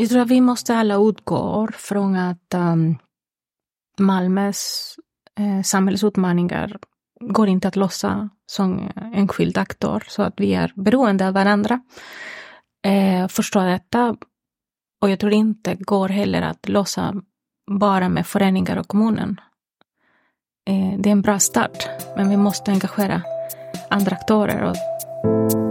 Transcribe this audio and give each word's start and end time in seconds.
Jag 0.00 0.08
tror 0.08 0.20
att 0.20 0.30
vi 0.30 0.40
måste 0.40 0.76
alla 0.76 0.94
utgå 0.94 1.68
från 1.72 2.16
att 2.16 2.54
um, 2.54 2.98
Malmös 3.98 4.94
eh, 5.38 5.62
samhällsutmaningar 5.62 6.78
går 7.20 7.48
inte 7.48 7.68
att 7.68 7.76
lösa 7.76 8.28
som 8.46 8.90
enskild 9.14 9.58
aktor, 9.58 10.04
så 10.08 10.22
att 10.22 10.34
vi 10.36 10.54
är 10.54 10.72
beroende 10.76 11.28
av 11.28 11.34
varandra. 11.34 11.80
Eh, 12.84 13.28
förstå 13.28 13.60
detta. 13.60 14.16
Och 15.00 15.10
jag 15.10 15.18
tror 15.18 15.32
inte 15.32 15.74
går 15.74 16.08
heller 16.08 16.42
att 16.42 16.68
lösa 16.68 17.14
bara 17.70 18.08
med 18.08 18.26
föreningar 18.26 18.76
och 18.76 18.88
kommunen. 18.88 19.40
Eh, 20.70 20.98
det 20.98 21.08
är 21.08 21.12
en 21.12 21.22
bra 21.22 21.38
start, 21.38 21.88
men 22.16 22.30
vi 22.30 22.36
måste 22.36 22.70
engagera 22.70 23.22
andra 23.90 24.16
aktörer. 24.16 24.62
Och... 24.62 25.69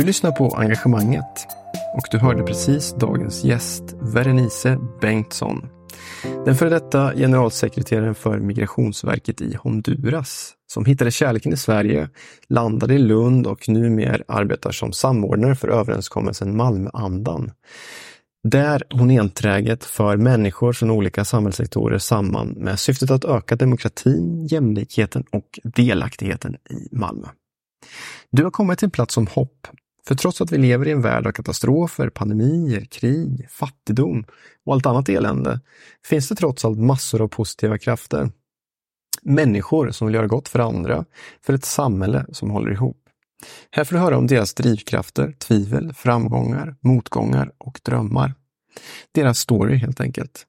Du 0.00 0.06
lyssnar 0.06 0.32
på 0.32 0.48
Engagemanget 0.56 1.46
och 1.96 2.04
du 2.10 2.18
hörde 2.18 2.42
precis 2.42 2.94
dagens 2.94 3.44
gäst, 3.44 3.82
Verenice 4.00 4.78
Bengtsson. 5.00 5.68
Den 6.44 6.54
före 6.54 6.68
detta 6.68 7.14
generalsekreteraren 7.14 8.14
för 8.14 8.38
Migrationsverket 8.38 9.40
i 9.40 9.54
Honduras 9.54 10.52
som 10.72 10.84
hittade 10.84 11.10
kärleken 11.10 11.52
i 11.52 11.56
Sverige, 11.56 12.08
landade 12.48 12.94
i 12.94 12.98
Lund 12.98 13.46
och 13.46 13.68
numera 13.68 14.22
arbetar 14.28 14.72
som 14.72 14.92
samordnare 14.92 15.54
för 15.54 15.68
överenskommelsen 15.68 16.56
Malmöandan. 16.56 17.52
Där 18.48 18.82
hon 18.90 19.10
enträget 19.10 19.84
för 19.84 20.16
människor 20.16 20.72
från 20.72 20.90
olika 20.90 21.24
samhällssektorer 21.24 21.98
samman 21.98 22.48
med 22.48 22.78
syftet 22.78 23.10
att 23.10 23.24
öka 23.24 23.56
demokratin, 23.56 24.46
jämlikheten 24.46 25.24
och 25.32 25.60
delaktigheten 25.64 26.54
i 26.54 26.96
Malmö. 26.96 27.26
Du 28.30 28.44
har 28.44 28.50
kommit 28.50 28.78
till 28.78 28.86
en 28.86 28.90
plats 28.90 29.14
som 29.14 29.26
hopp 29.26 29.66
för 30.10 30.14
trots 30.14 30.40
att 30.40 30.52
vi 30.52 30.58
lever 30.58 30.88
i 30.88 30.90
en 30.90 31.02
värld 31.02 31.26
av 31.26 31.32
katastrofer, 31.32 32.10
pandemier, 32.10 32.84
krig, 32.84 33.46
fattigdom 33.50 34.24
och 34.66 34.74
allt 34.74 34.86
annat 34.86 35.08
elände, 35.08 35.60
finns 36.06 36.28
det 36.28 36.34
trots 36.34 36.64
allt 36.64 36.78
massor 36.78 37.22
av 37.22 37.28
positiva 37.28 37.78
krafter. 37.78 38.30
Människor 39.22 39.90
som 39.90 40.06
vill 40.06 40.14
göra 40.14 40.26
gott 40.26 40.48
för 40.48 40.58
andra, 40.58 41.04
för 41.46 41.52
ett 41.52 41.64
samhälle 41.64 42.26
som 42.32 42.50
håller 42.50 42.72
ihop. 42.72 42.96
Här 43.70 43.84
får 43.84 43.96
du 43.96 44.02
höra 44.02 44.18
om 44.18 44.26
deras 44.26 44.54
drivkrafter, 44.54 45.32
tvivel, 45.32 45.92
framgångar, 45.92 46.76
motgångar 46.80 47.52
och 47.58 47.80
drömmar. 47.84 48.34
Deras 49.12 49.38
story 49.38 49.76
helt 49.76 50.00
enkelt. 50.00 50.46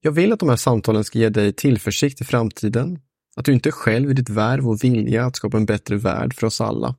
Jag 0.00 0.12
vill 0.12 0.32
att 0.32 0.40
de 0.40 0.48
här 0.48 0.56
samtalen 0.56 1.04
ska 1.04 1.18
ge 1.18 1.28
dig 1.28 1.52
tillförsikt 1.52 2.20
i 2.20 2.24
framtiden, 2.24 2.98
att 3.36 3.44
du 3.44 3.52
inte 3.52 3.68
är 3.68 3.72
själv 3.72 4.10
i 4.10 4.14
ditt 4.14 4.30
värv 4.30 4.68
och 4.68 4.84
vilja 4.84 5.26
att 5.26 5.36
skapa 5.36 5.56
en 5.56 5.66
bättre 5.66 5.96
värld 5.96 6.34
för 6.34 6.46
oss 6.46 6.60
alla. 6.60 6.96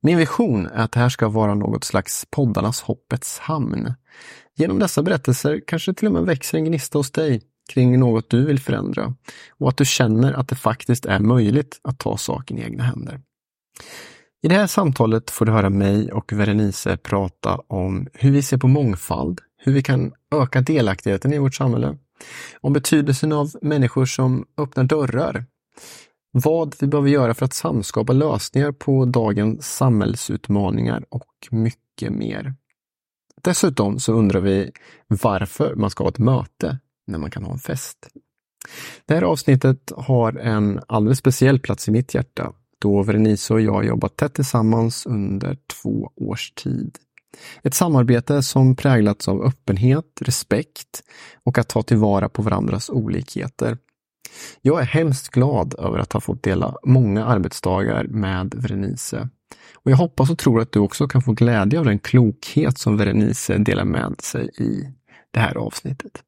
Min 0.00 0.18
vision 0.18 0.66
är 0.66 0.82
att 0.82 0.92
det 0.92 1.00
här 1.00 1.08
ska 1.08 1.28
vara 1.28 1.54
något 1.54 1.84
slags 1.84 2.26
poddarnas 2.30 2.80
hoppets 2.80 3.38
hamn. 3.38 3.94
Genom 4.56 4.78
dessa 4.78 5.02
berättelser 5.02 5.60
kanske 5.66 5.90
det 5.90 5.94
till 5.94 6.08
och 6.08 6.14
med 6.14 6.22
växer 6.22 6.58
en 6.58 6.64
gnista 6.64 6.98
hos 6.98 7.10
dig 7.10 7.42
kring 7.72 8.00
något 8.00 8.30
du 8.30 8.46
vill 8.46 8.60
förändra 8.60 9.14
och 9.50 9.68
att 9.68 9.76
du 9.76 9.84
känner 9.84 10.32
att 10.32 10.48
det 10.48 10.54
faktiskt 10.54 11.06
är 11.06 11.18
möjligt 11.18 11.80
att 11.82 11.98
ta 11.98 12.16
saken 12.16 12.58
i 12.58 12.62
egna 12.62 12.84
händer. 12.84 13.20
I 14.42 14.48
det 14.48 14.54
här 14.54 14.66
samtalet 14.66 15.30
får 15.30 15.46
du 15.46 15.52
höra 15.52 15.70
mig 15.70 16.12
och 16.12 16.32
Verenice 16.32 16.96
prata 16.96 17.60
om 17.66 18.08
hur 18.12 18.30
vi 18.30 18.42
ser 18.42 18.58
på 18.58 18.68
mångfald, 18.68 19.40
hur 19.58 19.72
vi 19.72 19.82
kan 19.82 20.12
öka 20.34 20.60
delaktigheten 20.60 21.32
i 21.32 21.38
vårt 21.38 21.54
samhälle, 21.54 21.98
om 22.60 22.72
betydelsen 22.72 23.32
av 23.32 23.50
människor 23.62 24.06
som 24.06 24.46
öppnar 24.58 24.84
dörrar, 24.84 25.44
vad 26.40 26.74
vi 26.80 26.86
behöver 26.86 27.10
göra 27.10 27.34
för 27.34 27.44
att 27.44 27.52
samskapa 27.52 28.12
lösningar 28.12 28.72
på 28.72 29.04
dagens 29.04 29.76
samhällsutmaningar 29.76 31.04
och 31.08 31.48
mycket 31.50 32.12
mer. 32.12 32.54
Dessutom 33.42 33.98
så 33.98 34.12
undrar 34.12 34.40
vi 34.40 34.70
varför 35.08 35.74
man 35.74 35.90
ska 35.90 36.04
ha 36.04 36.08
ett 36.08 36.18
möte 36.18 36.78
när 37.06 37.18
man 37.18 37.30
kan 37.30 37.44
ha 37.44 37.52
en 37.52 37.58
fest. 37.58 38.08
Det 39.06 39.14
här 39.14 39.22
avsnittet 39.22 39.92
har 39.96 40.32
en 40.32 40.80
alldeles 40.88 41.18
speciell 41.18 41.60
plats 41.60 41.88
i 41.88 41.90
mitt 41.90 42.14
hjärta 42.14 42.52
då 42.78 43.02
Verenice 43.02 43.54
och 43.54 43.60
jag 43.60 43.84
jobbat 43.84 44.16
tätt 44.16 44.34
tillsammans 44.34 45.06
under 45.06 45.58
två 45.82 46.10
års 46.16 46.52
tid. 46.52 46.98
Ett 47.62 47.74
samarbete 47.74 48.42
som 48.42 48.76
präglats 48.76 49.28
av 49.28 49.42
öppenhet, 49.42 50.04
respekt 50.20 51.02
och 51.44 51.58
att 51.58 51.68
ta 51.68 51.82
tillvara 51.82 52.28
på 52.28 52.42
varandras 52.42 52.90
olikheter. 52.90 53.78
Jag 54.62 54.80
är 54.80 54.84
hemskt 54.84 55.28
glad 55.28 55.74
över 55.78 55.98
att 55.98 56.12
ha 56.12 56.20
fått 56.20 56.42
dela 56.42 56.74
många 56.84 57.24
arbetsdagar 57.24 58.04
med 58.04 58.54
Verenice. 58.56 59.28
Och 59.74 59.90
jag 59.90 59.96
hoppas 59.96 60.30
och 60.30 60.38
tror 60.38 60.60
att 60.60 60.72
du 60.72 60.78
också 60.78 61.08
kan 61.08 61.22
få 61.22 61.32
glädje 61.32 61.78
av 61.78 61.84
den 61.84 61.98
klokhet 61.98 62.78
som 62.78 62.96
Verenice 62.96 63.58
delar 63.58 63.84
med 63.84 64.20
sig 64.20 64.50
i 64.58 64.92
det 65.30 65.40
här 65.40 65.56
avsnittet. 65.56 66.22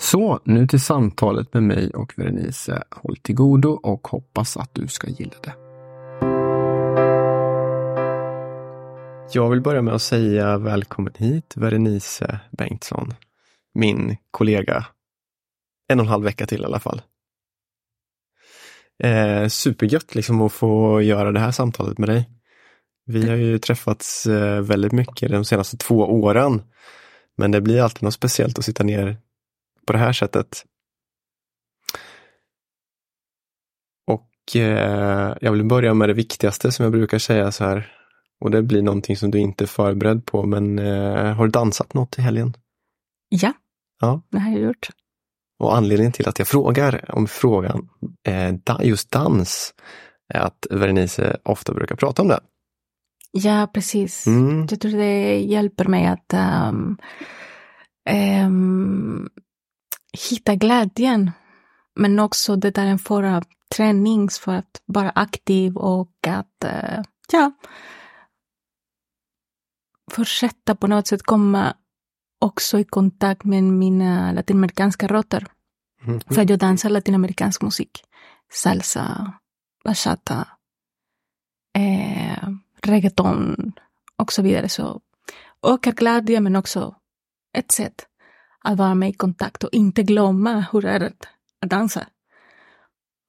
Så 0.00 0.40
nu 0.44 0.66
till 0.66 0.80
samtalet 0.80 1.54
med 1.54 1.62
mig 1.62 1.90
och 1.90 2.12
Verenice. 2.16 2.82
Håll 2.90 3.16
till 3.16 3.34
godo 3.34 3.70
och 3.70 4.08
hoppas 4.08 4.56
att 4.56 4.74
du 4.74 4.88
ska 4.88 5.08
gilla 5.08 5.36
det. 5.42 5.54
Jag 9.32 9.50
vill 9.50 9.60
börja 9.60 9.82
med 9.82 9.94
att 9.94 10.02
säga 10.02 10.58
välkommen 10.58 11.12
hit 11.16 11.54
Verenice 11.56 12.40
Bengtsson, 12.50 13.14
min 13.74 14.16
kollega 14.30 14.86
en 15.90 16.00
och 16.00 16.06
en 16.06 16.10
halv 16.10 16.24
vecka 16.24 16.46
till 16.46 16.62
i 16.62 16.64
alla 16.64 16.80
fall. 16.80 17.02
Eh, 19.02 19.48
supergött 19.48 20.14
liksom 20.14 20.40
att 20.40 20.52
få 20.52 21.02
göra 21.02 21.32
det 21.32 21.40
här 21.40 21.50
samtalet 21.50 21.98
med 21.98 22.08
dig. 22.08 22.30
Vi 23.06 23.28
har 23.28 23.36
ju 23.36 23.58
träffats 23.58 24.26
eh, 24.26 24.60
väldigt 24.60 24.92
mycket 24.92 25.30
de 25.30 25.44
senaste 25.44 25.76
två 25.76 25.96
åren. 25.96 26.62
Men 27.36 27.50
det 27.50 27.60
blir 27.60 27.82
alltid 27.82 28.02
något 28.02 28.14
speciellt 28.14 28.58
att 28.58 28.64
sitta 28.64 28.84
ner 28.84 29.16
på 29.86 29.92
det 29.92 29.98
här 29.98 30.12
sättet. 30.12 30.64
Och 34.06 34.56
eh, 34.56 35.36
jag 35.40 35.52
vill 35.52 35.64
börja 35.64 35.94
med 35.94 36.08
det 36.08 36.14
viktigaste 36.14 36.72
som 36.72 36.82
jag 36.82 36.92
brukar 36.92 37.18
säga 37.18 37.52
så 37.52 37.64
här. 37.64 37.96
Och 38.40 38.50
det 38.50 38.62
blir 38.62 38.82
någonting 38.82 39.16
som 39.16 39.30
du 39.30 39.38
inte 39.38 39.64
är 39.64 39.66
förberedd 39.66 40.26
på, 40.26 40.46
men 40.46 40.78
eh, 40.78 41.34
har 41.34 41.44
du 41.44 41.50
dansat 41.50 41.94
något 41.94 42.18
i 42.18 42.22
helgen? 42.22 42.54
Ja, 43.28 43.52
Ja, 44.00 44.22
det 44.30 44.38
har 44.38 44.50
jag 44.50 44.60
gjort. 44.60 44.88
Och 45.60 45.76
anledningen 45.76 46.12
till 46.12 46.28
att 46.28 46.38
jag 46.38 46.48
frågar 46.48 47.14
om 47.14 47.26
frågan 47.26 47.88
eh, 48.26 48.54
just 48.82 49.10
dans 49.10 49.74
är 50.34 50.40
att 50.40 50.66
Verenice 50.70 51.36
ofta 51.42 51.74
brukar 51.74 51.96
prata 51.96 52.22
om 52.22 52.28
det. 52.28 52.40
Ja, 53.32 53.70
precis. 53.74 54.26
Mm. 54.26 54.66
Jag 54.70 54.80
tror 54.80 54.92
det 54.92 55.38
hjälper 55.40 55.84
mig 55.84 56.06
att 56.06 56.32
ehm, 56.32 56.96
ehm, 58.08 59.28
hitta 60.30 60.54
glädjen. 60.54 61.30
Men 61.96 62.18
också 62.18 62.56
det 62.56 62.70
där 62.70 62.86
en 62.86 62.98
form 62.98 63.34
av 63.34 63.44
träning 63.76 64.28
för 64.28 64.54
att 64.54 64.82
vara 64.86 65.10
aktiv 65.10 65.76
och 65.76 66.26
att 66.26 66.64
eh, 66.64 67.02
ja, 67.32 67.52
fortsätta 70.10 70.74
på 70.74 70.86
något 70.86 71.06
sätt 71.06 71.22
komma 71.22 71.74
också 72.40 72.78
i 72.78 72.84
kontakt 72.84 73.44
med 73.44 73.62
mina 73.62 74.32
latinamerikanska 74.32 75.06
rötter. 75.06 75.46
Mm. 76.04 76.20
För 76.20 76.50
jag 76.50 76.58
dansar 76.58 76.90
latinamerikansk 76.90 77.62
musik. 77.62 78.04
Salsa, 78.52 79.32
bachata, 79.84 80.48
eh, 81.78 82.48
reggaeton 82.82 83.72
och 84.16 84.32
så 84.32 84.42
vidare. 84.42 84.68
Så 84.68 85.00
ökar 85.66 86.40
men 86.40 86.56
också 86.56 86.94
ett 87.58 87.72
sätt 87.72 88.06
att 88.64 88.78
vara 88.78 88.94
med 88.94 89.08
i 89.08 89.12
kontakt 89.12 89.64
och 89.64 89.70
inte 89.72 90.02
glömma 90.02 90.64
hur 90.72 90.82
det 90.82 90.90
är 90.90 91.00
att 91.00 91.28
att 91.62 91.70
dansa. 91.70 92.06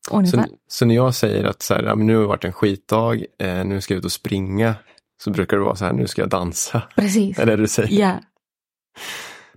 Så, 0.08 0.46
så 0.68 0.86
när 0.86 0.96
jag 0.96 1.16
säger 1.16 1.44
att 1.44 1.62
så 1.62 1.74
här, 1.74 1.96
nu 1.96 2.16
har 2.16 2.22
det 2.22 2.28
varit 2.28 2.46
en 2.46 2.54
skitdag, 2.54 3.26
eh, 3.40 3.66
nu 3.66 3.82
ska 3.82 3.94
jag 3.94 4.00
ut 4.00 4.06
och 4.06 4.12
springa, 4.12 4.76
så 5.24 5.32
brukar 5.32 5.58
det 5.58 5.64
vara 5.64 5.76
så 5.76 5.86
här, 5.86 5.94
nu 5.94 6.08
ska 6.08 6.22
jag 6.22 6.30
dansa. 6.30 6.84
Precis. 6.96 7.38
Det 7.38 7.46
det 7.46 7.56
du 7.56 7.68
säger? 7.68 8.00
Ja. 8.00 8.20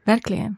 Verkligen. 0.04 0.56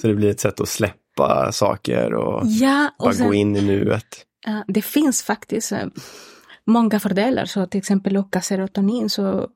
Så 0.00 0.06
det 0.06 0.14
blir 0.14 0.30
ett 0.30 0.40
sätt 0.40 0.60
att 0.60 0.68
släppa 0.68 1.52
saker 1.52 2.14
och 2.14 2.42
Ja, 2.46 2.90
bara 2.98 3.08
och 3.08 3.14
sen, 3.16 3.26
gå 3.26 3.34
in 3.34 3.56
i 3.56 3.62
nuet. 3.62 4.26
Ja, 4.46 4.64
det 4.68 4.82
finns 4.82 5.22
faktiskt 5.22 5.72
eh, 5.72 5.86
många 6.66 7.00
fördelar. 7.00 7.44
Så 7.44 7.66
till 7.66 7.78
exempel 7.78 8.16
öka 8.16 8.40
serotonin 8.40 9.10
så 9.10 9.48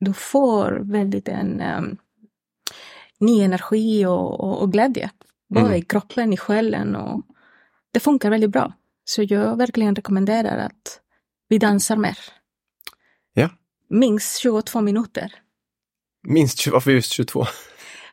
du 0.00 0.12
får 0.12 0.80
väldigt 0.92 1.28
en 1.28 1.60
um, 1.60 1.96
ny 3.20 3.42
energi 3.42 4.06
och, 4.06 4.40
och, 4.40 4.62
och 4.62 4.72
glädje. 4.72 5.10
Både 5.48 5.66
Mm. 5.66 5.78
i 5.78 5.82
kroppen, 5.82 6.32
i 6.32 6.36
själen 6.36 6.96
och 6.96 7.22
det 7.92 8.00
funkar 8.00 8.30
väldigt 8.30 8.50
bra. 8.50 8.72
Så 9.04 9.22
jag 9.22 9.56
verkligen 9.56 9.96
rekommenderar 9.96 10.58
att 10.58 11.00
vi 11.48 11.58
dansar 11.58 11.96
mer. 11.96 12.18
Ja. 13.34 13.48
Minst 13.88 14.38
22 14.38 14.80
minuter. 14.80 15.32
Minst 16.28 16.58
20, 16.58 16.72
varför 16.72 16.90
just 16.90 17.12
22? 17.12 17.44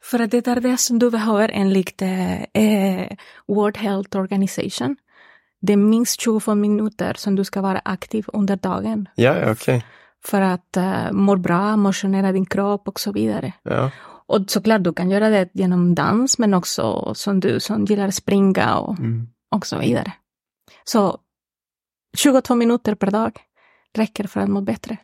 För 0.09 0.19
att 0.19 0.31
det 0.31 0.47
är 0.47 0.59
det 0.59 0.77
som 0.77 0.99
du 0.99 1.11
behöver 1.11 1.49
enligt 1.53 2.01
eh, 2.01 2.41
eh, 2.43 3.07
World 3.47 3.77
Health 3.77 4.17
Organization. 4.17 4.95
det 5.61 5.73
är 5.73 5.77
minst 5.77 6.21
25 6.21 6.61
minuter 6.61 7.13
som 7.17 7.35
du 7.35 7.43
ska 7.43 7.61
vara 7.61 7.81
aktiv 7.85 8.25
under 8.33 8.55
dagen. 8.55 9.09
Ja, 9.15 9.51
okej. 9.51 9.85
För 10.25 10.41
att 10.41 10.77
uh, 10.77 11.11
må 11.11 11.35
bra, 11.35 11.77
motionera 11.77 12.31
din 12.31 12.45
kropp 12.45 12.87
och 12.87 12.99
så 12.99 13.11
vidare. 13.11 13.53
Ja. 13.63 13.91
Och 14.27 14.39
såklart, 14.47 14.83
du 14.83 14.93
kan 14.93 15.11
göra 15.11 15.29
det 15.29 15.49
genom 15.53 15.95
dans, 15.95 16.39
men 16.39 16.53
också 16.53 17.13
som 17.15 17.39
du 17.39 17.59
som 17.59 17.85
gillar 17.85 18.11
springa 18.11 18.77
och, 18.79 18.99
Mm. 18.99 19.27
och 19.55 19.65
så 19.65 19.77
vidare. 19.77 20.13
Så 20.83 21.17
22 22.17 22.55
minuter 22.55 22.95
per 22.95 23.11
dag 23.11 23.31
räcker 23.97 24.27
för 24.27 24.39
att 24.39 24.49
må 24.49 24.61
bättre. 24.61 24.97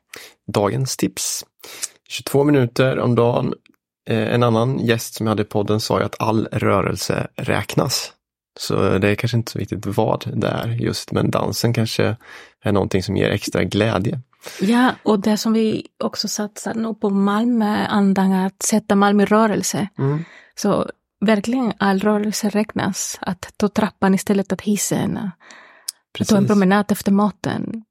Dagens 0.53 0.97
tips. 0.97 1.45
22 2.09 2.43
minuter 2.43 2.99
om 2.99 3.15
dagen. 3.15 3.53
Eh, 4.09 4.33
en 4.33 4.43
annan 4.43 4.79
gäst 4.79 5.13
som 5.13 5.25
jag 5.25 5.31
hade 5.31 5.41
i 5.41 5.45
podden 5.45 5.79
sa 5.79 5.99
ju 5.99 6.05
att 6.05 6.21
all 6.21 6.47
rörelse 6.51 7.27
räknas. 7.35 8.13
Så 8.59 8.97
det 8.97 9.09
är 9.09 9.15
kanske 9.15 9.37
inte 9.37 9.51
så 9.51 9.59
viktigt 9.59 9.85
vad 9.85 10.23
det 10.35 10.47
är 10.47 10.67
just, 10.67 11.11
men 11.11 11.31
dansen 11.31 11.73
kanske 11.73 12.15
är 12.63 12.71
någonting 12.71 13.03
som 13.03 13.17
ger 13.17 13.29
extra 13.29 13.63
glädje. 13.63 14.21
Ja, 14.61 14.91
och 15.03 15.19
det 15.19 15.37
som 15.37 15.53
vi 15.53 15.87
också 16.03 16.27
satsar 16.27 16.73
nu 16.73 16.93
på 16.93 17.09
Malmö, 17.09 17.85
andan 17.85 18.31
att 18.31 18.63
sätta 18.63 18.95
Malmö 18.95 19.23
i 19.23 19.25
rörelse. 19.25 19.87
Mm. 19.97 20.23
Så 20.55 20.89
verkligen 21.19 21.73
all 21.77 21.99
rörelse 21.99 22.49
räknas. 22.49 23.17
Att 23.21 23.53
ta 23.57 23.69
trappan 23.69 24.15
istället 24.15 24.49
för 24.49 24.57
hissen. 24.63 25.17
Att 26.19 26.27
ta 26.27 26.37
en 26.37 26.47
promenad 26.47 26.91
efter 26.91 27.11
maten. 27.11 27.83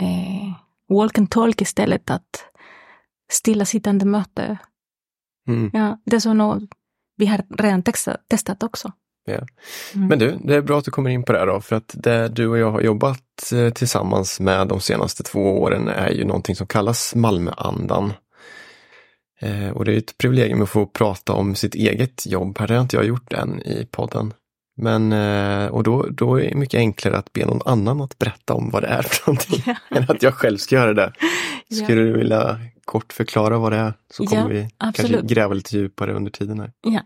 Eh, 0.00 0.52
walk 0.96 1.18
and 1.18 1.30
talk 1.30 1.60
istället 1.60 2.10
att 2.10 2.44
stillasittande 3.30 4.04
möte. 4.04 4.58
Mm. 5.48 5.70
Ja, 5.72 5.98
det 6.04 6.20
så 6.20 6.32
något 6.32 6.62
vi 7.16 7.26
har 7.26 7.42
redan 7.58 7.82
testat, 7.82 8.16
testat 8.28 8.62
också. 8.62 8.92
Ja. 9.24 9.46
Mm. 9.94 10.08
Men 10.08 10.18
du, 10.18 10.38
det 10.44 10.54
är 10.54 10.62
bra 10.62 10.78
att 10.78 10.84
du 10.84 10.90
kommer 10.90 11.10
in 11.10 11.22
på 11.22 11.32
det 11.32 11.38
här 11.38 11.46
då, 11.46 11.60
för 11.60 11.76
att 11.76 11.94
det 11.94 12.28
du 12.28 12.48
och 12.48 12.58
jag 12.58 12.70
har 12.70 12.80
jobbat 12.80 13.52
eh, 13.52 13.70
tillsammans 13.70 14.40
med 14.40 14.68
de 14.68 14.80
senaste 14.80 15.22
två 15.22 15.60
åren 15.60 15.88
är 15.88 16.10
ju 16.10 16.24
någonting 16.24 16.56
som 16.56 16.66
kallas 16.66 17.14
Malmöandan. 17.14 18.12
Eh, 19.40 19.68
och 19.68 19.84
det 19.84 19.94
är 19.94 19.98
ett 19.98 20.18
privilegium 20.18 20.62
att 20.62 20.68
få 20.68 20.86
prata 20.86 21.32
om 21.32 21.54
sitt 21.54 21.74
eget 21.74 22.26
jobb. 22.26 22.58
Här 22.58 22.68
har 22.68 22.80
inte 22.80 22.96
jag 22.96 23.04
gjort 23.06 23.32
än 23.32 23.62
i 23.62 23.86
podden. 23.90 24.34
Men, 24.76 25.12
eh, 25.12 25.66
och 25.66 25.82
då, 25.82 26.06
då 26.10 26.40
är 26.40 26.48
det 26.48 26.54
mycket 26.54 26.78
enklare 26.78 27.16
att 27.16 27.32
be 27.32 27.46
någon 27.46 27.62
annan 27.64 28.00
att 28.00 28.18
berätta 28.18 28.54
om 28.54 28.70
vad 28.70 28.82
det 28.82 28.86
är 28.86 29.02
för 29.02 29.30
någonting, 29.30 29.62
Ja. 29.90 29.96
än 29.96 30.04
att 30.08 30.22
jag 30.22 30.34
själv 30.34 30.56
ska 30.56 30.74
göra 30.74 30.94
det. 30.94 31.12
Ja. 31.68 31.84
Skulle 31.84 32.02
du 32.02 32.12
vilja 32.12 32.60
kort 32.88 33.12
förklara 33.12 33.58
vad 33.58 33.72
det 33.72 33.78
är? 33.78 33.94
Så 34.10 34.26
kommer 34.26 34.42
Ja, 34.42 34.48
vi 34.48 34.68
absolut. 34.78 35.12
kanske 35.12 35.34
gräva 35.34 35.54
lite 35.54 35.76
djupare 35.76 36.14
under 36.14 36.30
tiden 36.30 36.60
här. 36.60 36.72
Ja. 36.80 37.00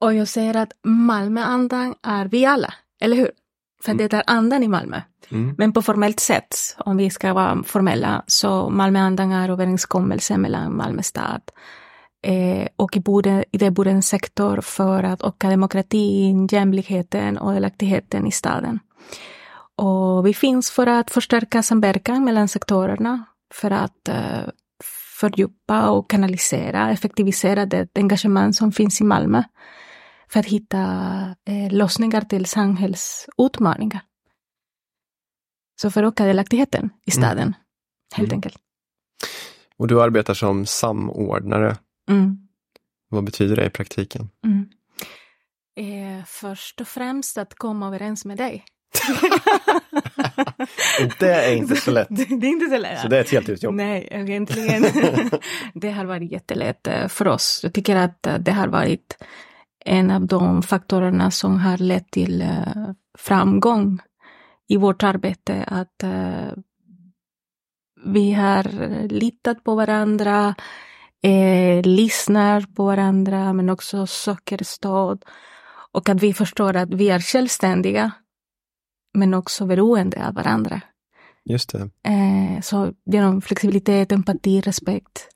Och 0.00 0.14
jag 0.14 0.28
säger 0.28 0.56
att 0.56 0.72
Malmöandan 0.84 1.94
är 2.02 2.24
vi 2.24 2.44
alla, 2.44 2.74
eller 3.00 3.16
hur? 3.16 3.30
För 3.82 3.94
det 3.94 4.12
är 4.12 4.22
andan 4.26 4.62
i 4.62 4.68
Malmö. 4.68 5.00
Mm. 5.30 5.54
Men 5.58 5.72
på 5.72 5.82
formellt 5.82 6.20
sätt, 6.20 6.56
om 6.78 6.96
vi 6.96 7.10
ska 7.10 7.32
vara 7.32 7.62
formella, 7.62 8.24
så 8.26 8.70
Malmöandan 8.70 9.32
är 9.32 9.48
överenskommelse 9.48 10.38
mellan 10.38 10.76
Malmö 10.76 11.02
stad 11.02 11.42
eh, 12.22 12.68
och 12.76 12.96
i, 12.96 13.00
borde, 13.00 13.44
i 13.52 13.58
det 13.58 13.70
bor 13.70 13.86
en 13.86 14.02
sektor 14.02 14.60
för 14.60 15.02
att 15.02 15.22
öka 15.22 15.50
demokratin, 15.50 16.48
jämlikheten 16.52 17.38
och 17.38 17.52
delaktigheten 17.52 18.26
i 18.26 18.32
staden. 18.32 18.78
Och 19.76 20.26
vi 20.26 20.34
finns 20.34 20.70
för 20.70 20.86
att 20.86 21.10
förstärka 21.10 21.62
samverkan 21.62 22.24
mellan 22.24 22.48
sektorerna, 22.48 23.24
för 23.54 23.70
att 23.70 24.08
eh, 24.08 24.48
fördjupa 25.20 25.90
och 25.90 26.10
kanalisera, 26.10 26.90
effektivisera 26.90 27.66
det 27.66 27.88
engagemang 27.98 28.52
som 28.52 28.72
finns 28.72 29.00
i 29.00 29.04
Malmö 29.04 29.42
för 30.28 30.40
att 30.40 30.46
hitta 30.46 30.80
eh, 31.44 31.72
lösningar 31.72 32.20
till 32.20 32.46
samhällsutmaningar. 32.46 34.00
Så 35.80 35.90
för 35.90 36.02
att 36.02 36.12
öka 36.12 36.24
delaktigheten 36.26 36.90
i 37.06 37.10
staden, 37.10 37.54
helt 38.14 38.28
Mm. 38.28 38.36
enkelt. 38.36 38.56
Och 39.76 39.88
du 39.88 40.02
arbetar 40.02 40.34
som 40.34 40.66
samordnare. 40.66 41.76
Mm. 42.10 42.48
Vad 43.08 43.24
betyder 43.24 43.56
det 43.56 43.66
i 43.66 43.70
praktiken? 43.70 44.30
Mm. 44.44 44.68
Eh, 45.76 46.24
först 46.26 46.80
och 46.80 46.88
främst 46.88 47.38
att 47.38 47.54
komma 47.54 47.86
överens 47.86 48.24
med 48.24 48.36
dig. 48.36 48.64
det 51.18 51.34
är 51.34 51.56
inte 51.56 51.76
så 51.76 51.90
lätt. 51.90 52.08
det, 52.10 52.24
det 52.24 52.46
är 52.46 52.50
inte 52.50 52.66
så 52.66 52.78
lätt. 52.78 53.00
Så 53.00 53.08
det 53.08 53.16
är 53.16 53.20
ett 53.20 53.30
heltidsjobb. 53.30 53.74
Nej, 53.74 54.08
egentligen. 54.10 54.84
det 55.74 55.90
har 55.90 56.04
varit 56.04 56.32
jättelätt 56.32 56.86
eh, 56.86 57.08
för 57.08 57.28
oss. 57.28 57.60
Jag 57.62 57.74
tycker 57.74 57.96
att 57.96 58.26
eh, 58.26 58.34
det 58.34 58.52
har 58.52 58.68
varit 58.68 59.16
en 59.84 60.10
av 60.10 60.26
de 60.26 60.62
faktorerna 60.62 61.30
som 61.30 61.58
har 61.58 61.78
lett 61.78 62.10
till 62.10 62.42
eh, 62.42 62.48
framgång 63.18 63.98
i 64.68 64.76
vårt 64.76 65.02
arbete. 65.02 65.64
Att 65.66 66.04
vi 68.04 68.32
har 68.32 68.62
litat 69.08 69.64
på 69.64 69.74
varandra, 69.74 70.54
eh, 71.22 71.82
lyssnar 71.82 72.60
på 72.60 72.84
varandra 72.84 73.52
men 73.52 73.70
också 73.70 74.06
söker 74.06 74.64
stöd. 74.64 75.24
Och 75.92 76.08
att 76.08 76.22
vi 76.22 76.34
förstår 76.34 76.76
att 76.76 76.94
vi 76.94 77.10
är 77.10 77.20
självständiga 77.20 78.12
men 79.14 79.34
också 79.34 79.66
beroende 79.66 80.26
av 80.26 80.34
varandra. 80.34 80.80
Just 81.44 81.72
det. 81.72 81.90
Eh, 82.02 82.60
så 82.62 82.92
genom 83.04 83.40
flexibilitet, 83.40 84.12
empati, 84.12 84.60
respekt 84.60 85.28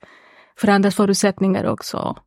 för 0.57 0.67
andras 0.67 0.95
förutsättningar 0.95 1.65
också 1.65 2.17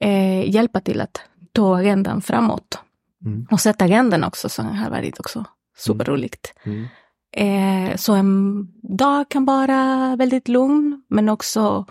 eh, 0.00 0.50
hjälpa 0.50 0.80
till 0.80 1.00
att 1.00 1.20
ta 1.52 1.76
agendan 1.76 2.22
framåt. 2.22 2.78
Mm. 3.24 3.46
Och 3.50 3.60
sätta 3.60 3.84
agendan 3.84 4.24
också 4.24 4.48
som 4.48 4.66
har 4.66 4.90
varit 4.90 5.20
också 5.20 5.44
superroligt. 5.76 6.54
Mm. 6.64 6.86
Eh, 7.36 7.96
så 7.96 8.14
en 8.14 8.66
dag 8.82 9.28
kan 9.28 9.44
vara 9.44 10.16
väldigt 10.16 10.48
lugn 10.48 11.02
men 11.08 11.28
också 11.28 11.86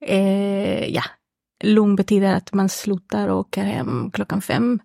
eh, 0.00 0.88
ja, 0.88 1.02
lugn 1.64 1.96
betyder 1.96 2.34
att 2.34 2.52
man 2.52 2.68
slutar 2.68 3.28
och 3.28 3.38
åker 3.38 3.64
hem 3.64 4.10
klockan 4.10 4.42
fem. 4.42 4.80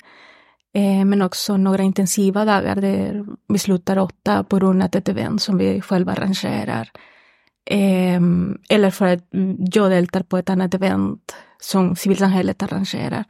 Eh, 0.74 1.06
men 1.06 1.22
också 1.22 1.58
några 1.58 1.84
intensiva 1.84 2.46
dagar 2.46 2.76
där 2.76 3.26
vi 3.48 3.60
slutar 3.60 3.98
åtta 3.98 4.44
på 4.44 4.58
grund 4.58 4.84
av 4.84 4.90
ett 4.96 5.10
event 5.10 5.42
som 5.42 5.58
vi 5.58 5.82
själva 5.82 6.12
arrangerar. 6.12 6.92
Eh, 7.70 8.22
eller 8.70 8.92
för 8.92 9.06
att 9.06 9.24
jag 9.74 9.92
deltar 9.92 10.24
på 10.24 10.38
ett 10.38 10.50
annat 10.50 10.74
event 10.74 11.36
som 11.60 11.96
civilsamhället 11.96 12.64
arrangerar. 12.64 13.24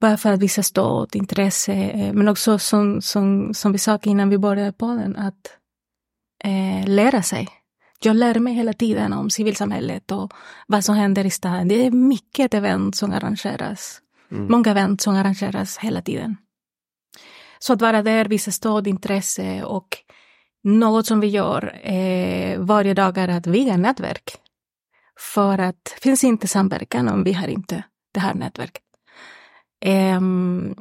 Bara 0.00 0.16
för 0.16 0.32
att 0.32 0.40
visa 0.40 0.62
stöd, 0.62 1.16
intresse, 1.16 1.72
eh, 1.72 2.12
men 2.12 2.28
också 2.28 2.58
som, 2.58 3.02
som, 3.02 3.54
som 3.54 3.72
vi 3.72 3.78
sa 3.78 3.98
innan 4.02 4.28
vi 4.28 4.38
började 4.38 4.72
podden, 4.72 5.16
att 5.16 5.58
eh, 6.44 6.88
lära 6.88 7.22
sig. 7.22 7.48
Jag 8.00 8.16
lär 8.16 8.38
mig 8.38 8.54
hela 8.54 8.72
tiden 8.72 9.12
om 9.12 9.30
civilsamhället 9.30 10.10
och 10.10 10.32
vad 10.66 10.84
som 10.84 10.94
händer 10.94 11.26
i 11.26 11.30
staden. 11.30 11.68
Det 11.68 11.86
är 11.86 11.90
mycket 11.90 12.54
event 12.54 12.96
som 12.96 13.12
arrangeras. 13.12 14.00
Mm. 14.34 14.46
Många 14.50 14.70
event 14.70 15.00
som 15.00 15.14
arrangeras 15.14 15.78
hela 15.78 16.02
tiden. 16.02 16.36
Så 17.58 17.72
att 17.72 17.82
vara 17.82 18.02
där, 18.02 18.24
visa 18.24 18.50
stöd, 18.50 18.86
intresse 18.86 19.64
och 19.64 19.88
något 20.64 21.06
som 21.06 21.20
vi 21.20 21.26
gör 21.26 21.80
eh, 21.82 22.58
varje 22.58 22.94
dag 22.94 23.18
är 23.18 23.28
att 23.28 23.46
bygga 23.46 23.76
nätverk. 23.76 24.36
För 25.34 25.58
att 25.58 25.96
finns 26.00 26.24
inte 26.24 26.48
samverkan 26.48 27.08
om 27.08 27.24
vi 27.24 27.32
har 27.32 27.48
inte 27.48 27.84
det 28.14 28.20
här 28.20 28.34
nätverket. 28.34 28.82
Ehm, 29.84 30.74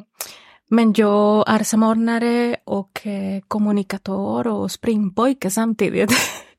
men 0.70 0.94
jag 0.98 1.50
är 1.50 1.64
samordnare 1.64 2.56
och 2.66 3.08
eh, 3.08 3.42
kommunikatör 3.48 4.48
och 4.48 4.72
springpojke 4.72 5.50
samtidigt. 5.50 6.12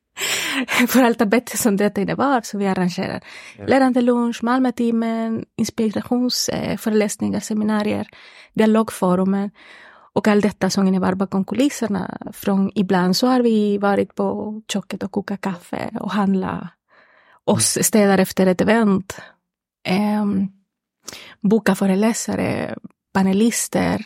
För 0.89 1.03
allt 1.03 1.21
arbete 1.21 1.57
som 1.57 1.77
detta 1.77 2.01
innebar, 2.01 2.41
så 2.41 2.59
vi 2.59 2.67
arrangerar 2.67 3.21
Ja. 3.59 3.67
lärande 3.67 4.01
lunch, 4.01 4.43
Malmötimmen, 4.43 5.45
inspirationsföreläsningar, 5.57 7.41
seminarier, 7.41 8.09
dialogforumen 8.55 9.51
och 10.15 10.29
allt 10.29 10.43
detta 10.43 10.71
som 10.71 10.89
innebär 10.89 11.15
bakom 11.15 11.45
kulisserna. 11.45 12.19
Från 12.33 12.71
ibland 12.75 13.17
så 13.17 13.27
har 13.27 13.41
vi 13.41 13.79
varit 13.79 14.15
på 14.15 14.61
köket 14.73 15.03
och 15.03 15.13
kokat 15.13 15.41
kaffe 15.41 15.91
och 16.01 16.11
handla 16.11 16.69
och 17.45 17.63
städar 17.63 18.19
efter 18.19 18.47
ett 18.47 18.61
event. 18.61 19.21
Um, 20.23 20.49
boka 21.41 21.75
föreläsare, 21.75 22.77
panelister, 23.15 24.05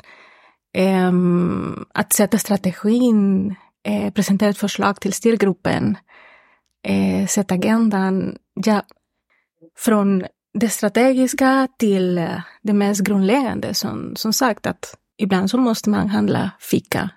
ehm, 0.74 1.84
att 1.94 2.12
sätta 2.12 2.38
strategin, 2.38 3.54
eh, 3.84 4.12
presentera 4.12 4.50
ett 4.50 4.58
förslag 4.58 5.00
till 5.00 5.12
styrgruppen, 5.12 5.96
eh, 6.82 7.26
sätta 7.26 7.54
agendan. 7.54 8.36
Ja, 8.66 8.82
från 9.76 10.24
det 10.58 10.68
strategiska 10.68 11.68
till 11.78 12.18
eh, 12.18 12.40
det 12.62 12.72
mest 12.72 13.00
grundläggande. 13.00 13.74
Som, 13.74 14.16
som 14.16 14.32
sagt 14.32 14.66
att 14.66 14.96
ibland 15.18 15.50
så 15.50 15.58
måste 15.58 15.90
man 15.90 16.08
handla 16.08 16.50
fika. 16.60 17.10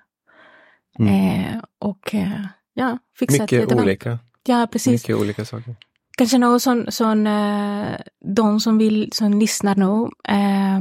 Mm. 1.00 1.14
Eh, 1.14 1.62
och 1.80 2.16
eh, 2.16 2.46
ja, 2.74 2.98
fixa 3.20 3.36
ett 3.36 3.52
Mycket 3.52 3.72
event. 3.72 3.82
olika. 3.82 4.20
Ja, 4.44 4.68
precis. 4.72 4.92
Mycket 5.04 5.16
olika 5.22 5.46
saker. 5.46 5.76
Kanske 6.18 6.38
något 6.38 6.62
som, 6.62 6.86
som 6.90 7.28
eh, 7.28 8.00
de 8.36 8.60
som, 8.60 8.78
vill, 8.78 9.10
som 9.14 9.40
lyssnar 9.40 9.76
nu 9.76 10.10
eh, 10.36 10.80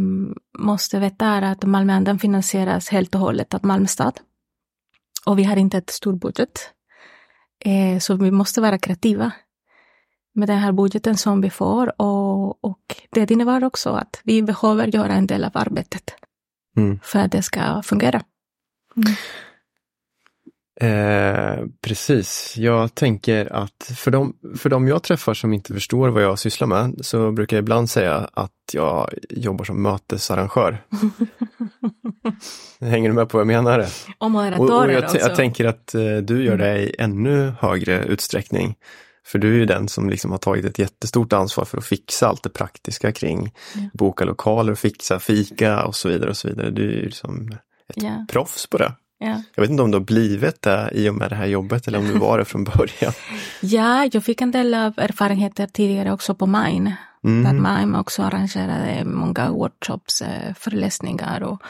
måste 0.58 0.99
veta 0.99 1.26
är 1.26 1.42
att 1.42 1.64
Malmöandan 1.64 2.18
finansieras 2.18 2.88
helt 2.88 3.14
och 3.14 3.20
hållet 3.20 3.54
av 3.54 3.64
Malmö 3.64 3.87
stad. 3.87 4.20
och 5.26 5.38
vi 5.38 5.44
har 5.44 5.56
inte 5.56 5.78
ett 5.78 5.90
stor 5.90 6.12
budget. 6.12 6.70
Eh, 7.64 7.99
så 7.99 8.14
vi 8.14 8.31
måste 8.31 8.61
vara 8.61 8.79
kreativa 8.79 9.33
med 10.35 10.49
den 10.49 10.59
här 10.59 10.73
budgeten 10.73 11.17
som 11.17 11.40
vi 11.40 11.50
får 11.50 12.02
och, 12.02 12.64
och 12.64 12.97
det 13.11 13.31
innebär 13.31 13.64
också 13.64 13.90
att 13.90 14.21
vi 14.25 14.43
behöver 14.43 14.87
göra 14.87 15.12
en 15.12 15.26
del 15.26 15.45
av 15.45 15.50
arbetet 15.55 16.14
Mm. 16.76 16.99
för 17.02 17.19
att 17.19 17.33
det 17.33 17.43
ska 17.43 17.83
fungera. 17.83 18.23
Mm. 18.97 19.12
Eh, 20.80 21.64
precis, 21.82 22.54
jag 22.56 22.94
tänker 22.94 23.52
att 23.52 23.90
för 23.96 24.10
de, 24.10 24.34
för 24.58 24.70
de 24.70 24.88
jag 24.88 25.02
träffar 25.02 25.34
som 25.34 25.52
inte 25.52 25.75
förstår 25.75 26.08
vad 26.08 26.22
jag 26.22 26.38
sysslar 26.38 26.66
med 26.68 26.94
så 27.00 27.32
brukar 27.32 27.56
jag 27.56 27.62
ibland 27.62 27.90
säga 27.90 28.30
att 28.34 28.50
jag 28.72 29.10
jobbar 29.30 29.64
som 29.64 29.82
mötesarrangör. 29.82 30.84
Hänger 32.80 33.08
du 33.08 33.14
med 33.14 33.28
på 33.28 33.38
vad 33.38 33.42
jag 33.42 33.62
menar? 33.62 33.87
Och 34.18 34.26
Och, 34.58 34.70
och 34.84 34.92
jag, 34.92 35.04
jag 35.14 35.34
tänker 35.37 35.64
att 35.64 35.94
eh, 35.94 36.16
du 36.16 36.44
gör 36.44 36.56
det 36.56 36.78
i 36.78 36.94
ännu 36.99 37.52
högre 37.60 38.04
utsträckning. 38.04 38.75
För 39.26 39.38
du 39.38 39.54
är 39.54 39.58
ju 39.58 39.66
den 39.66 39.88
som 39.88 40.10
liksom 40.10 40.30
har 40.30 40.38
tagit 40.38 40.64
ett 40.64 40.78
jättestort 40.78 41.32
ansvar 41.32 41.64
för 41.64 41.78
att 41.78 41.84
fixa 41.84 42.28
allt 42.28 42.42
det 42.42 42.49
praktiska 42.50 43.12
kring 43.12 43.52
Ja. 43.75 43.80
boka 43.94 44.25
lokaler, 44.25 44.75
fixa 44.75 45.18
fika 45.18 45.84
och 45.84 45.94
så 45.96 46.08
vidare 46.08 46.30
och 46.30 46.37
så 46.37 46.49
vidare. 46.49 46.70
Du 46.70 46.82
är 46.88 46.96
ju 46.96 47.04
liksom 47.04 47.49
ett 47.88 48.02
Ja. 48.02 48.26
proffs 48.30 48.66
på 48.66 48.78
det. 48.78 48.92
Ja. 49.23 49.43
Jag 49.55 49.62
vet 49.62 49.71
inte 49.71 49.83
om 49.83 49.91
du 49.91 49.99
har 49.99 50.05
blivit 50.05 50.62
det 50.62 50.91
i 50.93 51.09
och 51.09 51.15
med 51.15 51.31
det 51.31 51.37
här 51.37 51.47
jobbet 51.47 51.89
eller 51.89 51.99
om 51.99 52.07
du 52.07 52.19
var 52.19 52.39
det 52.39 52.45
från 52.45 52.65
början. 52.65 53.12
ja, 53.61 54.09
jag 54.12 54.25
fick 54.25 54.41
en 54.41 54.50
del 54.50 54.75
av 54.75 54.95
erfarenheter 54.97 55.67
tidigare 55.67 56.12
också 56.12 56.35
på 56.35 56.47
Mine. 56.47 56.97
Där 57.23 57.31
Mm. 57.50 57.62
Mime 57.62 57.99
också 57.99 58.23
arrangerade 58.23 59.05
många 59.05 59.50
workshops, 59.50 60.23
eh, 60.23 60.55
föreläsningar 60.55 61.43
och, 61.43 61.62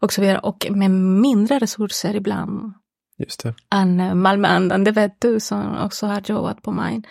och 0.00 0.12
så 0.12 0.20
vidare. 0.20 0.38
Och 0.38 0.66
med 0.70 0.90
mindre 0.90 1.58
resurser 1.58 2.16
ibland 2.16 2.72
Just 3.18 3.42
det. 3.42 3.54
än 3.70 4.00
eh, 4.00 4.14
Malmöandan, 4.14 4.84
det 4.84 4.90
vet 4.90 5.20
du 5.20 5.40
som 5.40 5.76
också 5.78 6.06
har 6.06 6.22
jobbat 6.24 6.62
på 6.62 6.70
Mine. 6.72 7.02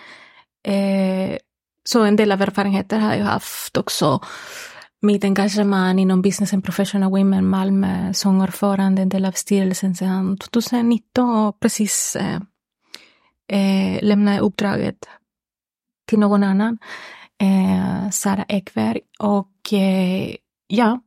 Eh, 0.68 1.38
så 1.84 2.04
en 2.04 2.16
del 2.16 2.32
av 2.32 2.42
erfarenheter 2.42 3.00
har 3.00 3.14
jag 3.16 3.26
haft 3.26 3.78
också. 3.78 4.20
Mitt 5.06 5.24
engagemang 5.24 6.00
inom 6.00 6.22
Business 6.22 6.54
and 6.54 6.64
Professional 6.64 7.12
Women 7.12 7.46
Malmö 7.46 8.14
som 8.14 8.42
ordförande, 8.42 9.02
en 9.02 9.10
del 9.10 9.26
av 9.26 9.32
styrelsen 9.32 9.96
sedan 9.96 10.38
2019 10.38 11.30
och 11.30 11.60
precis 11.60 12.16
eh, 12.16 12.40
eh, 13.48 14.04
lämnade 14.04 14.40
uppdraget 14.40 14.96
till 16.06 16.20
någon 16.20 16.44
annan, 16.44 16.78
eh, 17.42 18.10
Sara 18.10 18.46
Ekberg. 18.48 19.00
Och 19.20 19.74
eh, 19.74 20.36
ja, 20.68 21.02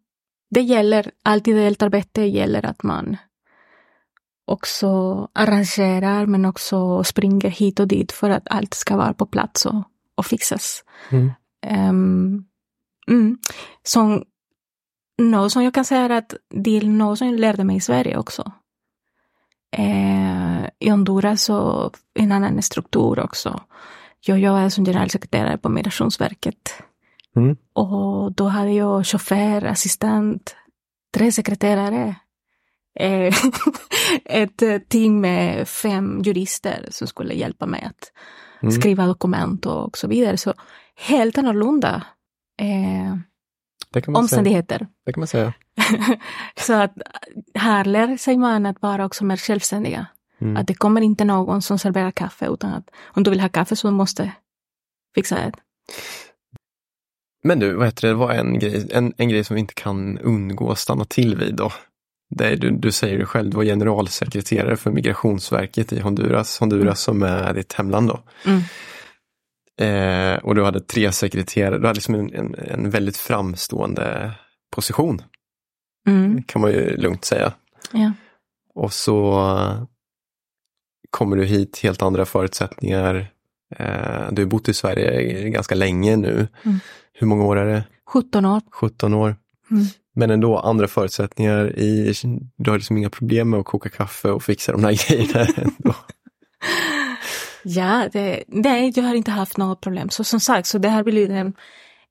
det 0.50 0.60
gäller, 0.60 1.10
alltid 1.22 1.56
deltarbete 1.56 2.22
gäller 2.22 2.66
att 2.66 2.82
man 2.82 3.16
också 4.44 4.88
arrangerar 5.32 6.26
men 6.26 6.44
också 6.44 7.04
springer 7.04 7.50
hit 7.50 7.80
och 7.80 7.88
dit 7.88 8.12
för 8.12 8.30
att 8.30 8.48
allt 8.50 8.74
ska 8.74 8.96
vara 8.96 9.14
på 9.14 9.26
plats 9.26 9.66
och, 9.66 9.82
och 10.14 10.26
fixas. 10.26 10.84
Mm. 11.10 11.32
Um, 11.90 12.44
mm. 13.08 13.38
Som, 13.82 14.24
något 15.22 15.52
som 15.52 15.64
jag 15.64 15.74
kan 15.74 15.84
säga 15.84 16.00
är 16.00 16.10
att 16.10 16.34
det 16.50 16.76
är 16.76 16.82
något 16.82 17.18
som 17.18 17.26
jag 17.28 17.40
lärde 17.40 17.64
mig 17.64 17.76
i 17.76 17.80
Sverige 17.80 18.18
också. 18.18 18.52
Eh, 19.76 20.68
I 20.78 20.90
Honduras 20.90 21.42
så 21.42 21.90
en 22.14 22.32
annan 22.32 22.62
struktur 22.62 23.20
också. 23.20 23.60
Jag 24.20 24.38
jobbade 24.38 24.70
som 24.70 24.84
generalsekreterare 24.84 25.58
på 25.58 25.68
Migrationsverket. 25.68 26.82
Mm. 27.36 27.56
Och 27.72 28.32
då 28.32 28.44
hade 28.44 28.72
jag 28.72 29.06
chaufför, 29.06 29.64
assistent, 29.64 30.56
tre 31.14 31.32
sekreterare. 31.32 32.14
Eh, 33.00 33.34
ett 34.24 34.62
eh, 34.62 34.78
team 34.78 35.20
med 35.20 35.68
fem 35.68 36.22
jurister 36.22 36.88
som 36.90 37.06
skulle 37.06 37.34
hjälpa 37.34 37.66
mig 37.66 37.82
att 37.82 38.12
Mm. 38.62 38.72
skriva 38.72 39.06
dokument 39.06 39.66
och 39.66 39.98
så 39.98 40.08
vidare. 40.08 40.36
Så 40.36 40.54
helt 40.96 41.38
annorlunda 41.38 42.02
eh, 42.58 43.16
man 43.92 44.02
säga. 44.02 44.18
omständigheter. 44.18 44.86
det 45.06 45.12
kan 45.12 45.20
man 45.20 45.28
säga. 45.28 45.52
så 46.60 46.72
att 46.72 46.92
här 47.54 47.84
lär 47.84 48.16
sig 48.16 48.36
man 48.36 48.66
att 48.66 48.82
vara 48.82 49.06
också 49.06 49.24
mer 49.24 49.36
självständiga. 49.36 50.06
Mm. 50.40 50.56
Att 50.56 50.66
det 50.66 50.74
kommer 50.74 51.00
inte 51.00 51.24
någon 51.24 51.62
som 51.62 51.78
serverar 51.78 52.10
kaffe 52.10 52.46
utan 52.46 52.74
att 52.74 52.90
om 53.04 53.22
du 53.22 53.30
vill 53.30 53.40
ha 53.40 53.48
kaffe 53.48 53.76
så 53.76 53.90
måste 53.90 54.32
fixa 55.14 55.34
det. 55.34 55.52
Men 57.44 57.58
du, 57.58 57.72
vad 57.72 57.86
heter 57.86 58.02
det, 58.02 58.08
det 58.08 58.18
var 58.18 58.32
en 58.32 58.58
grej, 58.58 58.88
en, 58.92 59.12
en 59.16 59.28
grej 59.28 59.44
som 59.44 59.54
vi 59.54 59.60
inte 59.60 59.74
kan 59.74 60.18
undgå 60.18 60.70
att 60.70 60.78
stanna 60.78 61.04
till 61.04 61.36
vid 61.36 61.54
då. 61.54 61.72
Det 62.30 62.56
du, 62.56 62.70
du 62.70 62.92
säger 62.92 63.18
det 63.18 63.26
själv, 63.26 63.50
du 63.50 63.56
var 63.56 63.64
generalsekreterare 63.64 64.76
för 64.76 64.90
Migrationsverket 64.90 65.92
i 65.92 66.00
Honduras, 66.00 66.58
Honduras 66.58 67.00
som 67.00 67.22
är 67.22 67.54
ditt 67.54 67.72
hemland 67.72 68.08
då. 68.08 68.20
Mm. 68.46 68.60
Eh, 69.78 70.36
och 70.38 70.54
du 70.54 70.64
hade 70.64 70.80
tre 70.80 71.12
sekreterare, 71.12 71.78
du 71.78 71.86
hade 71.86 71.96
liksom 71.96 72.14
en, 72.14 72.34
en, 72.34 72.54
en 72.54 72.90
väldigt 72.90 73.16
framstående 73.16 74.32
position, 74.76 75.22
Mm. 76.08 76.42
kan 76.42 76.60
man 76.62 76.70
ju 76.70 76.96
lugnt 76.96 77.24
säga. 77.24 77.52
Ja. 77.92 78.12
Och 78.74 78.92
så 78.92 79.44
kommer 81.10 81.36
du 81.36 81.44
hit, 81.44 81.78
helt 81.82 82.02
andra 82.02 82.24
förutsättningar. 82.26 83.14
Eh, 83.76 84.28
du 84.32 84.42
har 84.42 84.46
bott 84.46 84.68
i 84.68 84.74
Sverige 84.74 85.50
ganska 85.50 85.74
länge 85.74 86.16
nu. 86.16 86.48
Mm. 86.64 86.78
Hur 87.12 87.26
många 87.26 87.44
år 87.44 87.56
är 87.56 87.66
det? 87.66 87.84
17 88.06 88.44
år. 88.44 88.60
17 88.72 89.14
år. 89.14 89.36
Mm. 89.70 89.84
Men 90.14 90.30
ändå 90.30 90.58
andra 90.58 90.88
förutsättningar. 90.88 91.78
I, 91.78 92.14
du 92.56 92.70
har 92.70 92.78
liksom 92.78 92.96
inga 92.96 93.10
problem 93.10 93.50
med 93.50 93.60
att 93.60 93.66
koka 93.66 93.88
kaffe 93.88 94.30
och 94.30 94.42
fixa 94.42 94.72
de 94.72 94.84
här 94.84 94.92
grejerna. 95.08 95.46
Ändå. 95.56 95.94
Ja, 97.62 98.08
det, 98.12 98.44
nej, 98.48 98.92
jag 98.96 99.04
har 99.04 99.14
inte 99.14 99.30
haft 99.30 99.56
något 99.56 99.80
problem. 99.80 100.10
Så 100.10 100.24
som 100.24 100.40
sagt, 100.40 100.66
så 100.66 100.78
det 100.78 100.88
har 100.88 101.02
blivit 101.02 101.30
en, 101.30 101.52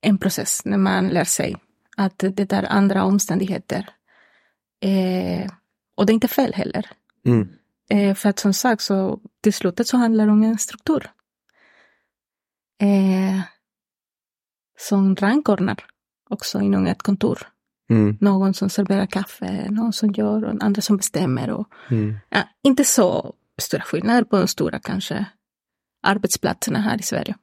en 0.01 0.17
process 0.17 0.61
när 0.65 0.77
man 0.77 1.07
lär 1.07 1.23
sig 1.23 1.55
att 1.97 2.17
det 2.17 2.53
är 2.53 2.63
andra 2.71 3.03
omständigheter. 3.03 3.89
Eh, 4.81 5.51
och 5.95 6.05
det 6.05 6.11
är 6.11 6.13
inte 6.13 6.27
fel 6.27 6.53
heller. 6.53 6.89
Mm. 7.25 7.49
Eh, 7.89 8.15
för 8.15 8.29
att 8.29 8.39
som 8.39 8.53
sagt, 8.53 8.81
så 8.81 9.19
till 9.43 9.53
slutet 9.53 9.87
så 9.87 9.97
handlar 9.97 10.25
det 10.25 10.31
om 10.31 10.43
en 10.43 10.57
struktur. 10.57 11.11
Eh, 12.81 13.41
som 14.79 15.15
rangordnar 15.15 15.85
också 16.29 16.61
inom 16.61 16.87
ett 16.87 17.01
kontor. 17.01 17.39
Mm. 17.89 18.17
Någon 18.21 18.53
som 18.53 18.69
serverar 18.69 19.05
kaffe, 19.05 19.71
någon 19.71 19.93
som 19.93 20.11
gör 20.11 20.43
och 20.43 20.63
andra 20.63 20.81
som 20.81 20.97
bestämmer. 20.97 21.49
Och, 21.49 21.67
Mm. 21.89 22.17
ja, 22.29 22.43
inte 22.63 22.83
så 22.83 23.33
stora 23.57 23.81
skillnader 23.81 24.23
på 24.23 24.37
de 24.37 24.47
stora 24.47 24.79
kanske 24.79 25.25
arbetsplatserna 26.03 26.79
här 26.79 26.99
i 26.99 27.03
Sverige. 27.03 27.35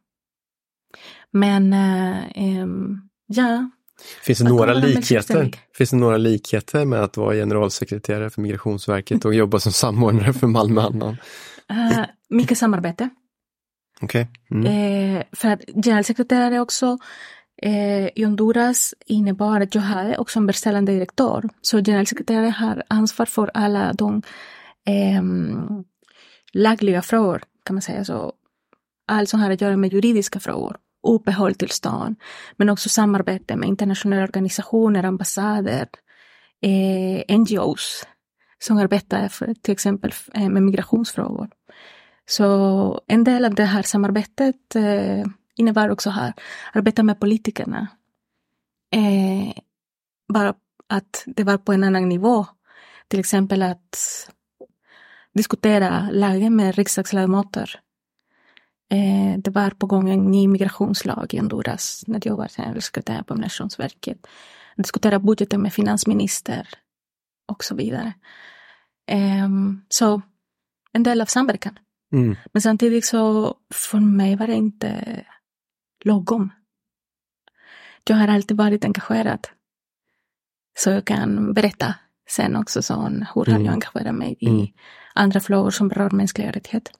Men 1.31 1.73
eh, 1.73 2.67
ja, 3.27 3.71
Finns 4.23 4.39
det 4.39 4.49
några 4.49 4.75
likheter? 4.75 5.51
Finns 5.75 5.91
det 5.91 5.97
några 5.97 6.17
likheter 6.17 6.85
med 6.85 7.01
att 7.01 7.17
vara 7.17 7.35
generalsekreterare 7.35 8.31
för 8.31 8.41
Migrationsverket 8.41 9.25
och 9.25 9.35
jobba 9.35 9.59
som 9.59 9.73
samordnare 9.73 10.33
för 10.33 10.47
Malmö 10.47 10.81
Annan? 10.81 11.17
eh, 11.71 12.05
mycket 12.29 12.59
samarbete. 12.59 13.09
Okej. 14.01 14.29
Mm. 14.51 14.67
Eh, 14.67 15.23
för 15.33 15.49
att 15.49 15.61
generalsekreterare 15.85 16.61
också 16.61 16.99
eh, 17.63 18.07
i 18.07 18.25
Honduras 18.25 18.95
innebar 19.07 19.61
att 19.61 19.75
jag 19.75 19.83
hade 19.83 20.19
också 20.19 20.39
en 20.39 20.47
verkställande 20.47 20.93
direktör. 20.93 21.49
Så 21.63 21.79
generalsekreterare 21.79 22.51
har 22.51 22.83
ansvar 22.89 23.27
för 23.27 23.51
alla 23.55 23.93
de 23.93 24.23
ehm, 24.87 25.85
lagliga 26.53 27.03
frågor, 27.03 27.43
kan 27.65 27.75
man 27.75 27.83
säga 27.83 28.05
så. 28.05 28.33
Allt 29.07 29.29
som 29.29 29.41
har 29.41 29.51
att 29.51 29.61
göra 29.61 29.77
med 29.77 29.93
juridiska 29.93 30.41
frågor, 30.41 30.77
uppehållstillstånd, 31.07 32.17
men 32.57 32.69
också 32.69 32.89
samarbete 32.89 33.57
med 33.57 33.69
internationella 33.69 34.23
organisationer, 34.23 35.05
ambassader, 35.05 35.89
eh, 36.63 37.39
NGOs 37.39 38.07
som 38.59 38.79
arbetar 38.79 39.29
för, 39.29 39.55
till 39.55 39.73
exempel 39.73 40.13
eh, 40.35 40.49
med 40.49 40.63
migrationsfrågor. 40.63 41.51
Så 42.27 43.01
en 43.07 43.25
del 43.25 43.45
av 43.45 43.55
det 43.55 43.65
här 43.65 43.83
samarbetet 43.83 44.77
eh, 44.77 45.25
innebär 45.57 45.91
också 45.91 46.11
här 46.11 46.33
arbeta 46.73 47.03
med 47.03 47.21
politikerna. 47.21 47.89
Eh, 48.95 49.63
bara 50.33 50.55
att 50.89 51.25
det 51.27 51.45
var 51.45 51.59
på 51.59 51.73
en 51.73 51.85
annan 51.85 52.09
nivå. 52.09 52.47
Till 53.09 53.21
exempel 53.21 53.63
att 53.63 53.99
diskutera 55.35 56.09
lagen 56.13 56.57
med 56.57 56.75
riksdagsledamöter. 56.75 57.81
Eh, 58.91 59.39
det 59.39 59.51
var 59.51 59.71
på 59.71 59.87
gång 59.87 60.11
en 60.11 60.31
ny 60.31 60.49
migrationslag 60.49 61.35
i 61.35 61.39
Honduras 61.39 62.05
när 62.07 62.21
jag 62.25 62.37
var 62.37 62.49
generalsekreterare 62.49 63.23
på 63.25 63.35
Migrationsverket. 63.35 64.27
Diskutera 64.77 65.19
budgeten 65.19 65.63
med 65.63 65.73
finansminister 65.73 66.69
och 67.53 67.65
så 67.65 67.75
vidare. 67.75 68.13
Eh, 69.11 69.49
så 69.89 70.23
en 70.93 71.03
del 71.03 71.21
av 71.21 71.27
samverkan. 71.27 71.79
Mm. 72.13 72.37
Men 72.53 72.63
samtidigt 72.63 73.05
så 73.05 73.55
för 73.75 74.01
mig 74.01 74.37
var 74.37 74.47
det 74.47 74.55
inte 74.55 75.21
lagom. 76.05 76.53
Jag 78.09 78.17
har 78.17 78.29
alltid 78.29 78.57
varit 78.57 78.85
engagerad. 78.85 79.49
Så 80.79 80.91
jag 80.91 81.05
kan 81.05 81.53
berätta 81.55 81.95
sen 82.29 82.57
också 82.57 82.83
så 82.83 82.95
hur 82.95 83.25
har 83.35 83.47
Mm. 83.49 83.65
jag 83.65 83.73
engagerat 83.73 84.15
mig 84.15 84.37
i 84.41 84.49
Mm. 84.49 84.67
andra 85.15 85.41
frågor 85.41 85.71
som 85.71 85.89
berör 85.89 86.11
mänskliga 86.11 86.51
rättigheter. 86.51 86.95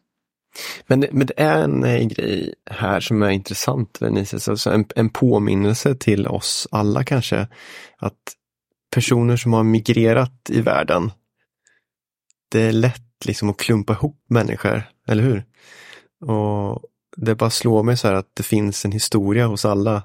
Men, 0.87 1.01
det- 1.01 1.09
men 1.13 1.27
det 1.27 1.35
är 1.41 1.63
en 1.65 1.85
eh, 1.85 2.07
grej 2.07 2.55
här 2.71 3.01
som 3.01 3.23
är 3.23 3.31
intressant, 3.31 3.99
Venices, 4.03 4.49
alltså 4.49 4.71
en, 4.71 4.85
en 4.97 5.11
påminnelse 5.11 5.95
till 5.95 6.27
oss 6.27 6.69
alla 6.71 7.05
kanske, 7.05 7.49
att 7.99 8.19
personer 8.95 9.37
som 9.37 9.53
har 9.53 9.63
migrerat 9.63 10.51
i 10.51 10.61
världen, 10.61 11.11
det 12.49 12.61
är 12.63 12.73
lätt 12.73 13.25
liksom 13.25 13.51
att 13.51 13.57
klumpa 13.57 13.93
ihop 13.93 14.25
människor, 14.29 14.83
eller 15.09 15.23
hur? 15.23 15.45
Och 16.31 16.83
det 17.17 17.35
bara 17.35 17.51
slår 17.51 17.83
mig 17.83 17.97
så 17.97 18.09
här 18.09 18.15
att 18.15 18.31
det 18.35 18.43
finns 18.43 18.85
en 18.85 18.93
historia 18.93 19.47
hos 19.47 19.65
alla. 19.65 20.03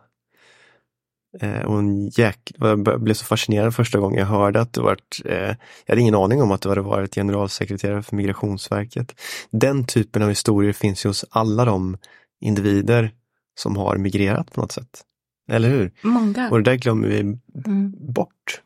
Eh, 1.41 1.59
och 1.61 1.79
en 1.79 2.07
jäk... 2.09 2.51
Jag 2.57 3.01
blev 3.01 3.13
så 3.13 3.25
fascinerad 3.25 3.75
första 3.75 3.99
gången 3.99 4.19
jag 4.19 4.25
hörde 4.25 4.61
att 4.61 4.73
du 4.73 4.81
varit, 4.81 5.21
eh, 5.25 5.35
jag 5.35 5.57
hade 5.87 6.01
ingen 6.01 6.15
aning 6.15 6.41
om 6.41 6.51
att 6.51 6.61
du 6.61 6.69
hade 6.69 6.81
varit 6.81 7.15
generalsekreterare 7.15 8.03
för 8.03 8.15
Migrationsverket. 8.15 9.21
Den 9.51 9.85
typen 9.85 10.21
av 10.21 10.29
historier 10.29 10.73
finns 10.73 11.05
ju 11.05 11.09
hos 11.09 11.25
alla 11.29 11.65
de 11.65 11.97
individer 12.41 13.11
som 13.59 13.77
har 13.77 13.97
migrerat 13.97 14.51
på 14.53 14.61
något 14.61 14.71
sätt. 14.71 15.03
Eller 15.51 15.69
hur? 15.69 15.91
Många. 16.01 16.49
Och 16.49 16.57
det 16.63 16.71
där 16.71 16.75
glömmer 16.77 17.07
vi 17.07 17.19
Mm. 17.19 17.93
bort. 18.13 18.61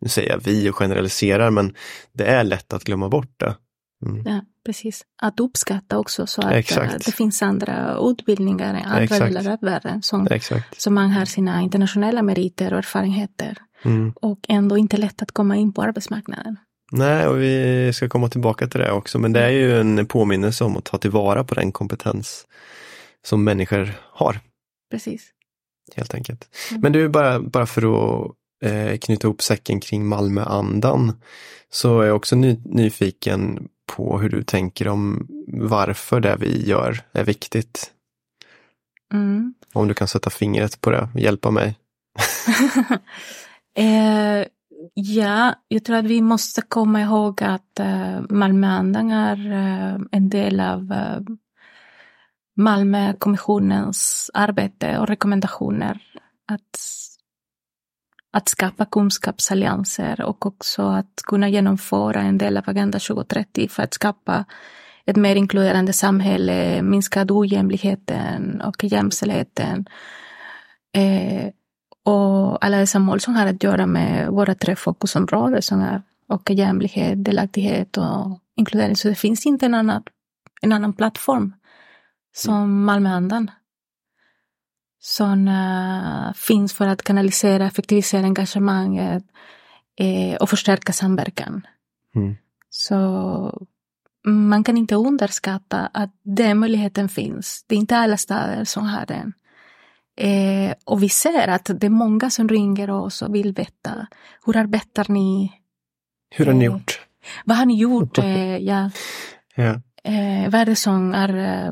Nu 0.00 0.08
säger 0.08 0.30
jag 0.30 0.40
vi 0.44 0.70
och 0.70 0.76
generaliserar 0.76 1.50
men 1.50 1.74
det 2.12 2.24
är 2.24 2.44
lätt 2.44 2.72
att 2.72 2.84
glömma 2.84 3.08
bort 3.08 3.34
det. 3.36 3.56
Mm. 4.06 4.22
Ja, 4.26 4.40
precis. 4.66 5.02
Att 5.22 5.40
uppskatta 5.40 5.98
också 5.98 6.26
så 6.26 6.42
att 6.42 6.52
Exakt. 6.52 6.92
eh, 6.92 6.98
det 7.06 7.12
finns 7.12 7.42
andra 7.42 7.98
utbildningar 8.00 8.74
i 8.74 8.82
andra 8.82 9.02
Exakt. 9.02 9.24
delar 9.34 9.52
av 9.52 9.58
världen 9.62 10.02
som, 10.02 10.26
Exakt. 10.30 10.80
som 10.80 10.94
man 10.94 11.10
har 11.10 11.24
sina 11.24 11.62
internationella 11.62 12.22
meriter 12.22 12.72
och 12.72 12.78
erfarenheter 12.78 13.58
Mm. 13.84 14.12
och 14.16 14.38
ändå 14.48 14.78
inte 14.78 14.96
lätt 14.96 15.22
att 15.22 15.32
komma 15.32 15.56
in 15.56 15.72
på 15.72 15.82
arbetsmarknaden. 15.82 16.56
Nej, 16.92 17.26
och 17.26 17.40
vi 17.40 17.90
ska 17.94 18.08
komma 18.08 18.28
tillbaka 18.28 18.66
till 18.66 18.80
det 18.80 18.90
också, 18.92 19.18
men 19.18 19.32
det 19.32 19.40
är 19.44 19.50
ju 19.50 19.80
en 19.80 20.06
påminnelse 20.06 20.64
om 20.64 20.76
att 20.76 20.84
ta 20.84 20.98
tillvara 20.98 21.44
på 21.44 21.54
den 21.54 21.72
kompetens 21.72 22.46
som 23.24 23.44
människor 23.44 23.92
har, 24.12 24.40
Precis. 24.90 25.30
helt 25.96 26.14
enkelt. 26.14 26.48
Mm. 26.70 26.80
Men 26.80 26.92
du, 26.92 27.08
bara, 27.08 27.40
bara 27.40 27.66
för 27.66 27.82
att 27.82 28.30
eh, 28.64 28.98
knyta 28.98 29.26
ihop 29.26 29.42
säcken 29.42 29.80
kring 29.80 30.06
Malmöandan, 30.06 31.12
så 31.70 32.00
är 32.00 32.06
jag 32.06 32.16
också 32.16 32.36
ny, 32.36 32.58
nyfiken 32.64 33.68
på 33.86 34.18
hur 34.18 34.28
du 34.28 34.42
tänker 34.42 34.88
om 34.88 35.26
varför 35.46 36.20
det 36.20 36.36
vi 36.40 36.68
gör 36.68 37.00
är 37.12 37.24
viktigt. 37.24 37.92
Mm. 39.14 39.54
Om 39.72 39.88
du 39.88 39.94
kan 39.94 40.08
sätta 40.08 40.30
fingret 40.30 40.80
på 40.80 40.90
det, 40.90 41.08
hjälpa 41.14 41.50
mig. 41.50 41.78
eh, 43.76 44.46
ja, 44.94 45.54
jag 45.68 45.84
tror 45.84 45.96
att 45.96 46.04
vi 46.04 46.20
måste 46.20 46.62
komma 46.62 47.00
ihåg 47.00 47.42
att 47.42 47.80
eh, 47.80 48.20
Malmöandan 48.30 49.10
är 49.10 49.52
eh, 49.52 50.00
en 50.10 50.28
del 50.28 50.60
av 50.60 50.92
eh, 50.92 51.20
Malmökommissionens 52.56 54.30
arbete 54.34 54.98
och 54.98 55.08
rekommendationer 55.08 56.02
att, 56.52 57.01
att 58.32 58.48
skapa 58.48 58.84
kunskapsallianser 58.84 60.22
och 60.22 60.46
också 60.46 60.82
att 60.82 61.22
kunna 61.24 61.48
genomföra 61.48 62.20
en 62.20 62.38
del 62.38 62.56
av 62.56 62.64
Agenda 62.66 62.98
2030 62.98 63.68
för 63.68 63.82
att 63.82 63.94
skapa 63.94 64.44
ett 65.04 65.16
mer 65.16 65.36
inkluderande 65.36 65.92
samhälle, 65.92 66.82
minskad 66.82 67.30
ojämlikheten 67.30 68.60
och 68.60 68.84
jämställdheten. 68.84 69.86
Eh, 70.92 71.50
och 72.04 72.64
alla 72.64 72.76
dessa 72.76 72.98
mål 72.98 73.20
som 73.20 73.34
har 73.34 73.46
att 73.46 73.62
göra 73.62 73.86
med 73.86 74.28
våra 74.28 74.54
tre 74.54 74.76
fokusområden 74.76 75.62
som 75.62 75.80
är 75.80 76.02
och 76.28 76.50
jämlikhet, 76.50 77.24
delaktighet 77.24 77.96
och 77.96 78.38
inkludering. 78.56 78.96
Så 78.96 79.08
det 79.08 79.14
finns 79.14 79.46
inte 79.46 79.66
en 79.66 79.74
annan, 79.74 80.02
en 80.62 80.72
annan 80.72 80.92
plattform 80.92 81.54
som 82.34 82.84
Malmöandan. 82.84 83.50
Som 85.04 85.48
eh, 85.48 86.32
finns 86.34 86.72
för 86.72 86.88
att 86.88 87.02
kanalisera, 87.02 87.66
effektivisera 87.66 88.24
engagemanget 88.24 89.24
eh, 89.98 90.36
och 90.36 90.50
förstärka 90.50 90.92
samverkan. 90.92 91.66
Mm. 92.14 92.36
Så 92.70 93.66
man 94.24 94.64
kan 94.64 94.76
inte 94.76 94.94
underskatta 94.94 95.90
att 95.94 96.10
den 96.22 96.58
möjligheten 96.58 97.08
finns. 97.08 97.64
Det 97.68 97.74
är 97.74 97.78
inte 97.78 97.96
alla 97.96 98.16
städer 98.16 98.64
som 98.64 98.86
har 98.86 99.06
den. 99.06 99.32
Eh, 100.16 100.74
och 100.84 101.02
vi 101.02 101.08
ser 101.08 101.48
att 101.48 101.70
det 101.80 101.86
är 101.86 101.90
många 101.90 102.30
som 102.30 102.48
ringer 102.48 102.90
oss 102.90 103.22
och 103.22 103.34
vill 103.34 103.52
veta. 103.52 104.06
Hur 104.46 104.56
arbetar 104.56 105.06
ni? 105.08 105.52
Hur 106.30 106.46
har 106.46 106.52
ni 106.52 106.64
Eh, 106.64 106.72
gjort? 106.72 107.00
Vad 107.44 107.56
har 107.56 107.66
ni 107.66 107.78
gjort? 107.78 108.18
Eh, 108.18 108.56
ja, 108.56 108.90
Ja. 109.54 109.80
eh, 110.04 110.50
vad 110.50 110.54
är 110.60 110.64
det 110.66 110.76
som 110.76 111.14
är 111.14 111.70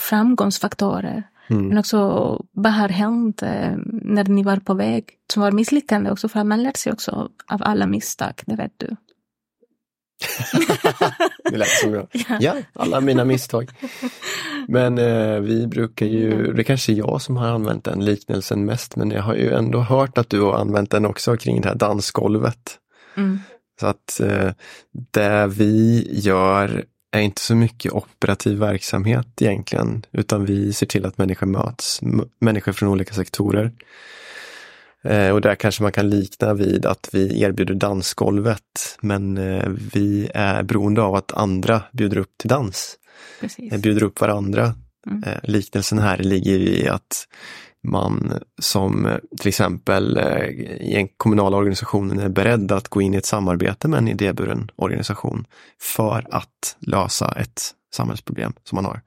framgångsfaktorer? 0.00 1.22
Mm. 1.50 1.68
Men 1.68 1.78
också 1.78 1.98
vad 2.52 2.72
har 2.72 2.88
hänt 2.88 3.42
eh, 3.42 3.76
när 3.86 4.24
ni 4.24 4.42
var 4.42 4.56
på 4.56 4.74
väg? 4.74 5.04
Som 5.32 5.42
var 5.42 5.52
misslyckande 5.52 6.10
också, 6.10 6.28
för 6.28 6.44
man 6.44 6.62
lär 6.62 6.72
sig 6.76 6.92
också 6.92 7.28
av 7.46 7.62
alla 7.62 7.86
misstag, 7.86 8.32
det 8.46 8.56
vet 8.56 8.72
du. 8.76 8.96
det 11.50 11.56
lät 11.56 11.68
som 11.68 11.94
jag. 11.94 12.08
Ja. 12.12 12.38
Ja, 12.40 12.54
alla 12.72 13.00
mina 13.00 13.24
misstag. 13.24 13.70
Men 14.68 14.98
eh, 14.98 15.40
vi 15.40 15.66
brukar 15.66 16.06
ju, 16.06 16.52
det 16.52 16.64
kanske 16.64 16.92
är 16.92 16.96
jag 16.96 17.22
som 17.22 17.36
har 17.36 17.48
använt 17.48 17.84
den 17.84 18.04
liknelsen 18.04 18.64
mest, 18.64 18.96
men 18.96 19.10
jag 19.10 19.22
har 19.22 19.34
ju 19.34 19.52
ändå 19.52 19.80
hört 19.80 20.18
att 20.18 20.30
du 20.30 20.40
har 20.40 20.54
använt 20.54 20.90
den 20.90 21.06
också 21.06 21.36
kring 21.36 21.60
det 21.60 21.68
här 21.68 21.74
dansgolvet. 21.74 22.78
Mm. 23.16 23.38
Så 23.80 23.86
att 23.86 24.20
eh, 24.20 24.50
det 25.12 25.46
vi 25.46 26.08
gör 26.12 26.84
är 27.10 27.20
inte 27.20 27.40
så 27.40 27.54
mycket 27.54 27.92
operativ 27.92 28.58
verksamhet 28.58 29.42
egentligen, 29.42 30.06
utan 30.12 30.44
vi 30.44 30.72
ser 30.72 30.86
till 30.86 31.06
att 31.06 31.18
människor 31.18 31.46
möts, 31.46 32.00
människor 32.40 32.72
från 32.72 32.88
olika 32.88 33.14
sektorer. 33.14 33.72
Eh, 35.04 35.30
och 35.30 35.40
där 35.40 35.54
kanske 35.54 35.82
man 35.82 35.92
kan 35.92 36.10
likna 36.10 36.54
vid 36.54 36.86
att 36.86 37.08
vi 37.12 37.42
erbjuder 37.42 37.74
dansgolvet, 37.74 38.98
men 39.00 39.38
eh, 39.38 39.68
vi 39.92 40.30
är 40.34 40.62
beroende 40.62 41.02
av 41.02 41.14
att 41.14 41.32
andra 41.32 41.82
bjuder 41.92 42.18
upp 42.18 42.38
till 42.38 42.48
dans, 42.48 42.96
Precis. 43.40 43.72
eh, 43.72 43.80
bjuder 43.80 44.02
upp 44.02 44.20
varandra. 44.20 44.74
Mm. 45.06 45.22
Liknelsen 45.42 45.98
här 45.98 46.18
ligger 46.18 46.58
i 46.58 46.88
att 46.88 47.26
man 47.82 48.32
som 48.60 49.06
eh, 49.06 49.18
till 49.38 49.48
exempel 49.48 50.16
eh, 50.16 50.44
i 50.80 50.94
en 50.96 51.08
kommunal 51.08 51.54
organisation 51.54 52.18
är 52.18 52.28
beredd 52.28 52.72
att 52.72 52.88
gå 52.88 53.02
in 53.02 53.14
i 53.14 53.16
ett 53.16 53.26
samarbete 53.26 53.88
med 53.88 53.98
en 53.98 54.08
idéburen 54.08 54.70
organisation 54.76 55.46
för 55.80 56.26
att 56.30 56.76
lösa 56.78 57.32
ett 57.32 57.74
samhällsproblem 57.94 58.52
som 58.64 58.76
man 58.76 58.84
har. 58.84 59.00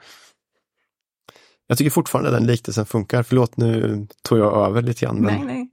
Jag 1.67 1.77
tycker 1.77 1.91
fortfarande 1.91 2.31
den 2.31 2.45
liknelsen 2.47 2.85
funkar. 2.85 3.23
Förlåt, 3.23 3.57
nu 3.57 4.07
tog 4.21 4.39
jag 4.39 4.67
över 4.67 4.81
lite 4.81 5.05
grann. 5.05 5.15
Men 5.15 5.33
Nej, 5.35 5.45
nej. 5.45 5.69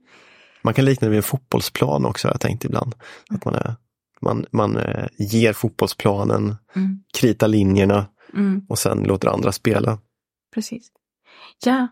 Man 0.62 0.74
kan 0.74 0.84
likna 0.84 1.04
det 1.06 1.10
vid 1.10 1.16
en 1.16 1.22
fotbollsplan 1.22 2.04
också 2.06 2.28
har 2.28 2.32
jag 2.34 2.40
tänkt 2.40 2.64
ibland. 2.64 2.94
Att 3.30 3.44
man, 3.44 3.54
är, 3.54 3.74
man, 4.20 4.46
man 4.50 4.76
eh, 4.76 5.06
ger 5.18 5.52
fotbollsplanen, 5.52 6.56
Mm. 6.76 7.02
kritar 7.18 7.48
linjerna 7.48 8.06
Mm. 8.34 8.66
och 8.68 8.78
sen 8.78 8.98
låter 9.02 9.28
andra 9.28 9.52
spela. 9.52 9.98
Precis. 10.54 10.88
Ja, 11.64 11.88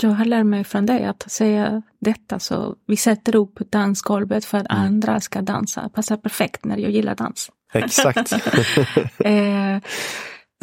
jag 0.00 0.10
har 0.10 0.24
lärt 0.24 0.46
mig 0.46 0.64
från 0.64 0.86
dig 0.86 1.04
att 1.04 1.30
säga 1.32 1.82
detta 1.98 2.38
så 2.38 2.76
vi 2.86 2.96
sätter 2.96 3.36
upp 3.36 3.58
dansgolvet 3.70 4.44
för 4.44 4.58
att 4.58 4.70
Mm. 4.70 4.82
andra 4.84 5.20
ska 5.20 5.42
dansa. 5.42 5.88
Passar 5.88 6.16
perfekt 6.16 6.64
när 6.64 6.76
jag 6.78 6.90
gillar 6.90 7.14
dans. 7.14 7.50
Exakt. 7.72 8.32
Eh, 9.24 9.78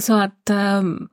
så 0.02 0.14
att 0.22 0.50
ehm, 0.50 1.08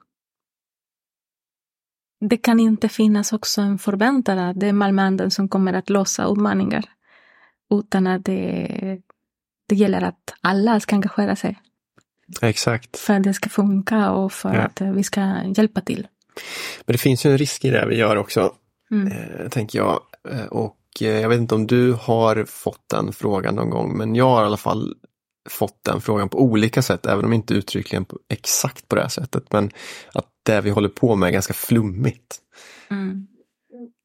det 2.21 2.37
kan 2.37 2.61
inte 2.61 2.89
finnas 2.89 3.33
också 3.33 3.61
en 3.61 3.79
förväntan 3.79 4.39
att 4.39 4.61
det 4.61 4.67
är 4.67 4.73
Malmöanden 4.73 5.31
som 5.31 5.49
kommer 5.49 5.73
att 5.73 5.91
lösa 5.91 6.25
utmaningar. 6.33 6.85
Utan 7.75 8.07
att 8.07 8.25
det, 8.25 9.01
det 9.69 9.75
gäller 9.75 10.03
att 10.03 10.35
alla 10.41 10.81
ska 10.81 10.97
engagera 10.97 11.37
sig 11.37 11.59
Exakt. 12.43 12.99
för 12.99 13.15
att 13.15 13.23
det 13.23 13.35
ska 13.35 13.49
funka 13.49 14.11
och 14.11 14.33
för 14.33 14.55
Ja. 14.55 14.61
att 14.63 14.81
vi 14.81 15.03
ska 15.03 15.43
hjälpa 15.57 15.81
till. 15.81 16.07
Men 16.87 16.93
det 16.93 16.99
finns 16.99 17.27
ju 17.27 17.31
en 17.31 17.39
risk 17.39 17.65
i 17.65 17.71
det 17.71 17.87
vi 17.87 17.97
gör 17.97 18.17
också, 18.17 18.53
Mm. 18.91 19.13
eh, 19.13 19.49
tänker 19.49 19.79
jag. 19.79 20.01
Eh, 20.31 20.45
och 20.47 20.77
eh, 21.01 21.07
jag 21.21 21.29
vet 21.29 21.39
inte 21.39 21.55
om 21.55 21.67
du 21.67 21.93
har 21.93 22.45
fått 22.45 22.89
den 22.91 23.13
frågan 23.13 23.55
någon 23.55 23.71
gång, 23.71 23.97
men 23.99 24.15
jag 24.15 24.29
har 24.29 24.43
i 24.43 24.47
alla 24.47 24.57
fall 24.57 24.95
fått 25.49 25.85
den 25.85 26.01
frågan 26.01 26.29
på 26.29 26.41
olika 26.43 26.83
sätt, 26.83 27.07
även 27.07 27.25
om 27.25 27.33
inte 27.33 27.55
uttryckligen 27.55 28.05
på, 28.05 28.19
exakt 28.29 28.89
på 28.89 28.97
det 28.97 29.03
här 29.03 29.09
sättet. 29.09 29.53
Men 29.53 29.71
att 30.15 30.27
det 30.43 30.61
vi 30.61 30.71
håller 30.71 30.89
på 30.89 31.17
med 31.17 31.27
är 31.29 31.33
ganska 31.33 31.55
flummigt. 31.55 32.37
Mm. 32.91 33.27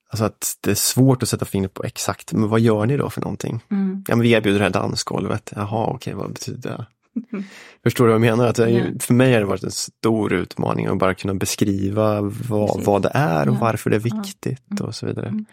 Alltså 0.10 0.26
att 0.26 0.58
det 0.62 0.72
är 0.72 0.76
svårt 0.76 1.24
att 1.24 1.30
sätta 1.30 1.46
fingret 1.46 1.74
på 1.74 1.84
exakt, 1.84 2.34
men 2.34 2.50
vad 2.50 2.60
gör 2.60 2.86
ni 2.86 2.98
då 2.98 3.10
för 3.10 3.22
någonting? 3.22 3.64
Mm. 3.72 4.04
Ja, 4.08 4.16
men 4.16 4.24
vi 4.24 4.32
erbjuder 4.32 4.60
det 4.60 4.66
här 4.66 4.72
dansgolvet. 4.72 5.54
Jaha, 5.56 5.86
okej, 5.88 6.14
vad 6.14 6.34
betyder 6.34 6.70
det? 6.70 6.86
Förstår 7.84 8.06
du 8.06 8.10
vad 8.12 8.16
jag 8.16 8.32
menar? 8.38 8.48
Att 8.48 8.60
är 8.60 8.68
ju, 8.68 8.78
Ja. 8.80 8.86
För 9.00 9.14
mig 9.14 9.34
har 9.34 9.40
det 9.40 9.46
varit 9.46 9.64
en 9.64 9.72
stor 9.72 10.34
utmaning 10.34 10.86
att 10.86 10.98
bara 11.00 11.14
kunna 11.14 11.34
beskriva 11.34 12.22
vad, 12.22 12.84
vad 12.84 13.02
det 13.02 13.12
är 13.14 13.50
och 13.50 13.56
Ja. 13.56 13.60
varför 13.62 13.90
det 13.90 13.96
är 13.96 14.02
Ja. 14.06 14.22
viktigt 14.24 14.72
Mm. 14.72 14.86
och 14.88 14.96
så 14.96 15.06
vidare. 15.06 15.28
Mm. 15.28 15.46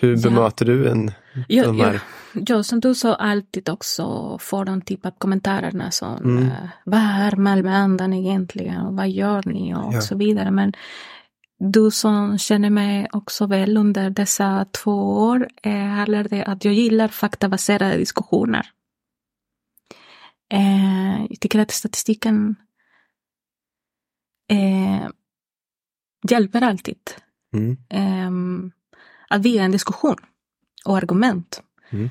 Hur 0.00 0.16
Ja. 0.16 0.22
bemöter 0.22 0.64
du 0.64 0.88
en 0.88 1.10
Jag, 1.48 1.66
de 1.66 1.78
jag, 1.78 1.86
här- 1.86 2.00
jag 2.32 2.64
som 2.64 2.80
du 2.80 2.94
sa 2.94 3.14
alltid 3.14 3.68
också 3.68 4.36
får 4.40 4.64
de 4.64 4.80
typ 4.80 5.06
av 5.06 5.10
kommentarerna 5.18 5.90
som 5.90 6.16
Mm. 6.16 6.42
eh, 6.44 6.52
vad 6.84 7.00
är 7.00 7.36
Malmöandan 7.36 8.12
egentligen 8.12 8.80
och 8.80 8.96
vad 8.96 9.08
gör 9.10 9.42
ni 9.46 9.74
och 9.74 9.94
Ja. 9.94 10.00
så 10.00 10.16
vidare. 10.16 10.50
Men 10.50 10.72
du 11.58 11.90
som 11.90 12.38
känner 12.38 12.70
mig 12.70 13.08
också 13.12 13.46
väl 13.46 13.76
under 13.76 14.10
dessa 14.10 14.66
två 14.82 15.18
år 15.18 15.48
eh, 15.62 15.72
har 15.72 16.06
lärt 16.06 16.30
dig 16.30 16.42
att 16.44 16.64
jag 16.64 16.74
gillar 16.74 17.08
faktabaserade 17.08 17.96
diskussioner. 17.96 18.66
Eh, 20.52 21.26
jag 21.30 21.40
tycker 21.40 21.58
att 21.58 21.70
statistiken 21.70 22.56
eh, 24.50 25.08
hjälper 26.30 26.62
alltid. 26.62 26.98
Mm. 27.54 27.76
Ehm, 27.88 28.72
att 29.28 29.42
via 29.42 29.62
en 29.62 29.72
diskussion 29.72 30.16
och 30.84 30.96
argument. 30.96 31.62
Mm. 31.90 32.10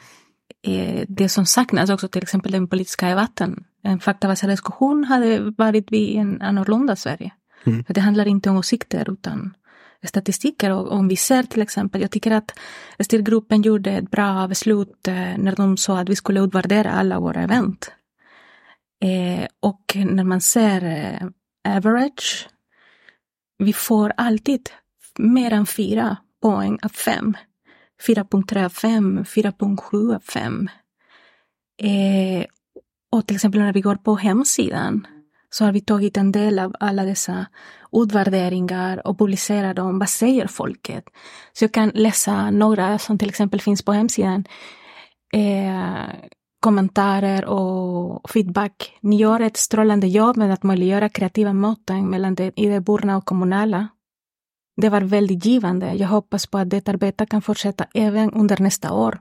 Eh, 0.68 1.06
det 1.08 1.30
som 1.30 1.46
saknas 1.46 1.90
också 1.90 2.08
till 2.08 2.24
exempel 2.24 2.52
den 2.52 2.68
politiska 2.68 3.10
debatten. 3.10 3.66
En 3.82 4.00
faktabaserad 4.00 4.52
diskussion 4.52 5.04
hade 5.04 5.40
varit 5.40 5.92
vi 5.92 6.18
en 6.18 6.42
annorlunda 6.42 6.96
Sverige. 6.96 7.32
Mm. 7.64 7.84
För 7.84 7.94
det 7.94 8.02
handlar 8.02 8.28
inte 8.28 8.50
om 8.50 8.58
åsikter 8.58 9.12
utan 9.12 9.54
statistiker. 10.08 10.72
Och 10.72 10.92
om 10.92 11.08
vi 11.08 11.16
ser 11.16 11.44
till 11.44 11.62
exempel, 11.62 12.02
jag 12.02 12.12
tycker 12.12 12.32
att 12.32 12.60
styrgruppen 13.00 13.62
gjorde 13.62 13.92
ett 13.92 14.12
bra 14.12 14.48
beslut 14.48 15.08
eh, 15.08 15.38
när 15.38 15.56
de 15.56 15.78
sa 15.78 16.00
att 16.00 16.10
vi 16.10 16.16
skulle 16.16 16.40
utvärdera 16.42 16.92
alla 16.92 17.20
våra 17.20 17.42
event. 17.42 17.92
Eh, 19.04 19.48
och 19.60 19.96
när 19.96 20.24
man 20.24 20.42
ser 20.42 20.84
eh, 20.84 21.28
average, 21.78 22.50
vi 23.58 23.74
får 23.74 24.14
alltid 24.18 24.70
mer 25.18 25.54
än 25.54 25.66
fyra 25.66 26.18
poäng 26.42 26.80
av 26.84 26.90
fem. 26.90 27.38
4.3 28.08 28.66
av 28.66 28.70
5, 28.70 29.24
4.7 29.24 30.16
av 30.16 30.20
5. 30.20 30.70
Eh, 31.82 32.46
och 33.12 33.28
till 33.28 33.36
exempel 33.36 33.62
när 33.62 33.74
vi 33.74 33.82
går 33.82 33.96
på 33.96 34.16
hemsidan 34.16 35.08
så 35.50 35.66
har 35.66 35.72
vi 35.72 35.82
tagit 35.82 36.18
en 36.18 36.32
del 36.32 36.60
av 36.60 36.76
alla 36.80 37.04
dessa 37.04 37.46
utvärderingar 37.92 39.08
och 39.08 39.18
publicerar 39.18 39.74
dem. 39.74 40.00
Vad 40.00 40.10
säger 40.10 40.48
folket? 40.48 41.04
Så 41.54 41.64
jag 41.64 41.72
kan 41.72 41.90
läsa 41.90 42.52
några 42.52 43.00
som 43.00 43.18
till 43.18 43.30
exempel 43.30 43.62
finns 43.62 43.86
på 43.86 43.92
hemsidan. 43.92 44.46
Eh, 45.34 46.06
kommentarer 46.64 47.46
och 47.46 48.30
feedback. 48.30 48.98
Ni 49.02 49.16
gör 49.16 49.40
ett 49.40 49.58
strålande 49.58 50.08
jobb 50.08 50.38
med 50.38 50.54
att 50.54 50.64
möjliggöra 50.64 51.10
kreativa 51.10 51.54
möten 51.54 52.10
mellan 52.10 52.36
det 52.36 52.52
idéburna 52.56 53.18
och 53.18 53.26
kommunala. 53.26 53.88
Det 54.82 54.90
var 54.90 55.02
väldigt 55.02 55.46
givande. 55.46 55.94
Jag 55.94 56.08
hoppas 56.08 56.48
på 56.48 56.58
att 56.58 56.70
det 56.70 56.90
arbetet 56.90 57.30
kan 57.30 57.42
fortsätta 57.42 57.86
även 57.94 58.34
under 58.34 58.58
nästa 58.62 58.94
år. 58.94 59.20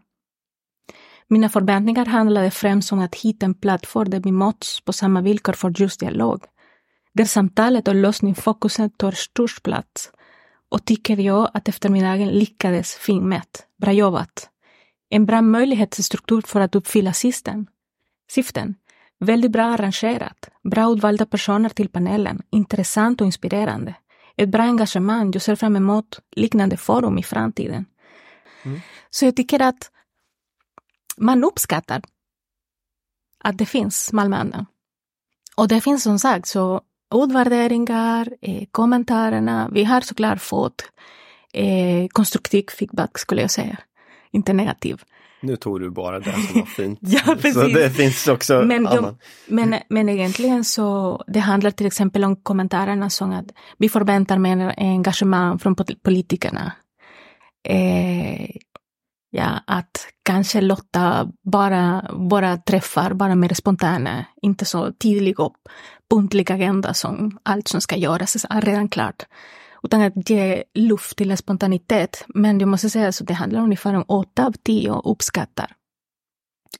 Mina 1.28 1.48
förväntningar 1.48 2.07
handlade 2.07 2.50
främst 2.50 2.92
om 2.92 2.98
att 2.98 3.14
hitta 3.14 3.46
en 3.46 3.55
plattform 3.55 4.11
där 4.11 4.20
vi 4.20 4.33
möts 4.33 4.81
på 4.81 4.92
samma 4.92 5.20
villkor 5.20 5.52
för 5.52 5.72
just 5.76 6.00
dialog. 6.00 6.44
Där 7.14 7.24
samtalet 7.24 7.88
och 7.88 7.94
lösningsfokuset 7.94 8.98
tar 8.98 9.12
störst 9.12 9.62
plats. 9.62 10.12
Och 10.70 10.85
tycker 10.85 11.16
jag 11.20 11.50
att 11.55 11.68
eftermiddagen 11.68 12.28
lyckades 12.28 12.94
fint 12.94 13.24
med. 13.24 13.46
Bra 13.81 13.92
jobbat. 13.92 14.51
En 15.14 15.27
bra 15.27 15.42
möjlighetsstruktur 15.42 16.42
för 16.46 16.61
att 16.61 16.75
uppfylla 16.75 17.12
syften. 17.12 17.66
syften. 18.31 18.75
Väldigt 19.18 19.51
bra 19.51 19.64
arrangerat. 19.64 20.51
Bra 20.62 20.92
utvalda 20.92 21.27
personer 21.27 21.68
till 21.68 21.88
panelen. 21.88 22.42
Intressant 22.51 23.20
och 23.20 23.27
inspirerande. 23.27 23.94
Ett 24.37 24.48
bra 24.48 24.62
engagemang. 24.62 25.31
Jag 25.33 25.42
ser 25.42 25.55
fram 25.55 25.77
emot 25.77 26.20
liknande 26.37 26.77
forum 26.77 27.18
i 27.18 27.22
framtiden. 27.22 27.85
Mm. 28.62 28.81
Så 29.11 29.25
jag 29.25 29.37
tycker 29.37 29.62
att 29.62 29.90
man 31.16 31.44
uppskattar 31.44 32.03
att 33.44 33.59
det 33.59 33.66
finns 33.66 34.12
Malmöandan. 34.12 34.66
Och 35.57 35.68
det 35.68 35.81
finns 35.81 36.03
som 36.03 36.18
sagt 36.18 36.46
så 36.46 36.81
utvärderingar, 37.14 38.29
eh, 38.40 38.64
kommentarerna. 38.70 39.68
Vi 39.72 39.85
har 39.85 40.01
såklart 40.01 40.40
fått 40.40 40.85
eh, 41.53 42.09
konstruktiv 42.09 42.64
feedback 42.79 43.18
skulle 43.18 43.40
jag 43.40 43.51
säga. 43.51 43.79
Inte 44.33 44.53
negativ. 44.53 45.03
Nu 45.40 45.57
tog 45.57 45.81
du 45.81 45.90
bara 45.90 46.21
det 46.21 46.33
som 46.33 46.61
var 46.61 46.66
fint. 46.66 46.99
Ja, 47.03 47.21
Så 47.25 47.37
precis. 47.37 47.75
det 47.75 47.90
finns 47.90 48.29
också 48.29 48.62
Men, 48.62 48.85
de, 48.85 49.18
men, 49.47 49.75
men 49.88 50.09
egentligen 50.09 50.64
så 50.64 51.25
det 51.27 51.40
handlar 51.40 51.71
till 51.71 51.87
exempel 51.87 52.25
om 52.25 52.37
kommentarerna 52.37 53.11
som 53.11 53.33
att 53.33 53.47
vi 53.79 53.88
förväntar 53.88 54.38
mer 54.38 54.75
engagemang 54.77 55.59
från 55.59 55.75
pol- 55.77 55.97
politikerna. 56.05 56.73
Eh, 57.68 58.51
ja, 59.31 59.51
att 59.66 60.07
kanske 60.25 60.61
låta 60.61 61.29
bara 61.42 62.05
våra 62.12 62.57
träffar 62.57 63.11
vara 63.11 63.35
mer 63.35 63.55
spontana, 63.55 64.25
inte 64.42 64.64
så 64.64 64.92
tydlig 64.92 65.40
och 65.40 65.55
punktlig 66.11 66.53
agenda 66.53 66.95
som 66.95 67.38
allt 67.42 67.68
som 67.68 67.81
ska 67.81 67.97
göras 67.97 68.47
är 68.51 68.61
redan 68.61 68.88
klart. 68.88 69.23
Utan 69.83 70.03
att 70.03 70.31
ge 70.31 70.64
luft 70.75 71.16
till 71.16 71.37
spontanitet. 71.37 72.25
Men 72.29 72.61
jag 72.61 72.68
måste 72.68 72.90
säga 72.90 73.09
att 73.09 73.21
det 73.23 73.35
handlar 73.35 73.61
ungefär 73.61 73.95
om 73.95 74.05
åtta 74.09 74.47
av 74.47 74.53
tio 74.53 74.92
uppskattar 75.05 75.77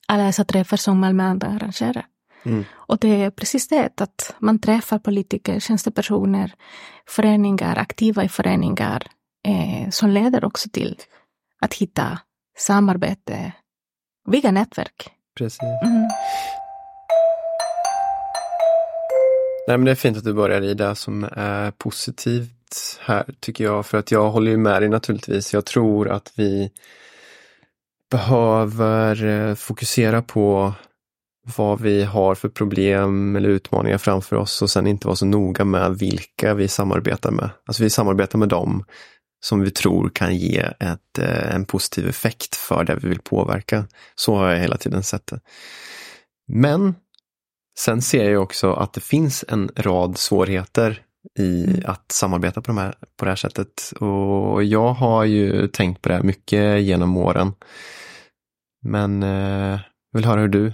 alla 0.07 0.25
dessa 0.25 0.45
träffar 0.45 0.77
som 0.77 1.01
Malmö 1.01 1.23
arrangerar. 1.25 2.07
Mm. 2.45 2.65
Och 2.73 2.99
det 2.99 3.23
är 3.23 3.31
precis 3.31 3.69
det, 3.69 4.01
att 4.01 4.35
man 4.39 4.59
träffar 4.59 4.99
politiker, 4.99 5.61
tjänstepersoner, 5.61 6.53
föreningar, 7.07 7.77
aktiva 7.77 8.25
i 8.25 8.29
föreningar, 8.29 9.07
eh, 9.49 9.91
som 9.91 10.11
leder 10.11 10.45
också 10.45 10.69
till 10.69 10.99
att 11.61 11.75
hitta 11.75 12.19
samarbete, 12.59 13.53
bygga 14.31 14.51
nätverk. 14.51 15.11
Precis. 15.39 15.61
Mm. 15.85 16.09
Nej, 19.69 19.79
men 19.79 19.85
det 19.85 19.91
är 19.91 19.95
fint 19.95 20.17
att 20.17 20.25
du 20.25 20.35
börjar 20.35 20.63
i 20.63 20.75
det 20.75 20.95
som 20.95 21.29
är 21.33 21.71
här 23.01 23.35
tycker 23.41 23.65
jag. 23.65 23.87
För 23.87 23.99
att 23.99 24.11
jag 24.11 24.31
håller 24.31 24.51
ju 24.51 24.57
med 24.57 24.83
dig 24.83 24.89
naturligtvis. 24.89 25.55
Jag 25.55 25.65
tror 25.65 26.09
att 26.09 26.33
vi 26.37 26.71
behöver 28.11 29.25
eh, 29.25 29.55
fokusera 29.55 30.23
på 30.23 30.73
vad 31.57 31.81
vi 31.81 32.03
har 32.03 32.35
för 32.35 32.49
problem 32.49 33.37
eller 33.37 33.49
utmaningar 33.49 33.99
framför 33.99 34.37
oss 34.37 34.63
och 34.63 34.71
sen 34.71 34.87
inte 34.87 35.07
vara 35.07 35.17
så 35.17 35.27
noga 35.27 35.65
med 35.65 35.99
vilka 35.99 36.55
vi 36.55 36.69
samarbetar 36.69 37.31
med. 37.31 37.51
Alltså 37.67 37.83
vi 37.83 37.91
samarbetar 37.91 38.39
med 38.39 38.49
dem 38.49 38.85
som 39.45 39.61
vi 39.61 39.71
tror 39.71 40.11
kan 40.15 40.37
ge 40.37 40.59
ett, 40.81 41.19
eh, 41.19 41.55
en 41.55 41.65
positiv 41.65 42.09
effekt 42.09 42.57
för 42.57 42.85
det 42.85 42.95
vi 42.95 43.09
vill 43.09 43.21
påverka. 43.21 43.87
Så 44.15 44.35
har 44.35 44.51
jag 44.51 44.61
hela 44.61 44.77
tiden 44.77 45.03
sett 45.03 45.27
det. 45.27 45.41
Men 46.53 46.95
sen 47.79 48.03
ser 48.03 48.31
jag 48.31 48.43
också 48.43 48.73
att 48.73 48.93
det 48.93 49.01
finns 49.01 49.45
en 49.49 49.71
rad 49.77 50.19
svårigheter 50.19 51.03
i 51.39 51.65
Mm. 51.65 51.81
att 51.87 52.13
samarbeta 52.13 52.61
på, 52.63 52.67
de 52.67 52.79
här, 52.79 52.95
på 53.17 53.25
det 53.25 53.31
här 53.31 53.37
sättet. 53.37 53.93
Och 54.01 54.65
jag 54.65 54.93
har 54.93 55.25
ju 55.25 55.69
tänkt 55.69 56.03
på 56.03 56.09
det 56.09 56.15
här 56.15 56.23
mycket 56.23 56.83
genom 56.83 57.17
åren. 57.17 57.53
Men 58.83 59.23
eh, 59.23 59.81
jag 60.13 60.19
vill 60.19 60.25
höra 60.25 60.41
hur 60.41 60.49
du 60.49 60.73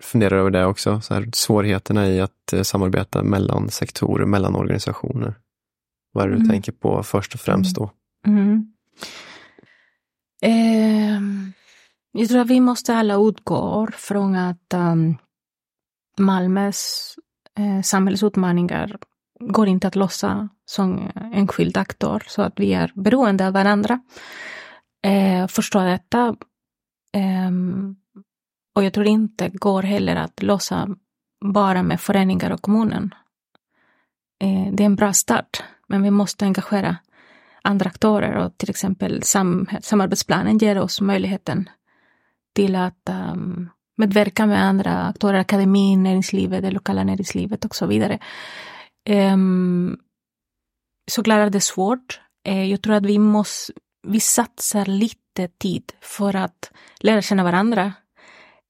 funderar 0.00 0.38
över 0.38 0.50
det 0.50 0.64
också. 0.66 1.00
Så 1.00 1.14
här, 1.14 1.28
svårigheterna 1.32 2.08
i 2.08 2.20
att 2.20 2.52
eh, 2.52 2.62
samarbeta 2.62 3.22
mellan 3.22 3.70
sektorer, 3.70 4.26
mellan 4.26 4.56
organisationer. 4.56 5.34
Vad 6.12 6.24
är 6.24 6.28
det 6.28 6.34
du 6.34 6.40
Mm. 6.40 6.50
tänker 6.50 6.72
på 6.72 7.02
först 7.02 7.34
och 7.34 7.40
främst 7.40 7.76
då? 7.76 7.90
Mm. 8.26 8.72
Ehm, 10.42 11.52
jag 12.12 12.28
tror 12.28 12.40
att 12.40 12.50
vi 12.50 12.60
måste 12.60 12.94
alla 12.94 13.14
utgå 13.14 13.88
från 13.92 14.34
att 14.34 14.74
um, 14.74 15.16
Malmös 16.18 17.14
eh, 17.58 17.82
samhällsutmaningar 17.82 18.96
går 19.40 19.68
inte 19.68 19.88
att 19.88 19.96
lösa 19.96 20.48
som 20.64 21.10
enskild 21.32 21.76
aktör, 21.76 22.22
så 22.26 22.42
att 22.42 22.60
vi 22.60 22.72
är 22.72 22.92
beroende 22.94 23.46
av 23.46 23.52
varandra. 23.52 24.00
Eh, 25.02 25.46
förstå 25.46 25.80
detta. 25.80 26.36
Eh, 27.12 27.50
och 28.74 28.84
jag 28.84 28.92
tror 28.92 29.06
inte 29.06 29.48
går 29.48 29.82
heller 29.82 30.16
att 30.16 30.42
lösa 30.42 30.88
bara 31.44 31.82
med 31.82 32.00
föreningar 32.00 32.50
och 32.50 32.62
kommunen. 32.62 33.14
Eh, 34.40 34.72
det 34.72 34.82
är 34.82 34.86
en 34.86 34.96
bra 34.96 35.12
start, 35.12 35.62
men 35.88 36.02
vi 36.02 36.10
måste 36.10 36.44
engagera 36.44 36.96
andra 37.62 37.90
aktörer 37.90 38.34
och 38.34 38.58
till 38.58 38.70
exempel 38.70 39.22
sam 39.22 39.66
samarbetsplanen 39.80 40.58
ger 40.58 40.78
oss 40.78 41.00
möjligheten 41.00 41.68
till 42.54 42.76
att 42.76 43.10
um, 43.32 43.70
medverka 43.96 44.46
med 44.46 44.64
andra 44.64 45.06
aktörer, 45.06 45.38
akademin, 45.38 46.02
näringslivet, 46.02 46.62
det 46.62 46.70
lokala 46.70 47.04
näringslivet 47.04 47.64
och 47.64 47.74
så 47.74 47.86
vidare. 47.86 48.18
Um, 49.08 49.98
såklart 51.10 51.46
är 51.46 51.50
det 51.50 51.60
svårt. 51.60 52.20
Eh, 52.46 52.70
jag 52.70 52.82
tror 52.82 52.94
att 52.94 53.06
vi 53.06 53.18
måste, 53.18 53.72
vi 54.08 54.20
satsar 54.20 54.86
lite 54.86 55.48
tid 55.58 55.92
för 56.00 56.36
att 56.36 56.70
lära 57.00 57.22
känna 57.22 57.44
varandra, 57.44 57.92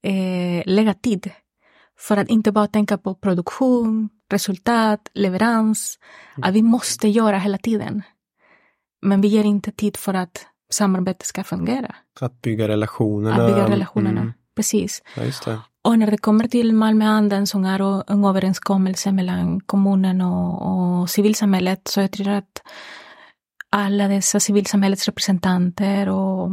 eh, 0.03 0.63
lägga 0.65 0.93
tid 0.93 1.31
för 1.99 2.17
att 2.17 2.29
inte 2.29 2.51
bara 2.51 2.67
tänka 2.67 2.97
på 2.97 3.15
produktion, 3.15 4.09
resultat, 4.31 5.09
leverans, 5.13 5.99
att 6.41 6.53
vi 6.53 6.61
måste 6.61 7.07
göra 7.07 7.37
hela 7.37 7.57
tiden. 7.57 8.01
Men 9.01 9.21
vi 9.21 9.27
ger 9.27 9.43
inte 9.43 9.71
tid 9.71 9.97
för 9.97 10.13
att 10.13 10.45
samarbetet 10.69 11.27
ska 11.27 11.43
fungera. 11.43 11.95
Att 12.19 12.41
bygga 12.41 12.67
relationerna. 12.67 13.35
Att 13.35 13.51
bygga 13.51 13.69
relationerna, 13.69 14.21
mm. 14.21 14.33
precis. 14.55 15.01
Ja. 15.45 15.61
Och 15.87 15.99
när 15.99 16.11
det 16.11 16.17
kommer 16.17 16.47
till 16.47 16.73
Malmöanden 16.73 17.47
som 17.47 17.65
är 17.65 18.11
en 18.11 18.25
överenskommelse 18.25 19.11
mellan 19.11 19.59
kommunen 19.59 20.21
och, 20.21 21.01
och 21.01 21.09
civilsamhället 21.09 21.87
så 21.87 22.01
jag 22.01 22.11
tror 22.11 22.29
att 22.29 22.61
alla 23.69 24.07
dessa 24.07 24.39
civilsamhällets 24.39 25.05
representanter 25.05 26.09
och 26.09 26.51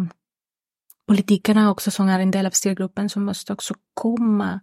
politikerna 1.09 1.71
också 1.71 1.91
som 1.91 2.09
är 2.09 2.21
en 2.21 2.31
del 2.31 2.47
av 2.47 2.51
styrgruppen 2.51 3.09
som 3.09 3.25
måste 3.25 3.53
också 3.53 3.75
komma 3.95 4.61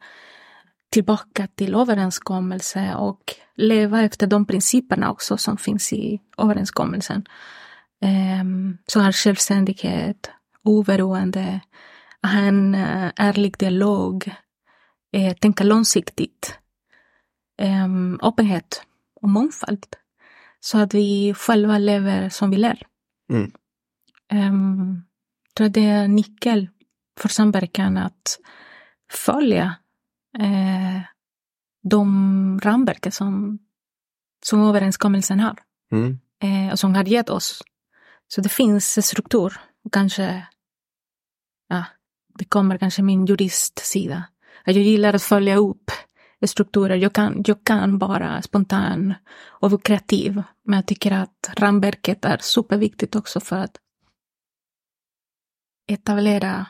tillbaka 0.91 1.47
till 1.47 1.75
överenskommelse 1.75 2.95
och 2.95 3.21
leva 3.55 4.01
efter 4.01 4.27
de 4.27 4.45
principerna 4.45 5.11
också 5.11 5.37
som 5.37 5.57
finns 5.57 5.93
i 5.93 6.19
överenskommelsen. 6.37 7.25
Um, 8.41 8.77
så 8.87 8.99
här 8.99 9.11
självständighet, 9.11 10.31
oberoende, 10.63 11.59
en 12.21 12.75
uh, 12.75 13.11
ärlig 13.15 13.57
dialog, 13.57 14.33
uh, 15.17 15.33
tänka 15.33 15.63
långsiktigt, 15.63 16.59
um, 17.61 18.19
öppenhet 18.23 18.83
och 19.21 19.29
mångfald. 19.29 19.85
Så 20.59 20.77
att 20.77 20.93
vi 20.93 21.33
själva 21.33 21.77
lever 21.77 22.29
som 22.29 22.49
vi 22.49 22.57
lär. 22.57 22.87
Mm. 23.29 23.51
Um, 24.33 25.03
tror 25.55 25.69
det 25.69 25.85
är 25.85 26.07
nyckel 26.07 26.69
för 27.19 27.29
samverkan 27.29 27.97
att 27.97 28.39
följa 29.11 29.75
eh, 30.39 31.01
de 31.83 32.59
ramverk 32.63 33.13
som, 33.13 33.59
som 34.45 34.61
överenskommelsen 34.61 35.39
har. 35.39 35.59
Mm. 35.91 36.19
Eh, 36.43 36.71
och 36.71 36.79
som 36.79 36.95
har 36.95 37.03
gett 37.03 37.29
oss. 37.29 37.61
Så 38.27 38.41
det 38.41 38.49
finns 38.49 38.97
en 38.97 39.03
struktur. 39.03 39.59
Kanske, 39.91 40.47
ja, 41.67 41.85
det 42.37 42.45
kommer 42.45 42.77
kanske 42.77 43.01
min 43.01 43.25
juristsida. 43.25 44.23
Jag 44.65 44.75
gillar 44.75 45.13
att 45.13 45.23
följa 45.23 45.55
upp 45.55 45.91
strukturer. 46.47 46.95
Jag 46.95 47.13
kan, 47.13 47.43
jag 47.47 47.63
kan 47.63 47.97
vara 47.97 48.41
spontan 48.41 49.13
och 49.43 49.83
kreativ. 49.83 50.43
Men 50.63 50.75
jag 50.75 50.85
tycker 50.85 51.11
att 51.11 51.49
ramverket 51.53 52.25
är 52.25 52.37
superviktigt 52.37 53.15
också 53.15 53.39
för 53.39 53.57
att 53.57 53.77
etablera 55.87 56.65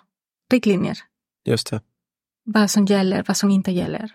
riktlinjer. 0.51 0.97
Just 1.45 1.69
det. 1.69 1.81
Vad 2.43 2.69
som 2.69 2.85
gäller, 2.85 3.23
vad 3.27 3.37
som 3.37 3.49
inte 3.49 3.71
gäller. 3.71 4.11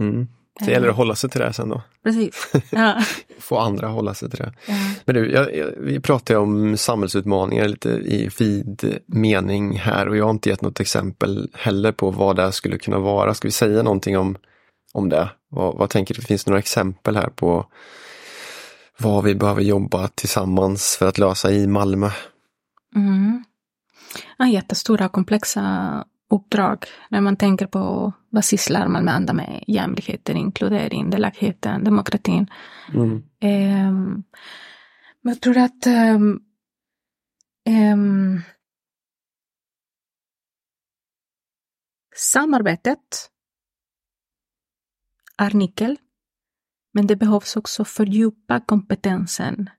Mm. 0.00 0.28
Det 0.60 0.70
gäller 0.70 0.88
att 0.88 0.96
hålla 0.96 1.14
sig 1.14 1.30
till 1.30 1.40
det 1.40 1.52
sen 1.52 1.68
då. 1.68 1.82
Precis. 2.04 2.52
Ja. 2.70 3.02
Få 3.38 3.58
andra 3.58 3.86
att 3.86 3.94
hålla 3.94 4.14
sig 4.14 4.30
till 4.30 4.38
det. 4.38 4.52
Ja. 4.66 4.74
Men 5.04 5.14
du, 5.14 5.32
jag, 5.32 5.56
jag, 5.56 5.66
vi 5.78 6.00
pratar 6.00 6.34
om 6.34 6.76
samhällsutmaningar 6.76 7.68
lite 7.68 7.88
i 7.88 8.30
vid 8.38 8.98
mening 9.06 9.78
här 9.78 10.08
och 10.08 10.16
jag 10.16 10.24
har 10.24 10.30
inte 10.30 10.48
gett 10.48 10.62
något 10.62 10.80
exempel 10.80 11.50
heller 11.54 11.92
på 11.92 12.10
vad 12.10 12.36
det 12.36 12.52
skulle 12.52 12.78
kunna 12.78 12.98
vara. 12.98 13.34
Ska 13.34 13.48
vi 13.48 13.52
säga 13.52 13.82
någonting 13.82 14.18
om, 14.18 14.36
om 14.92 15.08
det? 15.08 15.28
Vad, 15.48 15.74
vad 15.76 15.90
tänker 15.90 16.14
du? 16.14 16.22
Finns 16.22 16.44
det 16.44 16.50
några 16.50 16.58
exempel 16.58 17.16
här 17.16 17.28
på 17.28 17.66
vad 18.98 19.24
vi 19.24 19.34
behöver 19.34 19.62
jobba 19.62 20.08
tillsammans 20.08 20.96
för 20.96 21.08
att 21.08 21.18
lösa 21.18 21.50
i 21.52 21.66
Malmö? 21.66 22.10
Mm. 22.96 23.44
Ja, 24.38 24.46
jättestora 24.46 25.08
komplexa 25.08 26.04
uppdrag 26.32 26.84
när 27.08 27.20
man 27.20 27.36
tänker 27.36 27.66
på 27.66 28.12
vad 28.30 28.44
sysslar 28.44 28.88
man 28.88 29.04
med 29.04 29.14
andra 29.14 29.32
med 29.32 29.64
jämlikheten, 29.66 30.36
inkludering, 30.36 31.10
delaktigheten, 31.10 31.84
demokratin. 31.84 32.46
Mm. 32.94 33.10
Um, 33.90 34.24
men 35.22 35.32
jag 35.32 35.40
tror 35.40 35.58
att 35.58 35.86
um, 35.86 36.40
um, 37.68 38.40
samarbetet 42.16 43.30
är 45.36 45.54
nyckel. 45.54 45.96
Men 46.94 47.06
det 47.06 47.16
behövs 47.16 47.56
också 47.56 47.84
fördjupa 47.84 48.60
kompetensen 48.60 49.70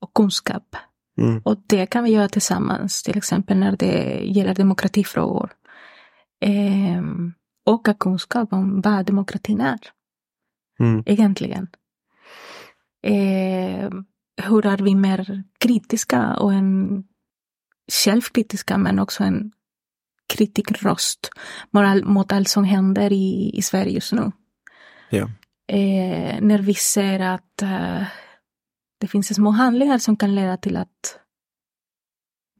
och 0.00 0.14
kunskap. 0.14 0.76
Mm. 1.18 1.42
Och 1.44 1.56
det 1.66 1.86
kan 1.86 2.04
vi 2.04 2.10
göra 2.10 2.28
tillsammans, 2.28 3.02
till 3.02 3.18
exempel 3.18 3.58
när 3.58 3.76
det 3.76 4.24
gäller 4.24 4.54
demokratifrågor 4.54 5.52
eh, 6.42 7.02
öka 7.70 7.94
kunskap 7.94 8.52
om 8.52 8.80
vad 8.80 9.06
demokratin 9.06 9.60
är. 9.60 9.80
Mm. 10.80 11.02
Egentligen. 11.06 11.68
Eh, 13.02 13.90
hur 14.42 14.66
är 14.66 14.78
vi 14.78 14.94
mer 14.94 15.42
kritiska 15.58 16.36
och 16.36 16.52
en 16.52 17.04
självkritiska 18.04 18.78
men 18.78 18.98
också 18.98 19.24
en 19.24 19.52
kritikröst 20.34 21.30
mot 22.04 22.32
allt 22.32 22.48
som 22.48 22.64
händer 22.64 23.12
i, 23.12 23.50
i 23.54 23.62
Sverige 23.62 23.92
just 23.92 24.12
nu. 24.12 24.32
Ja. 25.10 25.30
Eh, 25.68 26.40
när 26.40 26.58
vi 26.58 26.74
ser 26.74 27.20
att 27.20 27.62
uh, 27.62 28.02
det 28.98 29.06
finns 29.06 29.34
små 29.34 29.50
handlingar 29.50 29.98
som 29.98 30.16
kan 30.16 30.34
leda 30.34 30.56
till 30.56 30.76
att 30.76 31.18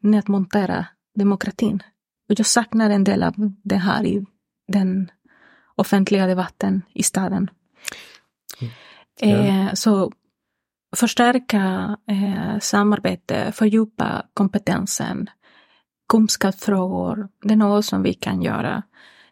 nedmontera 0.00 0.86
demokratin. 1.14 1.82
Jag 2.38 2.46
saknar 2.46 2.90
en 2.90 3.04
del 3.04 3.22
av 3.22 3.34
det 3.62 3.76
här 3.76 4.04
i 4.06 4.26
den 4.68 5.10
offentliga 5.74 6.26
debatten 6.26 6.82
i 6.94 7.02
staden. 7.02 7.50
Mm. 9.20 9.66
Eh, 9.66 9.74
så 9.74 10.12
förstärka 10.96 11.96
eh, 12.08 12.58
samarbete, 12.58 13.52
fördjupa 13.52 14.26
kompetensen, 14.34 15.30
kunskapsfrågor, 16.08 17.28
det 17.42 17.54
är 17.54 17.56
något 17.56 17.84
som 17.84 18.02
vi 18.02 18.14
kan 18.14 18.42
göra. 18.42 18.82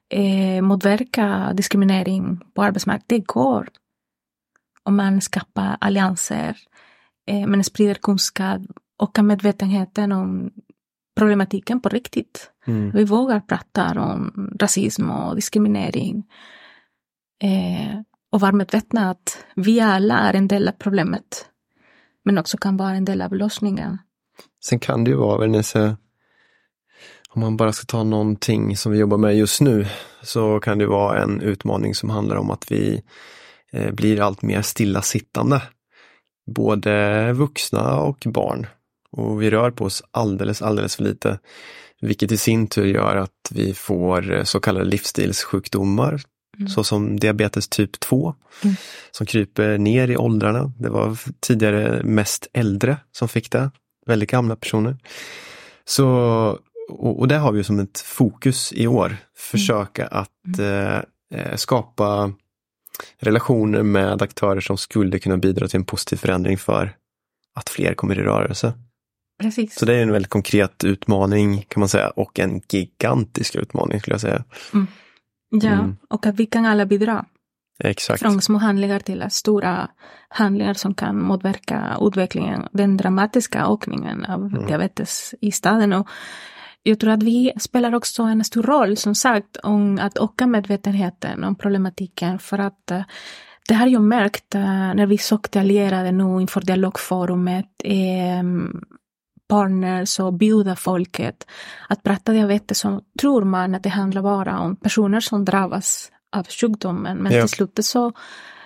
Eh, 0.09 0.63
motverka 0.63 1.53
diskriminering 1.55 2.41
på 2.55 2.63
arbetsmarknaden, 2.63 3.07
det 3.09 3.27
går. 3.27 3.69
Om 4.83 4.97
man 4.97 5.21
skapar 5.21 5.77
allianser, 5.81 6.57
eh, 7.27 7.47
man 7.47 7.65
sprider 7.65 7.95
kunskap, 7.95 8.63
och 8.97 9.25
medvetenheten 9.25 10.13
om 10.13 10.51
problematiken 11.21 11.81
på 11.81 11.89
riktigt. 11.89 12.51
Mm. 12.67 12.91
Vi 12.91 13.05
vågar 13.05 13.41
prata 13.41 14.01
om 14.01 14.51
rasism 14.61 15.11
och 15.11 15.37
diskriminering. 15.37 16.25
Eh, 17.43 18.01
och 18.33 18.41
vara 18.41 18.53
medvetna 18.53 19.11
att 19.11 19.45
vi 19.55 19.81
alla 19.81 20.19
är 20.19 20.35
en 20.35 20.49
del 20.49 20.69
av 20.69 20.73
problemet. 20.73 21.47
Men 22.25 22.39
också 22.39 22.57
kan 22.57 22.77
vara 22.77 22.95
en 22.95 23.05
del 23.05 23.23
av 23.23 23.35
lösningen. 23.35 23.99
Sen 24.65 24.79
kan 24.79 25.05
det 25.05 25.11
ju 25.11 25.17
vara, 25.17 25.39
Vernese, 25.39 25.97
om 27.31 27.41
man 27.41 27.57
bara 27.57 27.73
ska 27.73 27.85
ta 27.87 28.05
någonting 28.05 28.77
som 28.77 28.93
vi 28.93 28.99
jobbar 28.99 29.19
med 29.19 29.37
just 29.37 29.61
nu, 29.61 29.87
så 30.23 30.61
kan 30.61 30.79
det 30.79 30.87
vara 30.87 31.23
en 31.23 31.41
utmaning 31.41 31.95
som 31.95 32.11
handlar 32.11 32.37
om 32.37 32.51
att 32.51 32.73
vi 32.73 33.03
eh, 33.73 33.93
blir 33.93 34.21
allt 34.21 34.43
mer 34.43 34.63
stillasittande. 34.63 35.63
Både 36.47 37.33
vuxna 37.33 38.01
och 38.01 38.27
barn. 38.27 38.67
Och 39.13 39.43
vi 39.43 39.51
rör 39.51 39.71
på 39.71 39.85
oss 39.85 40.03
alldeles, 40.11 40.63
alldeles 40.63 40.97
för 40.97 41.05
lite. 41.05 41.39
Vilket 42.01 42.33
i 42.33 42.37
sin 42.37 42.67
tur 42.67 42.87
gör 42.87 43.17
att 43.17 43.51
vi 43.51 43.75
får 43.75 44.33
eh, 44.33 44.45
så 44.45 44.61
kallade 44.61 44.85
livsstilssjukdomar, 44.85 46.23
mm. 46.59 46.69
såsom 46.69 47.19
diabetes 47.19 47.69
typ 47.69 48.01
2, 48.01 48.35
mm. 48.65 48.77
som 49.11 49.27
kryper 49.27 49.79
ner 49.79 50.09
i 50.09 50.17
åldrarna. 50.17 50.73
Det 50.79 50.89
var 50.89 51.19
tidigare 51.41 52.03
mest 52.03 52.47
äldre 52.53 52.97
som 53.13 53.29
fick 53.29 53.51
det, 53.51 53.71
väldigt 54.07 54.31
gamla 54.31 54.57
personer. 54.57 54.97
Så, 55.85 56.09
och, 56.89 57.19
och 57.21 57.29
det 57.29 57.37
har 57.37 57.53
vi 57.53 57.65
som 57.65 57.79
ett 57.79 58.01
fokus 58.01 58.73
i 58.73 58.87
år, 58.87 59.17
försöka 59.37 60.07
mm. 60.07 60.23
att 60.23 60.59
mm. 60.59 61.05
eh, 61.35 61.57
skapa 61.57 62.33
relationer 63.19 63.83
med 63.83 64.23
aktörer 64.23 64.61
som 64.61 64.79
skulle 64.79 65.19
kunna 65.19 65.37
bidra 65.37 65.69
till 65.69 65.77
en 65.77 65.85
positiv 65.85 66.17
förändring 66.17 66.59
för 66.59 66.93
att 67.55 67.69
fler 67.69 67.95
kommer 67.95 68.19
i 68.19 68.23
rörelse. 68.23 68.73
Precis. 69.41 69.75
Så 69.75 69.87
det 69.87 69.95
är 69.95 70.03
en 70.03 70.13
väldigt 70.13 70.31
konkret 70.31 70.85
utmaning 70.85 71.65
kan 71.69 71.81
man 71.81 71.89
säga 71.89 72.11
och 72.11 72.39
en 72.39 72.61
gigantisk 72.69 73.57
utmaning 73.57 74.01
skulle 74.01 74.15
jag 74.15 74.21
säga. 74.21 74.45
Mm. 74.75 74.87
Ja, 75.51 75.73
mm. 75.73 75.97
och 76.09 76.27
att 76.27 76.35
vi 76.35 76.47
kan 76.47 76.67
alla 76.67 76.87
bidra. 76.87 77.25
Exakt. 77.85 78.21
Från 78.21 78.43
små 78.43 78.59
handlingar 78.59 79.01
till 79.01 79.25
stora 79.31 79.89
handlingar 80.29 80.75
som 80.75 80.95
kan 80.95 81.23
motverka 81.23 81.97
utvecklingen, 82.01 82.67
den 82.73 82.97
dramatiska 82.97 83.67
ökningen 83.67 84.25
av 84.25 84.47
mm. 84.47 84.67
diabetes 84.67 85.35
i 85.41 85.53
staden. 85.53 85.93
Och 85.93 86.09
jag 86.83 87.01
tror 87.01 87.11
att 87.11 87.23
vi 87.23 87.53
spelar 87.61 87.95
också 87.95 88.23
en 88.23 88.45
stor 88.45 88.63
roll, 88.63 88.97
som 88.97 89.15
sagt, 89.15 89.57
om 89.57 89.99
att 89.99 90.19
öka 90.19 90.47
medvetenheten 90.47 91.45
om 91.45 91.55
problematiken. 91.55 92.39
För 92.39 92.59
att 92.59 92.91
uh, 92.93 93.03
det 93.69 93.75
har 93.75 93.87
jag 93.87 94.03
märkt 94.03 94.55
uh, 94.55 94.95
när 94.95 95.07
vi 95.07 95.19
sökte 95.19 95.61
allierade 95.61 96.13
nu 96.13 96.41
inför 96.41 96.61
dialogforumet. 96.61 97.67
Um, 98.41 98.85
partners 99.51 100.21
och 100.21 100.33
bjuda 100.33 100.77
folket 100.77 101.47
att 101.89 102.03
prata 102.03 102.33
diabetes 102.33 102.79
så 102.79 103.01
tror 103.21 103.45
man 103.45 103.75
att 103.75 103.83
det 103.83 103.89
handlar 103.89 104.23
bara 104.23 104.59
om 104.61 104.77
personer 104.77 105.21
som 105.21 105.45
drabbas 105.45 106.13
av 106.37 106.47
sjukdomen. 106.47 107.19
Men 107.19 107.33
ja. 107.33 107.41
till 107.41 107.49
slut 107.49 107.79
så 107.83 108.13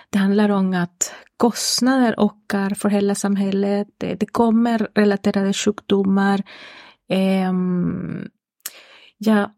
det 0.09 0.17
handlar 0.17 0.49
om 0.49 0.73
att 0.73 1.13
kostnader 1.37 2.15
ökar 2.17 2.75
för 2.75 2.89
hela 2.89 3.15
samhället. 3.15 3.87
Det, 3.97 4.15
det 4.15 4.25
kommer 4.25 4.87
relaterade 4.95 5.53
sjukdomar. 5.53 6.43
Eh, 7.09 7.53
ja, 9.17 9.51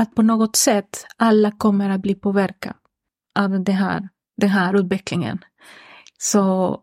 att 0.00 0.14
på 0.14 0.22
något 0.22 0.56
sätt 0.56 1.06
alla 1.16 1.50
kommer 1.50 1.90
att 1.90 2.00
bli 2.00 2.14
påverkade 2.14 2.74
av 3.38 3.64
det 3.64 3.72
här, 3.72 4.08
den 4.36 4.50
här 4.50 4.74
utvecklingen. 4.74 5.38
Så 6.18 6.72
eh, 6.72 6.78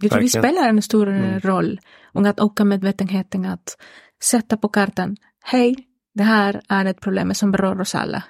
jag 0.00 0.10
tror 0.10 0.20
vi 0.20 0.28
spelar 0.28 0.68
en 0.68 0.82
stor 0.82 1.08
mm. 1.08 1.40
roll 1.40 1.80
och 2.12 2.26
att 2.26 2.40
öka 2.40 2.64
medvetenheten 2.64 3.44
att 3.44 3.76
sätta 4.22 4.56
på 4.56 4.68
kartan, 4.68 5.16
hej, 5.44 5.76
det 6.14 6.22
här 6.22 6.60
är 6.68 6.84
ett 6.84 7.00
problem 7.00 7.34
som 7.34 7.52
berör 7.52 7.80
oss 7.80 7.94
alla 7.94 8.24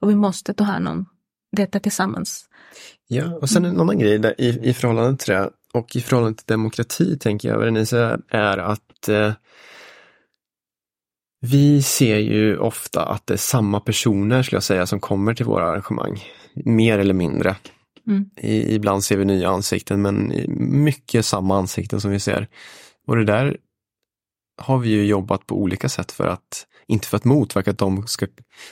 och 0.00 0.10
vi 0.10 0.14
måste 0.14 0.54
ta 0.54 0.64
hand 0.64 0.88
om 0.88 1.06
detta 1.56 1.80
tillsammans. 1.80 2.48
Ja, 3.08 3.34
och 3.34 3.50
sen 3.50 3.64
en 3.64 3.80
annan 3.80 3.98
grej 3.98 4.18
där, 4.18 4.34
i, 4.40 4.68
i 4.68 4.74
förhållande 4.74 5.16
till 5.16 5.34
det 5.34 5.50
och 5.72 5.96
i 5.96 6.00
förhållande 6.00 6.38
till 6.38 6.46
demokrati 6.46 7.18
tänker 7.18 7.48
jag, 7.48 7.58
Berenice, 7.58 8.18
är 8.28 8.58
att 8.58 9.08
eh, 9.08 9.32
vi 11.40 11.82
ser 11.82 12.18
ju 12.18 12.58
ofta 12.58 13.04
att 13.04 13.26
det 13.26 13.34
är 13.34 13.38
samma 13.38 13.80
personer, 13.80 14.42
skulle 14.42 14.56
jag 14.56 14.62
säga, 14.62 14.86
som 14.86 15.00
kommer 15.00 15.34
till 15.34 15.46
våra 15.46 15.68
arrangemang. 15.68 16.22
Mer 16.54 16.98
eller 16.98 17.14
mindre. 17.14 17.56
Mm. 18.08 18.30
I, 18.36 18.74
ibland 18.74 19.04
ser 19.04 19.16
vi 19.16 19.24
nya 19.24 19.48
ansikten, 19.48 20.02
men 20.02 20.32
mycket 20.84 21.26
samma 21.26 21.58
ansikten 21.58 22.00
som 22.00 22.10
vi 22.10 22.20
ser. 22.20 22.48
Och 23.06 23.16
det 23.16 23.24
där 23.24 23.56
har 24.58 24.78
vi 24.78 24.88
ju 24.88 25.06
jobbat 25.06 25.46
på 25.46 25.56
olika 25.56 25.88
sätt 25.88 26.12
för 26.12 26.26
att, 26.26 26.66
inte 26.86 27.08
för 27.08 27.16
att 27.16 27.24
motverka 27.24 27.70
att 27.70 27.78
de, 27.78 28.06
ska, 28.06 28.26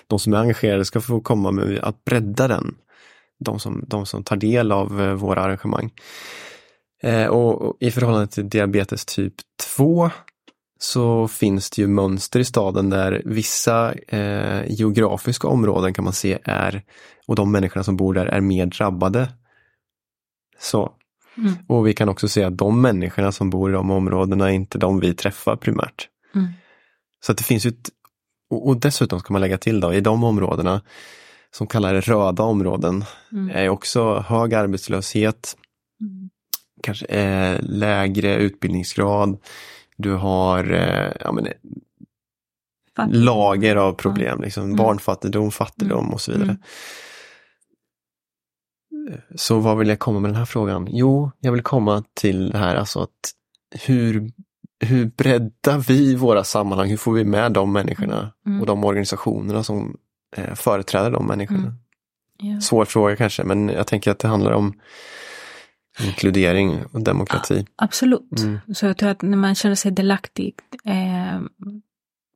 de 0.07 0.19
som 0.19 0.35
är 0.35 0.39
engagerade 0.39 0.85
ska 0.85 1.01
få 1.01 1.21
komma, 1.21 1.51
men 1.51 1.79
att 1.83 2.05
bredda 2.05 2.49
den. 2.49 2.75
De 3.45 3.59
som, 3.59 3.85
de 3.87 4.07
som 4.07 4.25
tar 4.25 4.37
del 4.37 4.73
av 4.73 5.03
eh, 5.03 5.15
våra 5.15 5.43
arrangemang. 5.43 5.91
Eh, 7.03 7.27
och, 7.27 7.63
och 7.63 7.77
i 7.81 7.91
förhållande 7.91 8.27
till 8.27 8.49
diabetes 8.49 9.05
typ 9.05 9.35
2 9.77 10.11
så 10.79 11.29
finns 11.29 11.71
det 11.71 11.83
ju 11.83 11.89
mönster 11.89 12.41
i 12.41 12.45
staden 12.45 12.91
där 12.91 13.23
vissa 13.25 13.95
eh, 13.95 14.63
geografiska 14.69 15.49
områden 15.49 15.95
kan 15.95 16.05
man 16.05 16.13
se 16.13 16.39
är, 16.45 16.83
och 17.27 17.37
de 17.37 17.53
människorna 17.53 17.85
som 17.85 17.97
bor 17.97 18.15
där 18.15 18.27
är 18.27 18.41
mer 18.41 18.67
drabbade. 18.67 19.29
Så. 20.59 20.93
Mm. 21.39 21.55
Och 21.69 21.87
vi 21.87 21.95
kan 21.95 22.09
också 22.09 22.29
se 22.29 22.45
att 22.45 22.59
de 22.59 22.81
människorna 22.81 23.33
som 23.33 23.51
bor 23.51 23.71
i 23.71 23.73
de 23.73 23.91
områdena 23.91 24.51
är 24.51 24.55
inte 24.55 24.79
de 24.79 25.01
vi 25.01 25.15
träffar 25.15 25.57
primärt. 25.57 26.09
Mm. 26.35 26.49
Så 27.21 27.33
att 27.33 27.39
det 27.39 27.45
finns 27.45 27.67
ju 27.67 27.69
ett, 27.69 27.91
och 28.51 28.81
dessutom 28.81 29.21
ska 29.21 29.33
man 29.33 29.41
lägga 29.41 29.59
till 29.59 29.81
då, 29.81 29.95
i 29.95 30.01
de 30.01 30.25
områdena 30.25 30.83
som 31.51 31.67
kallar 31.67 31.95
det 31.95 32.01
röda 32.01 32.43
områden, 32.43 33.05
mm. 33.33 33.57
är 33.57 33.69
också 33.69 34.19
hög 34.19 34.55
arbetslöshet, 34.55 35.57
mm. 36.01 36.31
kanske 36.83 37.07
eh, 37.07 37.59
lägre 37.63 38.37
utbildningsgrad, 38.37 39.39
du 39.97 40.15
har 40.15 40.73
eh, 40.73 41.13
ja, 41.21 41.33
men, 41.33 41.47
lager 43.09 43.77
av 43.77 43.93
problem, 43.93 44.41
liksom, 44.41 44.65
mm. 44.65 44.77
barnfattigdom, 44.77 45.51
fattigdom 45.51 45.99
mm. 45.99 46.13
och 46.13 46.21
så 46.21 46.33
vidare. 46.33 46.57
Mm. 48.93 49.21
Så 49.35 49.59
vad 49.59 49.79
vill 49.79 49.89
jag 49.89 49.99
komma 49.99 50.21
med 50.21 50.31
den 50.31 50.37
här 50.37 50.45
frågan? 50.45 50.89
Jo, 50.91 51.31
jag 51.41 51.53
vill 51.53 51.63
komma 51.63 52.05
till 52.15 52.51
det 52.51 52.59
här 52.59 52.77
alltså 52.77 53.01
att 53.01 53.33
hur, 53.87 54.31
hur 54.81 55.07
breddar 55.07 55.79
vi 55.79 56.15
våra 56.15 56.45
sammanhang? 56.45 56.89
Hur 56.89 56.97
får 56.97 57.13
vi 57.13 57.25
med 57.25 57.53
de 57.53 57.73
människorna 57.73 58.33
mm. 58.47 58.61
och 58.61 58.67
de 58.67 58.85
organisationerna 58.85 59.63
som 59.63 59.97
eh, 60.37 60.55
företräder 60.55 61.11
de 61.11 61.27
människorna? 61.27 61.59
Mm. 61.59 61.75
Yeah. 62.43 62.61
Svår 62.61 62.85
fråga 62.85 63.17
kanske, 63.17 63.45
men 63.45 63.69
jag 63.69 63.87
tänker 63.87 64.11
att 64.11 64.19
det 64.19 64.29
handlar 64.29 64.53
om 64.53 64.81
Inkludering 66.01 66.85
och 66.93 67.03
demokrati. 67.05 67.57
Ja, 67.59 67.85
absolut. 67.85 68.41
Mm. 68.41 68.59
Så 68.75 68.87
jag 68.87 68.97
tror 68.97 69.09
att 69.09 69.23
när 69.23 69.37
man 69.37 69.55
känner 69.55 69.75
sig 69.75 69.91
delaktig 69.91 70.55
eh, 70.85 71.41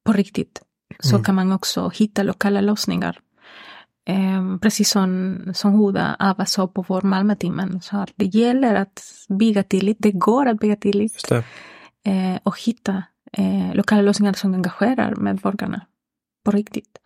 på 0.05 0.13
riktigt 0.13 0.63
så 0.99 1.15
mm. 1.15 1.25
kan 1.25 1.35
man 1.35 1.53
också 1.53 1.91
hitta 1.95 2.23
lokala 2.23 2.61
lösningar. 2.61 3.19
Eh, 4.09 4.59
precis 4.63 4.91
som, 4.91 5.37
som 5.55 5.73
Huda 5.73 6.17
Ava 6.19 6.47
sa 6.47 6.67
på 6.67 6.85
vår 6.89 7.03
Malmötimmen. 7.03 7.81
Så 7.81 7.97
att 7.97 8.13
det 8.17 8.25
gäller 8.25 8.75
att 8.75 9.03
bygga 9.29 9.63
tillit. 9.63 9.97
Det 10.01 10.13
går 10.13 10.47
att 10.47 10.61
bygga 10.61 10.77
tillit. 10.77 11.31
Eh, 12.05 12.39
och 12.43 12.61
hitta 12.61 13.03
eh, 13.33 13.75
lokala 13.75 14.03
lösningar 14.03 14.33
som 14.33 14.55
engagerar 14.55 15.17
medborgarna 15.17 15.87
på 16.45 16.51
riktigt. 16.51 16.99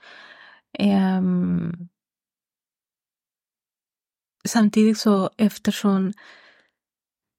Um, 0.78 1.88
samtidigt 4.44 4.98
så 4.98 5.30
eftersom 5.36 6.12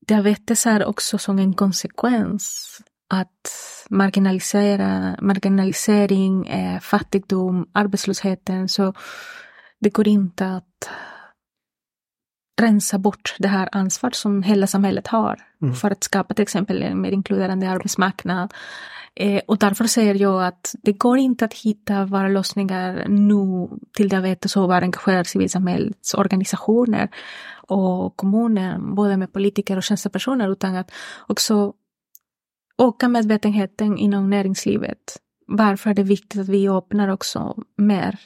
diabetes 0.08 0.66
är 0.66 0.86
också 0.86 1.18
som 1.18 1.40
en 1.40 1.54
konsekvens 1.54 2.68
att 3.10 3.50
marginalisera, 3.90 5.18
marginalisering, 5.22 6.48
eh, 6.48 6.80
fattigdom, 6.80 7.70
arbetslösheten. 7.74 8.70
Så 8.70 8.94
det 9.80 9.90
går 9.90 10.08
inte 10.08 10.48
att 10.48 10.90
rensa 12.62 12.98
bort 12.98 13.36
det 13.40 13.48
här 13.48 13.70
ansvaret 13.72 14.16
som 14.16 14.44
hela 14.44 14.68
samhället 14.68 15.08
har 15.08 15.40
mm. 15.62 15.76
för 15.76 15.92
att 15.92 16.04
skapa 16.04 16.34
till 16.34 16.44
exempel 16.44 16.84
en 16.84 17.02
mer 17.02 17.12
inkluderande 17.12 17.70
arbetsmarknad. 17.70 18.54
Eh, 19.16 19.42
och 19.48 19.58
därför 19.58 19.84
säger 19.86 20.16
jag 20.16 20.46
att 20.46 20.76
det 20.84 20.94
går 20.94 21.18
inte 21.18 21.46
att 21.46 21.54
hitta 21.54 22.06
våra 22.06 22.28
lösningar 22.28 23.06
nu 23.08 23.70
till 23.94 24.10
diabetes 24.10 24.58
och 24.58 24.68
vara 24.68 24.84
engagerad 24.84 25.28
civilsamhällets 25.28 26.14
organisationer 26.14 27.10
och 27.68 28.18
kommunen, 28.18 28.96
både 28.96 29.18
med 29.18 29.34
politiker 29.34 29.78
och 29.78 29.84
tjänstepersoner, 29.84 30.52
utan 30.52 30.76
att 30.76 30.92
också 31.28 31.74
öka 32.78 33.08
medvetenheten 33.10 33.98
inom 33.98 34.30
näringslivet. 34.30 35.18
Varför 35.48 35.90
är 35.90 35.94
det 35.94 36.04
viktigt 36.04 36.42
att 36.42 36.50
vi 36.50 36.70
öppnar 36.70 37.08
också 37.08 37.64
mer 37.78 38.20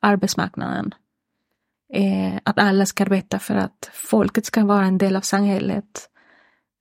arbetsmarknaden? 0.00 0.94
Eh, 1.92 2.40
att 2.44 2.58
alla 2.58 2.86
ska 2.86 3.04
arbeta 3.04 3.38
för 3.38 3.54
att 3.54 3.90
folket 3.92 4.46
ska 4.46 4.64
vara 4.64 4.84
en 4.84 4.98
del 4.98 5.16
av 5.16 5.20
samhället, 5.20 6.08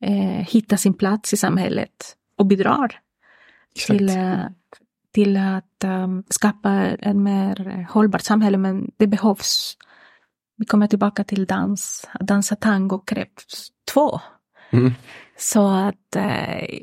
eh, 0.05 0.45
hitta 0.47 0.77
sin 0.77 0.93
plats 0.93 1.33
i 1.33 1.37
samhället 1.37 2.15
och 2.37 2.45
bidrar 2.45 2.99
till, 3.87 4.09
eh, 4.09 4.45
till 5.13 5.37
att 5.37 5.83
um, 5.83 6.23
skapa 6.29 6.73
ett 6.85 7.15
mer 7.15 7.87
hållbart 7.89 8.21
samhälle. 8.21 8.57
Men 8.57 8.91
det 8.97 9.07
behövs 9.07 9.77
vi 10.59 10.65
kommer 10.65 10.87
tillbaka 10.87 11.23
till 11.23 11.45
dans. 11.45 12.09
Dansa 12.19 12.55
tango 12.55 12.99
krävs 12.99 13.71
två. 13.93 14.19
Mm. 14.69 14.93
Så 15.37 15.67
att 15.67 16.15
eh, 16.15 16.79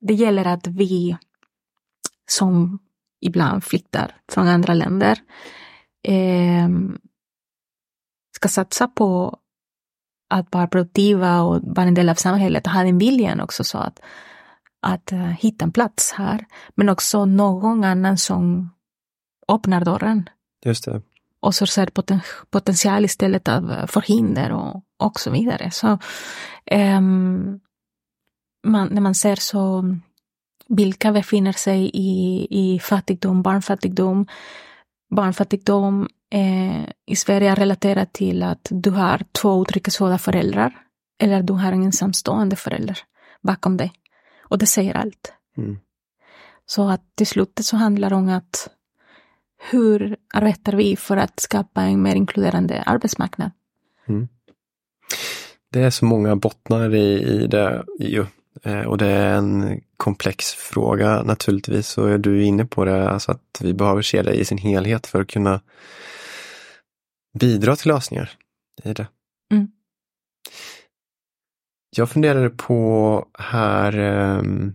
det 0.00 0.14
gäller 0.14 0.44
att 0.44 0.66
vi 0.66 1.16
som 2.30 2.78
ibland 3.20 3.64
flyttar 3.64 4.16
från 4.32 4.48
andra 4.48 4.74
länder 4.74 5.18
eh, 6.02 6.68
ska 8.40 8.48
satsa 8.48 8.88
på 8.88 9.38
att 10.30 10.46
vara 10.52 10.66
produktiva 10.66 11.42
och 11.42 11.60
vara 11.62 11.86
en 11.86 11.94
del 11.94 12.08
av 12.08 12.14
samhället 12.14 12.66
och 12.66 12.72
ha 12.72 12.82
den 12.82 12.98
viljan 12.98 13.40
också 13.40 13.64
så 13.64 13.78
att, 13.78 14.00
att 14.82 15.12
uh, 15.12 15.18
hitta 15.18 15.64
en 15.64 15.72
plats 15.72 16.12
här. 16.12 16.46
Men 16.74 16.88
också 16.88 17.24
någon 17.24 17.84
annan 17.84 18.18
som 18.18 18.70
öppnar 19.48 19.84
dörren. 19.84 20.28
Just 20.64 20.84
det 20.84 21.02
och 21.40 21.54
så 21.54 21.66
ser 21.66 21.86
poten, 21.86 22.20
potential 22.50 23.04
istället 23.04 23.48
av 23.48 23.86
förhinder 23.86 24.52
och, 24.52 24.82
och 24.98 25.20
så 25.20 25.30
vidare. 25.30 25.70
Så 25.70 25.98
um, 26.70 27.60
man, 28.66 28.88
när 28.90 29.00
man 29.00 29.14
ser 29.14 29.36
så 29.36 29.84
vilka 30.68 31.12
befinner 31.12 31.52
sig 31.52 31.90
i, 31.94 32.46
i 32.50 32.78
fattigdom, 32.78 33.42
barnfattigdom. 33.42 34.26
Barnfattigdom 35.10 36.08
eh, 36.30 36.82
i 37.06 37.16
Sverige 37.16 37.50
är 37.50 37.56
relaterat 37.56 38.12
till 38.12 38.42
att 38.42 38.68
du 38.70 38.90
har 38.90 39.22
två 39.32 39.62
utrikesfödda 39.62 40.18
föräldrar 40.18 40.72
eller 41.18 41.42
du 41.42 41.52
har 41.52 41.72
en 41.72 41.82
ensamstående 41.82 42.56
förälder 42.56 42.98
bakom 43.42 43.76
dig. 43.76 43.92
Och 44.42 44.58
det 44.58 44.66
säger 44.66 44.96
allt. 44.96 45.32
Mm. 45.56 45.78
Så 46.66 46.88
att 46.88 47.16
till 47.16 47.26
slutet 47.26 47.66
så 47.66 47.76
handlar 47.76 48.10
det 48.10 48.16
om 48.16 48.28
att 48.28 48.68
hur 49.70 50.16
arbetar 50.34 50.72
vi 50.72 50.96
för 50.96 51.16
att 51.16 51.40
skapa 51.40 51.82
en 51.82 52.02
mer 52.02 52.14
inkluderande 52.14 52.82
arbetsmarknad? 52.82 53.50
Mm. 54.08 54.28
Det 55.72 55.80
är 55.80 55.90
så 55.90 56.04
många 56.04 56.36
bottnar 56.36 56.94
i, 56.94 57.22
i 57.22 57.46
det 57.46 57.84
ju. 57.98 58.26
Eh, 58.62 58.80
och 58.80 58.98
det 58.98 59.06
är 59.06 59.34
en 59.34 59.80
komplex 60.00 60.54
fråga 60.54 61.22
naturligtvis. 61.22 61.98
Och 61.98 62.10
är 62.10 62.18
du 62.18 62.44
inne 62.44 62.64
på 62.64 62.84
det, 62.84 63.10
alltså 63.10 63.32
att 63.32 63.60
vi 63.60 63.74
behöver 63.74 64.02
se 64.02 64.22
det 64.22 64.32
i 64.32 64.44
sin 64.44 64.58
helhet 64.58 65.06
för 65.06 65.20
att 65.20 65.28
kunna 65.28 65.60
bidra 67.38 67.76
till 67.76 67.88
lösningar 67.88 68.30
i 68.84 68.92
det. 68.92 69.06
Mm. 69.52 69.68
Jag 71.96 72.10
funderade 72.10 72.50
på 72.50 73.26
här 73.38 73.98
um, 74.38 74.74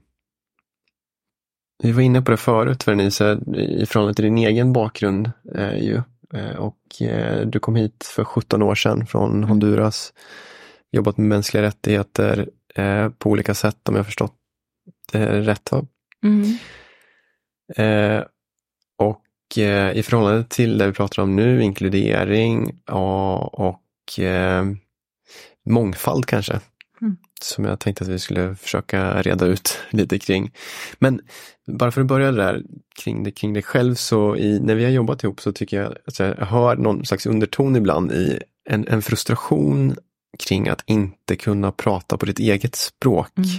vi 1.84 1.92
var 1.92 2.02
inne 2.02 2.22
på 2.22 2.32
det 2.32 2.38
förut, 2.38 2.88
Vernice, 2.88 3.40
i 3.56 3.86
förhållande 3.86 4.14
till 4.14 4.26
din 4.26 4.38
egen 4.38 4.74
bakgrund. 4.74 5.32
Eh, 5.56 5.78
ju. 5.78 6.02
Eh, 6.34 6.56
och 6.56 7.02
eh, 7.02 7.48
du 7.48 7.60
kom 7.60 7.76
hit 7.76 8.12
för 8.16 8.24
17 8.24 8.62
år 8.62 8.76
sedan 8.76 9.06
från 9.06 9.44
Honduras. 9.44 10.14
Jobbat 10.92 11.18
med 11.18 11.28
mänskliga 11.28 11.64
rättigheter 11.64 12.50
eh, 12.76 13.10
på 13.10 13.30
olika 13.30 13.54
sätt 13.54 13.90
om 13.90 13.96
jag 13.96 14.06
förstått 14.06 14.36
rätt. 15.14 15.72
Va? 15.72 15.86
Mm. 16.24 16.58
Eh, 17.76 18.24
och 18.98 19.58
eh, 19.58 19.98
i 19.98 20.04
förhållande 20.04 20.44
till 20.44 20.78
det 20.78 20.88
vi 20.88 20.94
pratar 20.94 21.24
om 21.24 21.36
nu, 21.36 21.64
inkludering 21.64 22.80
ja, 22.86 23.38
och 23.38 24.20
eh, 24.20 24.66
mångfald 25.70 26.26
kanske. 26.26 26.60
Mm. 27.02 27.18
Som 27.42 27.66
jag 27.66 27.80
tänkte 27.80 28.04
att 28.04 28.10
vi 28.10 28.20
skulle 28.20 28.56
försöka 28.56 29.22
reda 29.22 29.46
ut 29.46 29.80
lite 29.90 30.20
kring. 30.20 30.52
Men 31.00 31.22
bara 31.68 31.92
för 31.92 32.02
att 32.02 32.08
börja 32.08 32.32
där 32.32 32.64
kring, 33.04 33.24
det, 33.24 33.32
kring 33.32 33.54
dig 33.54 33.64
själv 33.64 33.96
så 33.96 34.36
i, 34.36 34.60
när 34.60 34.76
vi 34.76 34.84
har 34.84 34.92
jobbat 34.92 35.24
ihop 35.24 35.42
så 35.42 35.52
tycker 35.52 35.82
jag 35.82 35.96
att 36.08 36.20
jag 36.20 36.36
hör 36.36 36.76
någon 36.76 37.06
slags 37.06 37.26
underton 37.26 37.76
ibland 37.76 38.12
i 38.12 38.40
en, 38.70 38.88
en 38.88 39.02
frustration 39.02 39.96
kring 40.40 40.70
att 40.70 40.84
inte 40.86 41.36
kunna 41.36 41.72
prata 41.72 42.18
på 42.18 42.26
ditt 42.26 42.40
eget 42.40 42.76
språk. 42.76 43.38
Mm. 43.38 43.50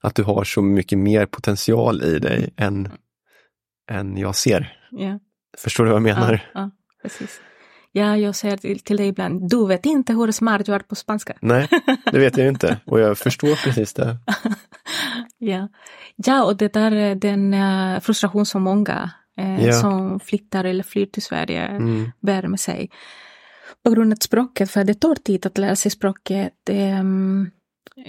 Att 0.00 0.14
du 0.14 0.22
har 0.22 0.44
så 0.44 0.62
mycket 0.62 0.98
mer 0.98 1.26
potential 1.26 2.02
i 2.02 2.18
dig 2.18 2.54
än, 2.56 2.88
än 3.90 4.16
jag 4.16 4.34
ser. 4.34 4.78
Ja. 4.90 5.18
Förstår 5.58 5.84
du 5.84 5.90
vad 5.90 5.96
jag 5.96 6.02
menar? 6.02 6.32
Ja, 6.54 6.60
ja, 6.60 6.70
precis. 7.02 7.40
Ja, 7.92 8.16
jag 8.16 8.34
säger 8.34 8.56
till, 8.56 8.80
till 8.80 8.96
dig 8.96 9.08
ibland, 9.08 9.50
du 9.50 9.66
vet 9.66 9.86
inte 9.86 10.12
hur 10.12 10.32
smart 10.32 10.66
du 10.66 10.74
är 10.74 10.78
på 10.78 10.94
spanska. 10.94 11.36
Nej, 11.40 11.68
det 12.12 12.18
vet 12.18 12.36
jag 12.36 12.48
inte 12.48 12.78
och 12.84 13.00
jag 13.00 13.18
förstår 13.18 13.64
precis 13.64 13.94
det. 13.94 14.16
ja. 15.38 15.68
ja, 16.16 16.44
och 16.44 16.56
det 16.56 16.72
där 16.72 16.92
är 16.92 17.14
den 17.14 17.54
uh, 17.54 18.00
frustration 18.00 18.46
som 18.46 18.62
många 18.62 19.10
uh, 19.40 19.64
Ja. 19.66 19.72
som 19.72 20.20
flyttar 20.20 20.64
eller 20.64 20.84
flyr 20.84 21.06
till 21.06 21.22
Sverige 21.22 21.66
Mm. 21.66 22.10
bär 22.20 22.46
med 22.48 22.60
sig. 22.60 22.90
På 23.84 23.90
grund 23.90 24.12
av 24.12 24.16
språket, 24.16 24.70
för 24.70 24.84
det 24.84 24.94
tar 24.94 25.14
tid 25.14 25.46
att 25.46 25.58
lära 25.58 25.76
sig 25.76 25.90
språket. 25.90 26.54
Um, 26.70 27.50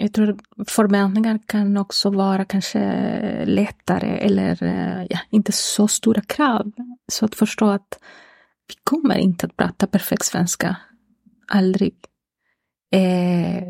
jag 0.02 0.14
tror 0.14 0.38
förväntningar 0.68 1.39
kan 1.45 1.78
också 1.78 2.10
vara 2.10 2.45
kanske 2.45 3.45
lättare 3.45 4.18
eller 4.18 4.64
eh, 4.64 5.06
ja, 5.10 5.20
inte 5.30 5.52
så 5.52 5.88
stora 5.88 6.22
krav. 6.22 6.72
Så 7.12 7.26
att 7.26 7.36
förstå 7.36 7.70
att 7.70 8.00
vi 8.68 8.76
kommer 8.84 9.18
inte 9.18 9.45
att 9.45 9.58
prata 9.58 9.88
perfekt 9.88 10.26
svenska. 10.26 10.76
Aldrig. 11.47 11.95
Eh, 12.91 13.64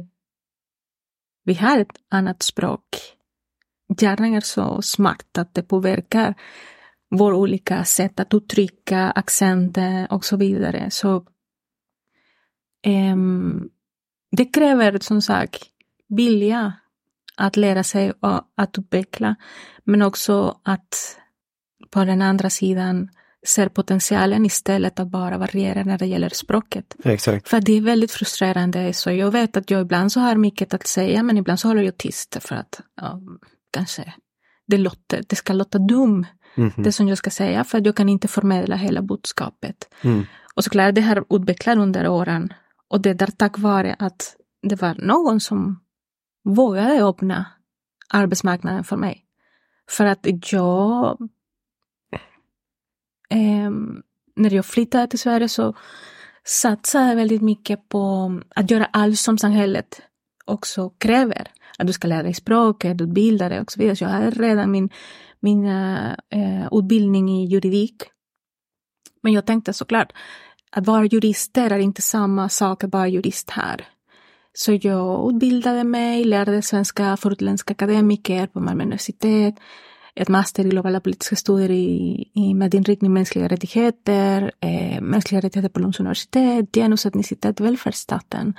vi 1.43 1.53
har 1.53 1.77
ett 1.77 1.95
annat 2.09 2.43
språk. 2.43 2.83
Hjärnan 4.01 4.33
är 4.33 4.41
så 4.41 4.81
smart 4.81 5.37
att 5.37 5.53
det 5.53 5.63
påverkar 5.63 6.33
vår 7.09 7.33
olika 7.33 7.83
sätt 7.83 8.19
att 8.19 8.33
uttrycka, 8.33 9.11
accenter 9.11 10.07
och 10.09 10.25
så 10.25 10.37
vidare. 10.37 10.91
Så 10.91 11.15
eh, 12.85 13.17
det 14.31 14.45
kräver 14.45 14.99
som 14.99 15.21
sagt 15.21 15.69
vilja 16.09 16.73
att 17.35 17.57
lära 17.57 17.83
sig 17.83 18.11
och 18.11 18.41
att 18.57 18.77
utveckla, 18.77 19.35
men 19.83 20.01
också 20.01 20.59
att 20.63 21.17
på 21.89 22.05
den 22.05 22.21
andra 22.21 22.49
sidan 22.49 23.09
ser 23.47 23.69
potentialen 23.69 24.45
istället 24.45 24.99
att 24.99 25.07
bara 25.07 25.37
variera 25.37 25.83
när 25.83 25.97
det 25.97 26.05
gäller 26.05 26.29
språket. 26.29 26.95
Exakt. 27.03 27.49
För 27.49 27.61
det 27.61 27.77
är 27.77 27.81
väldigt 27.81 28.11
frustrerande. 28.11 28.93
Så 28.93 29.11
jag 29.11 29.31
vet 29.31 29.57
att 29.57 29.71
jag 29.71 29.81
ibland 29.81 30.11
så 30.11 30.19
har 30.19 30.35
mycket 30.35 30.73
att 30.73 30.87
säga, 30.87 31.23
men 31.23 31.37
ibland 31.37 31.59
så 31.59 31.67
håller 31.67 31.83
jag 31.83 31.97
tyst 31.97 32.37
för 32.39 32.55
att 32.55 32.81
ja, 33.01 33.21
kanske 33.71 34.13
det, 34.67 34.77
låter, 34.77 35.23
det 35.27 35.35
ska 35.35 35.53
låta 35.53 35.79
dum, 35.79 36.25
Mhm. 36.55 36.83
det 36.83 36.91
som 36.91 37.07
jag 37.07 37.17
ska 37.17 37.29
säga, 37.29 37.63
för 37.63 37.77
att 37.77 37.85
jag 37.85 37.95
kan 37.95 38.09
inte 38.09 38.27
förmedla 38.27 38.75
hela 38.75 39.01
budskapet. 39.01 39.93
Mm. 40.01 40.25
Och 40.55 40.63
såklart, 40.63 40.95
det 40.95 41.01
har 41.01 41.25
utvecklat 41.29 41.77
under 41.77 42.07
åren. 42.07 42.53
Och 42.87 43.01
det 43.01 43.13
där 43.13 43.27
tack 43.37 43.59
vare 43.59 43.95
att 43.99 44.35
det 44.61 44.81
var 44.81 44.95
någon 44.95 45.39
som 45.39 45.79
vågade 46.53 47.03
öppna 47.03 47.45
arbetsmarknaden 48.09 48.83
för 48.83 48.97
mig. 48.97 49.25
För 49.89 50.05
att 50.05 50.51
jag... 50.51 51.17
Eh, 53.29 53.71
när 54.35 54.53
jag 54.53 54.65
flyttade 54.65 55.07
till 55.07 55.19
Sverige 55.19 55.49
så 55.49 55.73
satsade 56.43 57.07
jag 57.07 57.15
väldigt 57.15 57.41
mycket 57.41 57.89
på 57.89 58.33
att 58.55 58.71
göra 58.71 58.85
allt 58.85 59.19
som 59.19 59.37
samhället 59.37 60.01
också 60.45 60.89
kräver. 60.89 61.51
Att 61.77 61.87
du 61.87 61.93
ska 61.93 62.07
lära 62.07 62.23
dig 62.23 62.33
språket, 62.33 63.01
utbilda 63.01 63.49
dig 63.49 63.61
och 63.61 63.71
så 63.71 63.79
vidare. 63.79 63.95
Så 63.95 64.03
jag 64.03 64.09
hade 64.09 64.29
redan 64.29 64.71
min, 64.71 64.89
min 65.39 65.65
eh, 65.65 66.11
eh, 66.29 66.67
utbildning 66.71 67.29
i 67.29 67.45
juridik. 67.45 68.03
Men 69.21 69.33
jag 69.33 69.45
tänkte 69.45 69.73
såklart, 69.73 70.13
att 70.71 70.87
vara 70.87 71.05
jurister 71.05 71.71
är 71.71 71.79
inte 71.79 72.01
samma 72.01 72.49
sak 72.49 72.83
att 72.83 72.93
vara 72.93 73.07
jurist 73.07 73.49
här. 73.49 73.87
Så 74.59 74.79
jag 74.81 75.33
utbildade 75.33 75.83
mig, 75.83 76.23
lärde 76.23 76.61
svenska 76.61 77.17
för 77.17 77.31
utländska 77.31 77.71
akademiker 77.71 78.47
på 78.47 78.59
Malmö 78.59 78.83
universitet, 78.83 79.55
ett 80.15 80.27
master 80.27 80.65
i 80.65 80.69
globala 80.69 80.99
politiska 80.99 81.35
studier 81.35 81.71
i, 81.71 82.31
i, 82.33 82.53
med 82.53 82.73
inriktning 82.73 83.13
mänskliga 83.13 83.47
rättigheter, 83.47 84.51
eh, 84.59 85.01
mänskliga 85.01 85.41
rättigheter 85.41 85.69
på 85.69 85.79
Lunds 85.79 85.99
universitet, 85.99 86.75
genus, 86.75 87.05
etnicitet, 87.05 87.59
välfärdsstaten 87.59 88.53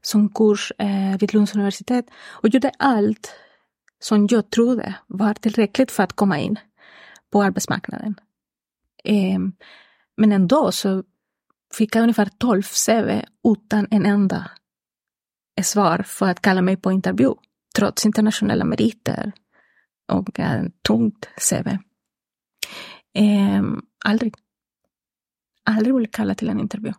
som 0.00 0.28
kurs 0.28 0.72
eh, 0.78 1.18
vid 1.20 1.34
Lunds 1.34 1.54
universitet 1.54 2.06
och 2.28 2.48
gjorde 2.48 2.70
allt 2.78 3.34
som 3.98 4.26
jag 4.30 4.50
trodde 4.50 4.94
var 5.06 5.34
tillräckligt 5.34 5.90
för 5.90 6.02
att 6.02 6.12
komma 6.12 6.38
in 6.38 6.58
på 7.32 7.42
arbetsmarknaden. 7.42 8.14
Eh, 9.04 9.38
men 10.16 10.32
ändå 10.32 10.72
så 10.72 11.02
fick 11.74 11.96
jag 11.96 12.02
ungefär 12.02 12.28
12 12.38 12.62
CV 12.62 13.22
utan 13.44 13.88
en 13.90 14.06
enda 14.06 14.50
svar 15.62 16.02
för 16.06 16.28
att 16.28 16.42
kalla 16.42 16.62
mig 16.62 16.76
på 16.76 16.92
intervju, 16.92 17.34
trots 17.76 18.06
internationella 18.06 18.64
meriter 18.64 19.32
och 20.12 20.40
en 20.40 20.72
tungt 20.88 21.28
CV. 21.50 21.68
Eh, 23.14 23.62
aldrig. 24.04 24.34
Aldrig 25.64 25.94
blev 25.94 26.10
kallad 26.10 26.38
till 26.38 26.48
en 26.48 26.60
intervju. 26.60 26.92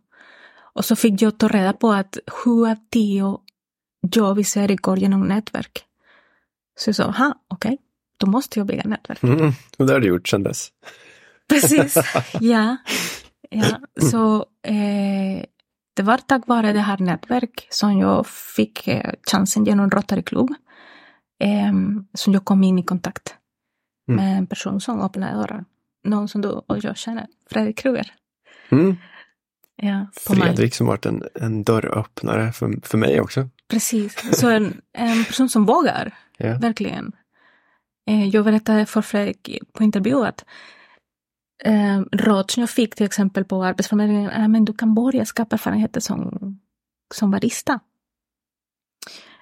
Och 0.73 0.85
så 0.85 0.95
fick 0.95 1.21
jag 1.21 1.37
ta 1.37 1.47
reda 1.47 1.73
på 1.73 1.91
att 1.91 2.17
sju 2.27 2.65
av 2.65 2.75
tio 2.91 3.37
jobb 4.15 4.39
i 4.39 4.43
Sverige 4.43 4.75
går 4.75 4.99
genom 4.99 5.27
nätverk. 5.27 5.83
Så 6.79 6.89
jag 6.89 6.95
sa, 6.95 7.03
aha, 7.03 7.33
okej, 7.47 7.73
okay. 7.73 7.77
då 8.17 8.27
måste 8.27 8.59
jag 8.59 8.67
bygga 8.67 8.83
nätverk. 8.83 9.23
Mm. 9.23 9.51
Det 9.77 9.93
har 9.93 9.99
du 9.99 10.07
gjort 10.07 10.27
sedan 10.27 10.43
dess. 10.43 10.69
Precis, 11.49 11.97
ja. 12.39 12.77
ja. 13.49 13.79
Så 14.11 14.45
eh, 14.63 15.45
det 15.97 16.03
var 16.03 16.17
tack 16.17 16.47
vare 16.47 16.73
det 16.73 16.79
här 16.79 16.97
nätverk 16.97 17.67
som 17.69 17.97
jag 17.99 18.27
fick 18.27 18.87
eh, 18.87 19.11
chansen 19.31 19.65
genom 19.65 19.89
Rotary 19.91 20.23
Club. 20.23 20.49
Eh, 21.43 21.73
som 22.13 22.33
jag 22.33 22.45
kom 22.45 22.63
in 22.63 22.79
i 22.79 22.83
kontakt 22.83 23.33
Mm. 24.09 24.25
med 24.25 24.37
en 24.37 24.47
person 24.47 24.81
som 24.81 25.01
öppnade 25.01 25.33
dörrar. 25.33 25.65
Någon 26.03 26.27
som 26.27 26.41
du 26.41 26.49
och 26.49 26.77
jag 26.83 26.97
känner, 26.97 27.27
Fredrik 27.49 27.77
Kruger. 27.77 28.13
Mm. 28.69 28.95
Ja, 29.75 30.07
på 30.27 30.33
mig. 30.35 30.41
Fredrik 30.47 30.75
som 30.75 30.87
varit 30.87 31.05
en, 31.05 31.23
en 31.41 31.63
dörröppnare 31.63 32.51
för, 32.51 32.79
för 32.83 32.97
mig 32.97 33.21
också. 33.21 33.49
Precis, 33.67 34.39
så 34.39 34.49
en, 34.49 34.81
en 34.93 35.25
person 35.25 35.49
som 35.49 35.65
vågar, 35.65 36.13
Ja. 36.37 36.57
verkligen. 36.57 37.11
Eh, 38.09 38.27
jag 38.27 38.45
berättade 38.45 38.85
för 38.85 39.01
Fredrik 39.01 39.49
på 39.73 39.83
intervju 39.83 40.25
att 40.25 40.45
eh, 41.63 42.01
råd 42.11 42.51
som 42.51 42.61
jag 42.61 42.69
fick 42.69 42.95
till 42.95 43.05
exempel 43.05 43.45
på 43.45 43.63
Arbetsförmedlingen 43.63 44.29
är 44.29 44.47
men 44.47 44.65
du 44.65 44.73
kan 44.73 44.95
börja 44.95 45.25
skapa 45.25 45.55
erfarenheter 45.55 45.99
som, 45.99 46.39
som 47.13 47.31
barista. 47.31 47.79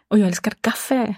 Och 0.08 0.20
jag 0.20 0.28
älskar 0.28 0.52
kaffe. 0.62 1.16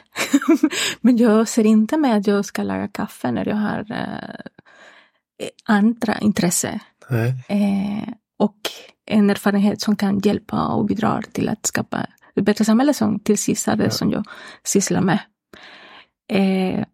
men 1.02 1.18
jag 1.18 1.48
ser 1.48 1.66
inte 1.66 1.98
med 1.98 2.18
att 2.18 2.28
jag 2.28 2.46
ska 2.46 2.64
laga 2.64 2.88
kaffe 2.88 3.32
när 3.32 3.48
jag 3.48 3.56
har 3.56 3.92
eh, 3.92 5.50
andra 5.66 6.18
intresse. 6.20 6.80
Nej. 7.10 7.46
Eh, 7.50 8.14
och 8.38 8.60
en 9.06 9.30
erfarenhet 9.30 9.82
som 9.82 9.96
kan 9.96 10.20
hjälpa 10.20 10.68
och 10.68 10.86
bidra 10.86 11.22
till 11.22 11.50
att 11.50 11.66
skapa 11.66 12.08
ett 12.36 12.46
bättre 12.46 12.66
samhälle 12.66 12.94
som 12.94 13.20
till 13.20 13.38
sist 13.38 13.68
är 13.68 13.76
det 13.76 13.84
Ja. 13.84 13.90
som 13.90 14.12
jag 14.12 14.24
sysslar 14.64 15.02
med. 15.02 15.20
Eh, 16.32 16.86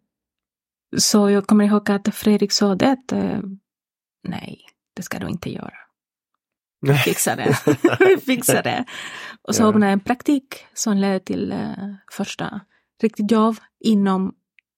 så 0.97 1.29
jag 1.29 1.47
kommer 1.47 1.65
ihåg 1.65 1.91
att 1.91 2.15
Fredrik 2.15 2.51
sa 2.51 2.75
det 2.75 2.91
att 2.91 3.11
eh, 3.11 3.39
nej, 4.23 4.59
det 4.95 5.01
ska 5.03 5.19
du 5.19 5.27
inte 5.27 5.49
göra. 5.51 5.73
Fixa 7.05 7.35
det. 7.35 7.53
Fixa 8.25 8.61
det. 8.61 8.85
Och 9.41 9.55
så 9.55 9.63
Ja. 9.63 9.67
öppnade 9.67 9.85
jag 9.85 9.93
en 9.93 9.99
praktik 9.99 10.65
som 10.73 10.97
ledde 10.97 11.19
till 11.19 11.51
eh, 11.51 11.69
första 12.11 12.61
riktigt 13.01 13.31
jobb 13.31 13.55
inom, 13.79 14.33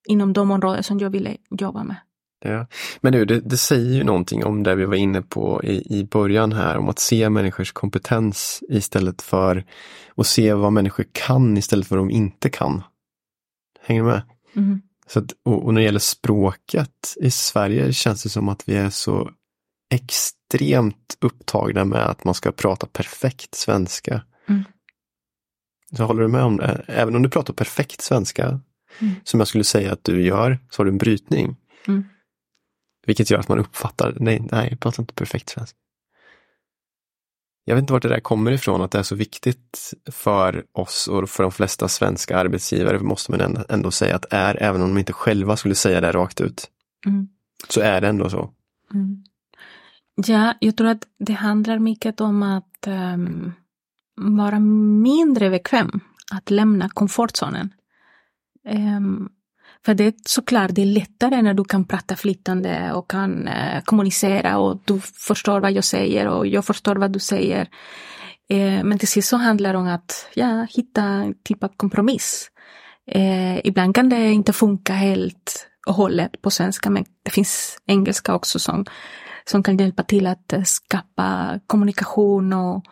inom 0.08 0.34
de 0.34 0.52
områden 0.52 0.84
som 0.84 1.00
jag 1.00 1.10
ville 1.10 1.38
jobba 1.50 1.84
med. 1.84 1.96
Ja. 2.40 2.68
Men 3.02 3.14
nu, 3.14 3.26
det, 3.26 3.40
det 3.40 3.58
säger 3.58 3.94
ju 3.94 4.04
någonting 4.04 4.46
om 4.46 4.64
det 4.64 4.76
vi 4.76 4.86
var 4.86 4.96
inne 4.96 5.22
på 5.22 5.64
i, 5.64 6.00
i 6.00 6.04
början 6.04 6.52
här, 6.54 6.78
om 6.78 6.90
att 6.90 7.00
se 7.00 7.30
människors 7.30 7.72
kompetens 7.72 8.64
istället 8.70 9.22
för 9.22 9.66
att 10.18 10.28
se 10.28 10.54
vad 10.54 10.74
människor 10.74 11.06
kan 11.12 11.58
istället 11.58 11.88
för 11.88 11.96
vad 11.98 12.06
de 12.08 12.12
inte 12.12 12.50
kan. 12.50 12.84
Hänger 13.82 14.02
du 14.04 14.08
med? 14.08 14.22
Mm. 14.56 14.82
Så 15.08 15.20
att, 15.20 15.32
och, 15.44 15.66
och 15.66 15.74
när 15.74 15.82
det 15.82 15.86
gäller 15.86 16.00
språket 16.00 17.16
i 17.22 17.32
Sverige 17.32 17.94
känns 17.94 18.24
det 18.24 18.30
som 18.30 18.50
att 18.50 18.70
vi 18.70 18.76
är 18.76 18.90
så 18.90 19.32
extremt 19.94 21.18
upptagna 21.22 21.86
med 21.86 22.06
att 22.06 22.24
man 22.24 22.34
ska 22.34 22.52
prata 22.52 22.88
perfekt 22.88 23.56
svenska. 23.56 24.22
Mm. 24.50 24.64
Så 25.98 26.04
håller 26.04 26.22
du 26.22 26.28
med 26.28 26.44
om 26.44 26.58
det? 26.58 26.86
Även 26.88 27.16
om 27.16 27.22
du 27.22 27.30
pratar 27.30 27.54
perfekt 27.54 28.02
svenska, 28.02 28.60
Mm. 29.00 29.16
som 29.24 29.40
jag 29.40 29.48
skulle 29.48 29.64
säga 29.64 29.94
att 29.94 30.04
du 30.04 30.26
gör, 30.26 30.60
så 30.70 30.80
har 30.80 30.86
du 30.86 30.92
en 30.92 30.98
brytning. 30.98 31.56
Mm. 31.88 32.04
Vilket 33.06 33.30
gör 33.30 33.40
att 33.40 33.48
man 33.48 33.60
uppfattar, 33.60 34.18
nej, 34.20 34.48
nej, 34.52 34.68
jag 34.70 34.80
pratar 34.80 35.04
inte 35.04 35.14
perfekt 35.14 35.50
svenska. 35.50 35.78
Jag 37.68 37.76
vet 37.76 37.82
inte 37.82 37.94
vart 37.94 38.02
det 38.02 38.10
där 38.10 38.20
kommer 38.20 38.52
ifrån, 38.52 38.82
att 38.82 38.92
det 38.92 39.00
är 39.00 39.04
så 39.04 39.16
viktigt 39.16 39.94
för 40.12 40.66
oss 40.74 41.08
och 41.08 41.30
för 41.30 41.44
de 41.44 41.52
flesta 41.52 41.88
svenska 41.88 42.38
arbetsgivare, 42.38 43.00
måste 43.00 43.32
man 43.32 43.64
ändå, 43.70 43.92
säga 43.92 44.16
att 44.16 44.26
är, 44.30 44.64
även 44.64 44.82
om 44.82 44.90
de 44.90 44.98
inte 44.98 45.14
själva 45.14 45.58
skulle 45.58 45.76
säga 45.76 46.02
det 46.02 46.12
rakt 46.12 46.42
ut, 46.42 46.72
Mm. 47.08 47.28
så 47.70 47.82
är 47.82 48.02
det 48.02 48.08
ändå 48.08 48.30
så. 48.30 48.50
Mm. 48.94 49.24
Ja, 50.28 50.54
jag 50.60 50.78
tror 50.78 50.88
att 50.88 51.08
det 51.20 51.34
handlar 51.34 51.80
mycket 51.80 52.22
om 52.22 52.44
att 52.44 52.88
ehm, 52.88 53.52
vara 54.16 54.60
mindre 54.60 55.50
bekväm, 55.50 56.00
att 56.32 56.50
lämna 56.52 56.90
komfortzonen. 56.90 57.74
Ehm, 58.66 59.30
för 59.86 59.94
det 59.94 60.04
är 60.04 60.14
såklart 60.26 60.72
det 60.74 60.82
är 60.82 60.86
lättare 60.86 61.42
när 61.42 61.54
du 61.54 61.64
kan 61.64 61.86
prata 61.86 62.16
flytande 62.16 62.94
och 62.94 63.10
kan 63.10 63.48
eh, 63.48 63.82
kommunicera 63.84 64.58
och 64.58 64.82
du 64.86 65.00
förstår 65.00 65.60
vad 65.60 65.72
jag 65.72 65.84
säger 65.84 66.28
och 66.28 66.48
jag 66.48 66.66
förstår 66.66 66.96
vad 66.96 67.12
du 67.12 67.20
säger. 67.20 67.70
Eh, 68.50 68.84
men 68.84 69.00
till 69.00 69.08
sist 69.08 69.30
så 69.30 69.38
handlar 69.38 69.74
det 69.74 69.80
om 69.80 69.88
att 69.88 70.30
ja, 70.34 70.68
hitta 70.70 71.02
en 71.02 71.34
typ 71.44 71.64
av 71.64 71.72
kompromiss. 71.78 72.52
Eh, 73.12 73.68
ibland 73.68 73.96
kan 73.96 74.10
det 74.10 74.32
inte 74.32 74.54
funka 74.54 74.94
helt 74.94 75.68
och 75.88 75.94
hållet 75.94 76.42
på 76.42 76.50
svenska 76.50 76.90
men 76.90 77.06
det 77.24 77.32
finns 77.32 77.78
engelska 77.86 78.36
också 78.36 78.60
som, 78.60 78.86
som 79.46 79.64
kan 79.64 79.78
hjälpa 79.78 80.04
till 80.04 80.28
att 80.28 80.54
eh, 80.54 80.64
skapa 80.64 81.60
kommunikation 81.68 82.54
och, 82.54 82.84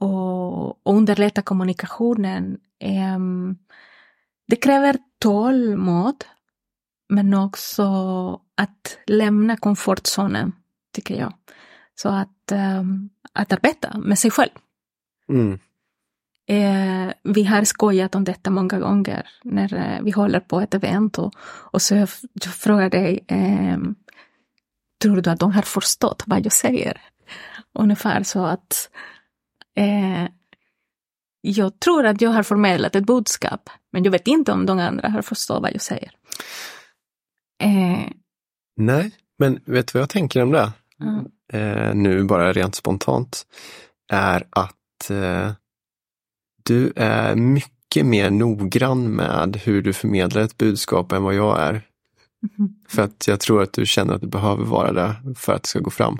och, 0.00 0.86
och 0.86 0.94
underlätta 0.96 1.42
kommunikationen. 1.42 2.56
Ehm, 2.80 3.56
det 4.48 4.56
kräver 4.56 4.96
tålamod 5.24 6.24
men 7.08 7.34
också 7.34 7.84
att 8.54 8.98
lämna 9.06 9.56
komfortzonen, 9.56 10.52
tycker 10.94 11.14
jag. 11.14 11.32
Så 11.94 12.08
att, 12.08 12.52
ehm, 12.52 13.10
att 13.32 13.52
arbeta 13.52 13.98
med 13.98 14.18
sig 14.18 14.30
själv. 14.30 14.50
Mm. 15.28 15.58
Eh, 16.48 17.12
vi 17.22 17.44
har 17.44 17.64
skojat 17.64 18.14
om 18.14 18.24
detta 18.24 18.50
många 18.50 18.78
gånger 18.78 19.28
när 19.42 19.74
eh, 19.74 20.02
vi 20.02 20.10
håller 20.10 20.40
på 20.40 20.60
ett 20.60 20.74
event 20.74 21.18
och, 21.18 21.34
och 21.44 21.82
så 21.82 21.94
jag, 21.94 22.08
jag 22.32 22.54
frågar 22.54 22.90
dig, 22.90 23.24
eh, 23.28 23.78
tror 25.02 25.20
du 25.20 25.30
att 25.30 25.40
de 25.40 25.52
har 25.52 25.62
förstått 25.62 26.22
vad 26.26 26.44
jag 26.46 26.52
säger? 26.52 27.00
Ungefär 27.74 28.22
så 28.22 28.44
att 28.44 28.90
eh, 29.76 30.24
jag 31.46 31.80
tror 31.80 32.06
att 32.06 32.20
jag 32.20 32.30
har 32.30 32.42
förmedlat 32.42 32.96
ett 32.96 33.06
budskap, 33.06 33.70
men 33.92 34.04
jag 34.04 34.10
vet 34.10 34.26
inte 34.26 34.52
om 34.52 34.66
de 34.66 34.78
andra 34.78 35.08
har 35.08 35.22
förstått 35.22 35.62
vad 35.62 35.72
jag 35.74 35.80
säger. 35.80 36.10
Eh, 37.62 38.08
Nej, 38.76 39.10
men 39.38 39.60
vet 39.64 39.86
du 39.86 39.90
vad 39.98 40.02
jag 40.02 40.10
tänker 40.10 40.42
om 40.42 40.52
det? 40.52 40.72
mm, 41.00 41.24
Eh, 41.52 41.94
nu 41.94 42.24
bara 42.24 42.52
rent 42.52 42.74
spontant, 42.74 43.46
är 44.12 44.46
att 44.50 45.10
eh, 45.10 45.52
du 46.64 46.92
är 46.96 47.34
mycket 47.36 48.06
mer 48.06 48.30
noggrann 48.30 49.10
med 49.16 49.56
hur 49.56 49.82
du 49.82 49.92
förmedlar 49.92 50.42
ett 50.42 50.58
budskap 50.58 51.12
än 51.12 51.22
vad 51.22 51.34
jag 51.34 51.60
är. 51.60 51.82
mhm, 52.58 52.74
För 52.88 53.02
att 53.02 53.26
jag 53.28 53.40
tror 53.40 53.62
att 53.62 53.72
du 53.72 53.86
känner 53.86 54.14
att 54.14 54.20
du 54.20 54.26
behöver 54.26 54.64
vara 54.64 54.92
det 54.92 55.34
för 55.36 55.52
att 55.52 55.62
det 55.62 55.68
ska 55.68 55.78
gå 55.78 55.90
fram. 55.90 56.18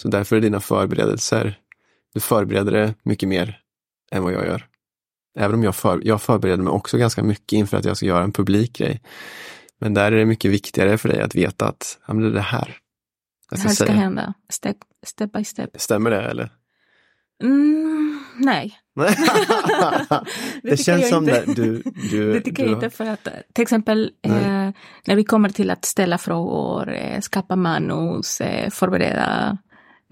Så 0.00 0.08
därför 0.08 0.36
är 0.36 0.40
dina 0.40 0.60
förberedelser, 0.60 1.58
du 2.14 2.20
förbereder 2.20 2.72
det 2.72 2.94
mycket 3.02 3.28
mer 3.28 3.60
än 4.12 4.22
vad 4.22 4.32
jag 4.32 4.46
gör. 4.46 4.66
Även 5.38 5.54
om 5.54 5.62
jag, 5.62 5.76
för, 5.76 6.00
jag 6.04 6.22
förbereder 6.22 6.62
mig 6.62 6.70
också 6.70 6.98
ganska 6.98 7.22
mycket 7.22 7.52
inför 7.52 7.76
att 7.76 7.84
jag 7.84 7.96
ska 7.96 8.06
göra 8.06 8.24
en 8.24 8.32
publikgrej. 8.32 9.02
Men 9.80 9.94
där 9.94 10.12
är 10.12 10.16
det 10.16 10.24
mycket 10.24 10.50
viktigare 10.50 10.98
för 10.98 11.08
dig 11.08 11.20
att 11.20 11.34
veta 11.34 11.68
att 11.68 11.98
ja, 12.06 12.14
det 12.14 12.26
är 12.26 12.30
det 12.30 12.40
här 12.40 12.78
det 13.50 13.58
här 13.58 13.68
ska 13.68 13.84
säga. 13.84 13.96
hända, 13.96 14.34
step, 14.52 14.76
step 15.06 15.32
by 15.32 15.44
step. 15.44 15.70
Stämmer 15.74 16.10
det 16.10 16.22
eller? 16.22 16.50
Mm, 17.42 18.24
nej. 18.38 18.78
Det, 20.62 20.70
tycker 20.70 20.76
känns 20.76 21.08
som 21.08 21.24
inte. 21.24 21.44
det. 21.46 21.54
Du, 21.54 21.82
du, 22.10 22.32
Det 22.32 22.40
tycker 22.40 22.64
du, 22.64 22.70
jag 22.70 22.76
inte 22.76 22.90
för 22.90 23.06
att 23.06 23.28
till 23.52 23.62
exempel 23.62 24.10
eh, 24.22 24.32
när 25.06 25.14
vi 25.16 25.24
kommer 25.24 25.48
till 25.48 25.70
att 25.70 25.84
ställa 25.84 26.18
frågor, 26.18 26.92
eh, 26.92 27.20
skapa 27.20 27.56
manus, 27.56 28.40
eh, 28.40 28.70
förbereda 28.70 29.58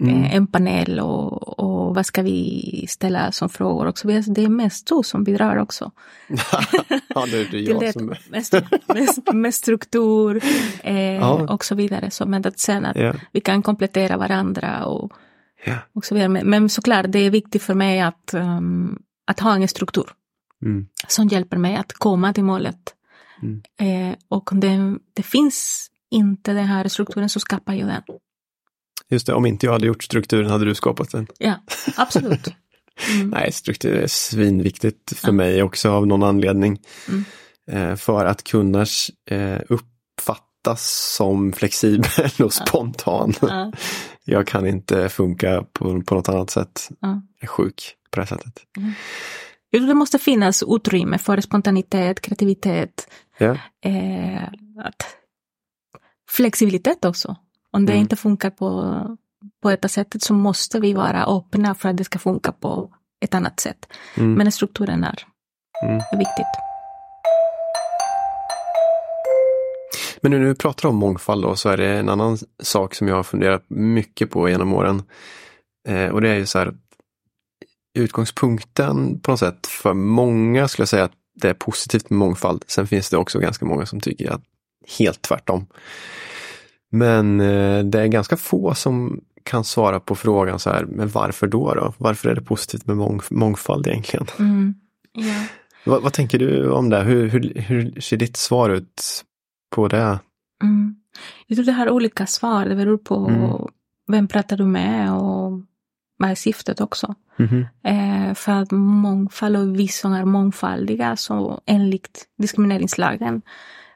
Mm. 0.03 0.23
eh, 0.23 0.35
en 0.35 0.47
panel 0.47 0.99
och, 0.99 1.59
och 1.59 1.95
vad 1.95 2.05
ska 2.05 2.21
vi 2.21 2.85
ställa 2.89 3.31
som 3.31 3.49
frågor 3.49 3.85
och 3.85 3.97
så 3.97 4.07
vidare. 4.07 4.23
Så 4.23 4.31
Det 4.31 4.43
är 4.43 4.49
mest 4.49 4.87
du 4.87 5.01
som 5.03 5.23
bidrar 5.23 5.57
också. 5.57 5.91
ja, 7.07 7.25
det 7.25 7.37
är 7.37 7.51
det 7.51 7.59
jag 7.59 7.79
det, 7.79 7.93
som... 7.93 8.05
med, 8.05 9.35
med, 9.35 9.53
struktur 9.53 10.43
eh, 10.83 11.15
Ja. 11.15 11.53
och 11.53 11.65
så 11.65 11.75
vidare. 11.75 12.11
Så, 12.11 12.25
men 12.25 12.47
att 12.47 12.59
sen 12.59 12.85
att 12.85 12.95
Ja, 12.97 13.13
vi 13.31 13.41
kan 13.41 13.61
komplettera 13.61 14.17
varandra 14.17 14.85
och, 14.85 15.11
ja. 15.65 15.75
och 15.93 16.05
så 16.05 16.15
vidare. 16.15 16.29
Men, 16.29 16.49
men 16.49 16.69
såklart, 16.69 17.05
det 17.09 17.19
är 17.19 17.29
viktigt 17.29 17.63
för 17.63 17.73
mig 17.73 18.01
att, 18.01 18.33
ehm, 18.33 18.99
att 19.27 19.39
ha 19.39 19.55
en 19.55 19.67
struktur. 19.67 20.07
Mm. 20.65 20.87
som 21.07 21.27
hjälper 21.27 21.57
mig 21.57 21.75
att 21.75 21.93
komma 21.93 22.33
till 22.33 22.43
målet. 22.43 22.95
Mm. 23.41 23.61
Eh, 23.79 24.15
och 24.27 24.51
om 24.51 24.59
det, 24.59 24.97
det 25.13 25.23
finns 25.23 25.89
inte 26.11 26.53
den 26.53 26.65
här 26.65 26.87
strukturen 26.87 27.29
så 27.29 27.39
skapar 27.39 27.73
jag 27.73 27.87
den. 27.87 28.01
Just 29.09 29.27
det, 29.27 29.33
om 29.33 29.45
inte 29.45 29.65
jag 29.65 29.73
hade 29.73 29.87
gjort 29.87 30.03
strukturen 30.03 30.49
hade 30.51 30.65
du 30.65 30.75
skapat 30.75 31.11
den. 31.11 31.27
Ja, 31.39 31.53
absolut. 31.97 32.47
Mm. 33.15 33.29
Nej, 33.29 33.51
struktur 33.51 33.95
är 33.95 34.07
svinviktigt 34.07 35.17
för 35.17 35.27
Ja. 35.27 35.31
mig 35.31 35.63
också 35.63 35.91
av 35.91 36.07
någon 36.07 36.23
anledning. 36.23 36.79
Mm. 37.07 37.23
Eh, 37.91 37.95
för 37.95 38.25
att 38.25 38.43
kunna 38.43 38.85
eh, 39.29 39.59
uppfattas 39.69 41.13
som 41.17 41.53
flexibel 41.53 42.31
och 42.43 42.53
spontan. 42.53 43.33
Ja, 43.41 43.71
Jag 44.23 44.47
kan 44.47 44.67
inte 44.67 45.09
funka 45.09 45.63
på, 45.73 46.01
på 46.01 46.15
något 46.15 46.29
annat 46.29 46.49
sätt. 46.49 46.89
ja. 46.99 47.07
Jag 47.39 47.43
är 47.43 47.47
sjuk 47.47 47.95
på 48.11 48.19
det 48.19 48.25
sättet. 48.27 48.53
Tror 49.75 49.87
det 49.87 49.93
måste 49.93 50.19
finnas 50.19 50.63
utrymme 50.67 51.17
för 51.17 51.41
spontanitet, 51.41 52.21
kreativitet, 52.21 53.07
Ja. 53.37 53.57
eh, 53.85 54.43
att, 54.85 55.03
flexibilitet 56.29 57.05
också. 57.05 57.35
Om 57.73 57.85
det 57.85 57.91
Mm. 57.91 58.01
inte 58.01 58.15
funkar 58.15 58.49
på, 58.49 59.17
på 59.61 59.69
detta 59.69 59.87
sättet 59.87 60.21
så 60.21 60.33
måste 60.33 60.79
vi 60.79 60.93
vara 60.93 61.25
öppna 61.25 61.75
för 61.75 61.89
att 61.89 61.97
det 61.97 62.03
ska 62.03 62.19
funka 62.19 62.51
på 62.51 62.89
ett 63.25 63.33
annat 63.33 63.59
sätt. 63.59 63.85
Mm. 64.15 64.33
Men 64.33 64.51
strukturen 64.51 65.03
är, 65.03 65.23
Mm. 65.83 65.95
är 65.95 66.17
viktigt. 66.17 66.45
Men 70.21 70.31
nu 70.31 70.39
när 70.39 70.45
vi 70.47 70.55
pratar 70.55 70.89
om 70.89 70.95
mångfald 70.95 71.43
då, 71.43 71.55
så 71.55 71.69
är 71.69 71.77
det 71.77 71.87
en 71.87 72.09
annan 72.09 72.37
sak 72.63 72.95
som 72.95 73.07
jag 73.07 73.15
har 73.15 73.23
funderat 73.23 73.65
mycket 73.67 74.31
på 74.31 74.49
genom 74.49 74.73
åren. 74.73 75.03
Eh, 75.87 76.07
och 76.07 76.21
det 76.21 76.29
är 76.29 76.35
ju 76.35 76.45
så 76.45 76.59
här, 76.59 76.73
utgångspunkten 77.99 79.19
på 79.19 79.31
något 79.31 79.39
sätt 79.39 79.67
för 79.67 79.93
många 79.93 80.67
skulle 80.67 80.81
jag 80.81 80.89
säga 80.89 81.03
att 81.03 81.11
det 81.35 81.49
är 81.49 81.53
positivt 81.53 82.09
med 82.09 82.17
mångfald. 82.19 82.63
Sen 82.67 82.87
finns 82.87 83.09
det 83.09 83.17
också 83.17 83.39
ganska 83.39 83.65
många 83.65 83.85
som 83.85 83.99
tycker 84.01 84.31
att 84.31 84.41
helt 84.99 85.21
tvärtom. 85.21 85.67
Men 86.95 87.39
eh, 87.39 87.83
det 87.83 88.01
är 88.01 88.07
ganska 88.07 88.37
få 88.37 88.73
som 88.73 89.21
kan 89.43 89.63
svara 89.63 89.99
på 89.99 90.15
frågan 90.15 90.59
så 90.59 90.69
här, 90.69 90.85
men 90.85 91.09
varför 91.09 91.47
då? 91.47 91.73
då? 91.73 91.93
Varför 91.97 92.29
är 92.29 92.35
det 92.35 92.41
positivt 92.41 92.87
med 92.87 92.97
mång 92.97 93.21
mångfald 93.29 93.87
egentligen? 93.87 94.27
Mm. 94.39 94.75
Ja. 95.13 95.43
Vad, 95.85 96.03
vad 96.03 96.13
tänker 96.13 96.39
du 96.39 96.69
om 96.71 96.89
det? 96.89 97.01
Hur, 97.01 97.27
hur, 97.27 97.53
hur 97.55 98.01
ser 98.01 98.17
ditt 98.17 98.37
svar 98.37 98.69
ut 98.69 99.23
på 99.75 99.87
det? 99.87 100.19
Mm. 100.63 100.95
Jag 101.47 101.55
tror 101.55 101.65
det 101.65 101.71
har 101.71 101.89
olika 101.89 102.27
svar. 102.27 102.65
Det 102.65 102.75
beror 102.75 102.97
på 102.97 103.27
Mm. 103.27 103.51
vem 104.07 104.27
pratar 104.27 104.57
du 104.57 104.65
med 104.65 105.13
och 105.13 105.61
vad 106.17 106.29
är 106.29 106.35
syftet 106.35 106.81
också. 106.81 107.15
Mhm. 107.37 107.65
Eh, 107.83 108.33
för 108.33 108.51
att 108.51 108.71
mångfald 108.71 109.57
och 109.57 109.79
vi 109.79 109.87
som 109.87 110.13
är 110.13 110.25
mångfaldiga 110.25 111.15
så 111.15 111.61
enligt 111.65 112.25
diskrimineringslagen 112.37 113.41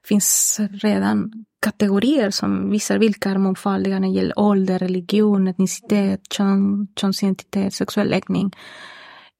finns 0.03 0.59
redan 0.71 1.45
kategorier 1.61 2.29
som 2.29 2.69
visar 2.69 2.97
vilka 2.97 3.29
är 3.29 3.37
mångfaldiga 3.37 3.99
när 3.99 4.07
det 4.07 4.13
gäller 4.13 4.39
ålder, 4.39 4.79
religion, 4.79 5.47
etnicitet, 5.47 6.21
kön, 6.33 6.87
könsidentitet, 6.95 7.73
sexuell 7.73 8.09
läggning. 8.09 8.51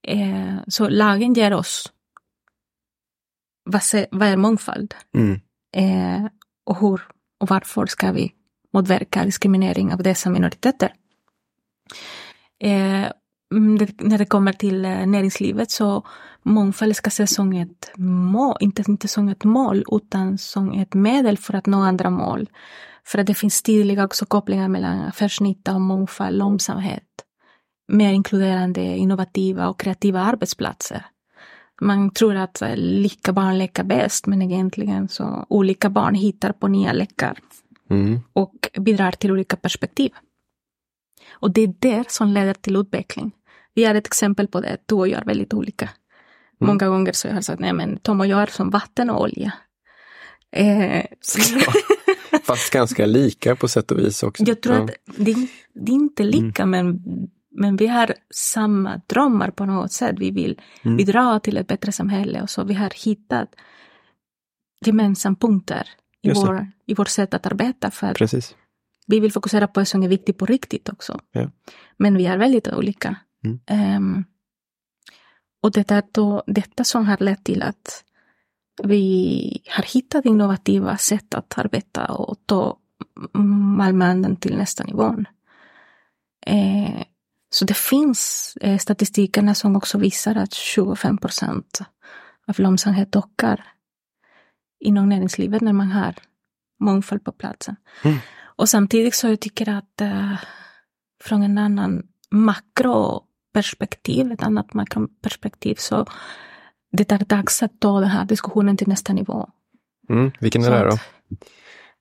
Eh, 0.07 0.55
så 0.67 0.89
lagen 0.89 1.33
ger 1.33 1.53
oss 1.53 1.91
vad, 3.63 3.83
se, 3.83 4.07
vad 4.11 4.27
är 4.27 4.37
mångfald? 4.37 4.95
Mm. 5.15 5.39
Eh, 5.75 6.29
och 6.65 6.79
hur 6.79 7.01
och 7.39 7.49
varför 7.49 7.85
ska 7.85 8.11
vi 8.11 8.33
motverka 8.73 9.25
diskriminering 9.25 9.93
av 9.93 10.03
dessa 10.03 10.29
minoriteter? 10.29 10.93
Eh, 12.59 13.11
mm, 13.53 13.77
det, 13.77 14.01
när 14.01 14.17
det 14.17 14.25
kommer 14.25 14.53
till 14.53 14.85
eh, 14.85 15.05
näringslivet 15.05 15.71
så 15.71 16.07
mångfald 16.47 16.95
ska 16.95 17.07
ses 17.07 17.33
som 17.33 17.53
ett 17.53 17.91
mål, 17.97 18.57
inte, 18.59 18.83
inte 18.87 19.07
som 19.07 19.29
ett 19.29 19.43
mål 19.43 19.83
utan 19.91 20.37
som 20.37 20.71
ett 20.71 20.93
medel 20.93 21.37
för 21.37 21.53
att 21.53 21.65
nå 21.65 21.81
andra 21.81 22.09
mål. 22.09 22.49
För 23.05 23.19
att 23.19 23.27
det 23.27 23.33
finns 23.33 23.61
tydliga 23.61 24.05
också 24.05 24.25
kopplingar 24.25 24.67
mellan 24.67 24.99
affärsnytta 24.99 25.73
och 25.73 25.81
mångfald, 25.81 26.37
långsamhet. 26.37 27.03
Mer 27.87 28.13
inkluderande, 28.13 28.81
innovativa 28.81 29.67
och 29.67 29.79
kreativa 29.79 30.21
arbetsplatser. 30.21 31.05
Man 31.81 32.11
tror 32.11 32.35
att 32.35 32.63
lika 32.75 33.33
barn 33.33 33.57
leker 33.57 33.83
bäst, 33.83 34.27
men 34.27 34.41
egentligen 34.41 35.07
så 35.07 35.45
olika 35.49 35.89
barn 35.89 36.15
hittar 36.15 36.51
på 36.51 36.67
nya 36.67 36.93
lekar. 36.93 37.39
Mm. 37.89 38.19
Och 38.33 38.69
bidrar 38.79 39.11
till 39.11 39.31
olika 39.31 39.55
perspektiv. 39.55 40.11
Och 41.31 41.51
det 41.51 41.61
är 41.61 41.73
det 41.79 42.11
som 42.11 42.27
leder 42.27 42.53
till 42.53 42.75
utveckling. 42.75 43.31
Vi 43.73 43.85
har 43.85 43.95
ett 43.95 44.07
exempel 44.07 44.47
på 44.47 44.61
det, 44.61 44.77
du 44.85 44.95
och 44.95 45.07
jag 45.07 45.21
är 45.21 45.25
väldigt 45.25 45.53
olika. 45.53 45.89
Mm. 46.61 46.67
Många 46.73 46.87
gånger 46.87 47.11
så 47.11 47.27
har 47.27 47.35
jag 47.35 47.43
sagt, 47.43 47.59
nej 47.59 47.73
men 47.73 47.97
Tom 47.99 48.19
och 48.19 48.27
jag 48.27 48.41
är 48.41 48.45
som 48.47 48.69
vatten 48.69 49.09
och 49.09 49.21
olja. 49.21 49.53
Eh, 50.51 51.05
Fast 52.43 52.73
ganska 52.73 53.05
lika 53.05 53.55
på 53.55 53.67
sätt 53.67 53.91
och 53.91 53.99
vis 53.99 54.23
också. 54.23 54.43
jag 54.47 54.61
tror 54.61 54.75
Ja. 54.75 54.83
att 54.83 54.91
det, 55.17 55.35
det 55.73 55.91
är 55.91 55.95
inte 55.95 56.23
lika, 56.23 56.65
men, 56.65 57.01
men 57.51 57.75
vi 57.75 57.87
har 57.87 58.13
samma 58.33 59.01
drömmar 59.07 59.51
på 59.51 59.65
något 59.65 59.91
sätt. 59.91 60.15
Vi 60.19 60.31
vill 60.31 60.61
Mm. 60.83 60.97
bidra 60.97 61.39
till 61.39 61.57
ett 61.57 61.67
bättre 61.67 61.91
samhälle 61.91 62.41
och 62.41 62.49
så 62.49 62.63
vi 62.63 62.73
har 62.73 62.91
hittat 63.05 63.49
gemensamma 64.85 65.35
punkter 65.35 65.89
i, 66.21 66.31
vår, 66.33 66.67
i 66.85 66.93
vårt 66.93 67.07
sätt 67.09 67.33
att 67.33 67.45
arbeta. 67.45 67.91
För 67.91 68.13
Precis. 68.13 68.55
vi 69.07 69.19
vill 69.19 69.31
fokusera 69.31 69.67
på 69.67 69.79
det 69.79 69.85
som 69.85 70.03
är 70.03 70.07
viktigt 70.07 70.37
på 70.37 70.45
riktigt 70.45 70.89
också. 70.89 71.19
Ja. 71.31 71.51
Men 71.97 72.17
vi 72.17 72.25
är 72.25 72.37
väldigt 72.37 72.67
olika. 72.67 73.15
Mm. 73.45 73.59
Ehm, 73.67 74.23
och 75.61 75.71
det 75.71 75.91
är 75.91 76.03
då 76.11 76.43
detta 76.47 76.83
som 76.83 77.05
har 77.05 77.17
lett 77.17 77.43
till 77.43 77.61
att 77.61 78.03
vi 78.83 79.61
har 79.69 79.83
hittat 79.83 80.25
innovativa 80.25 80.97
sätt 80.97 81.33
att 81.33 81.57
arbeta 81.57 82.05
och 82.05 82.37
ta 82.45 82.77
Malmö 83.77 84.35
till 84.35 84.57
nästa 84.57 84.83
nivå. 84.83 85.15
Eh, 86.45 87.03
så 87.49 87.65
det 87.65 87.77
finns 87.77 88.53
eh, 88.61 88.77
statistikerna 88.77 89.55
som 89.55 89.75
också 89.75 89.97
visar 89.97 90.35
att 90.35 90.53
25 90.53 91.17
procent 91.17 91.79
av 92.47 92.59
lönsamhet 92.59 93.15
ökar 93.15 93.65
inom 94.79 95.09
näringslivet 95.09 95.61
när 95.61 95.73
man 95.73 95.91
har 95.91 96.15
mångfald 96.79 97.23
på 97.23 97.31
platsen. 97.31 97.75
Mm. 98.03 98.17
Och 98.39 98.69
samtidigt 98.69 99.15
så 99.15 99.27
jag 99.27 99.39
tycker 99.39 99.69
att 99.69 100.01
eh, 100.01 100.33
från 101.23 101.43
en 101.43 101.57
annan 101.57 102.07
makroperspektiv, 103.57 104.31
ett 104.31 104.43
annat 104.43 104.73
makroperspektiv, 104.73 105.75
så 105.75 106.05
det 106.91 107.11
är 107.11 107.25
dags 107.25 107.63
att 107.63 107.79
ta 107.79 107.99
den 107.99 108.09
här 108.09 108.25
diskussionen 108.25 108.77
till 108.77 108.87
nästa 108.87 109.13
nivå. 109.13 109.49
Mm. 110.09 110.31
Vilken 110.39 110.63
är 110.63 110.71
det 110.71 110.89
då? 110.89 110.93
att, 110.93 110.99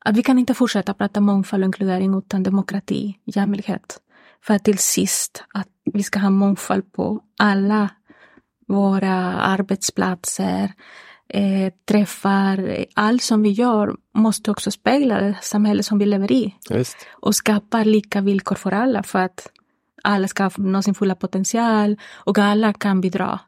att 0.05 0.17
vi 0.17 0.23
kan 0.23 0.39
inte 0.39 0.55
fortsätta 0.55 0.95
prata 0.95 1.21
mångfald 1.21 1.63
och 1.63 1.67
inkludering 1.67 2.19
utan 2.19 2.43
demokrati, 2.43 3.19
jämlikhet. 3.25 4.01
För 4.43 4.59
till 4.59 4.79
sist 4.79 5.45
att 5.55 5.69
vi 5.93 6.03
ska 6.03 6.19
ha 6.19 6.31
mångfald 6.31 6.93
på 6.93 7.21
alla 7.39 7.91
våra 8.69 9.15
arbetsplatser, 9.41 10.73
eh, 11.29 11.73
träffar, 11.89 12.87
allt 12.95 13.23
som 13.23 13.43
vi 13.43 13.51
gör 13.51 13.97
måste 14.15 14.51
också 14.51 14.71
spegla 14.71 15.21
det 15.21 15.37
samhälle 15.43 15.83
som 15.83 15.99
vi 15.99 16.07
lever 16.07 16.33
i 16.33 16.55
Visst. 16.71 16.97
och 17.23 17.35
skapa 17.35 17.85
lika 17.85 18.21
villkor 18.21 18.57
för 18.57 18.73
alla 18.73 19.03
för 19.03 19.19
att 19.19 19.49
alla 20.07 20.29
ska 20.29 20.51
nå 20.57 20.83
sin 20.83 20.95
fulla 20.95 21.15
potential 21.15 21.97
och 22.15 22.39
alla 22.39 22.73
kan 22.73 23.01
bidra. 23.01 23.41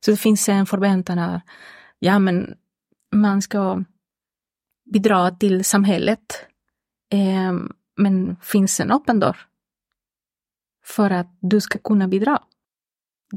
Så 0.00 0.10
det 0.10 0.16
finns 0.16 0.48
en 0.48 0.66
förväntan 0.66 1.18
av, 1.18 1.40
ja 1.98 2.18
men 2.18 2.54
man 3.14 3.42
ska 3.42 3.84
bidra 4.92 5.30
till 5.30 5.64
samhället. 5.64 6.46
Eh, 7.12 7.52
men 7.96 8.36
finns 8.36 8.80
en 8.80 8.90
öppen 8.90 9.20
dörr 9.20 9.36
för 10.84 11.10
att 11.10 11.38
du 11.40 11.60
ska 11.60 11.78
kunna 11.78 12.08
bidra. 12.08 12.38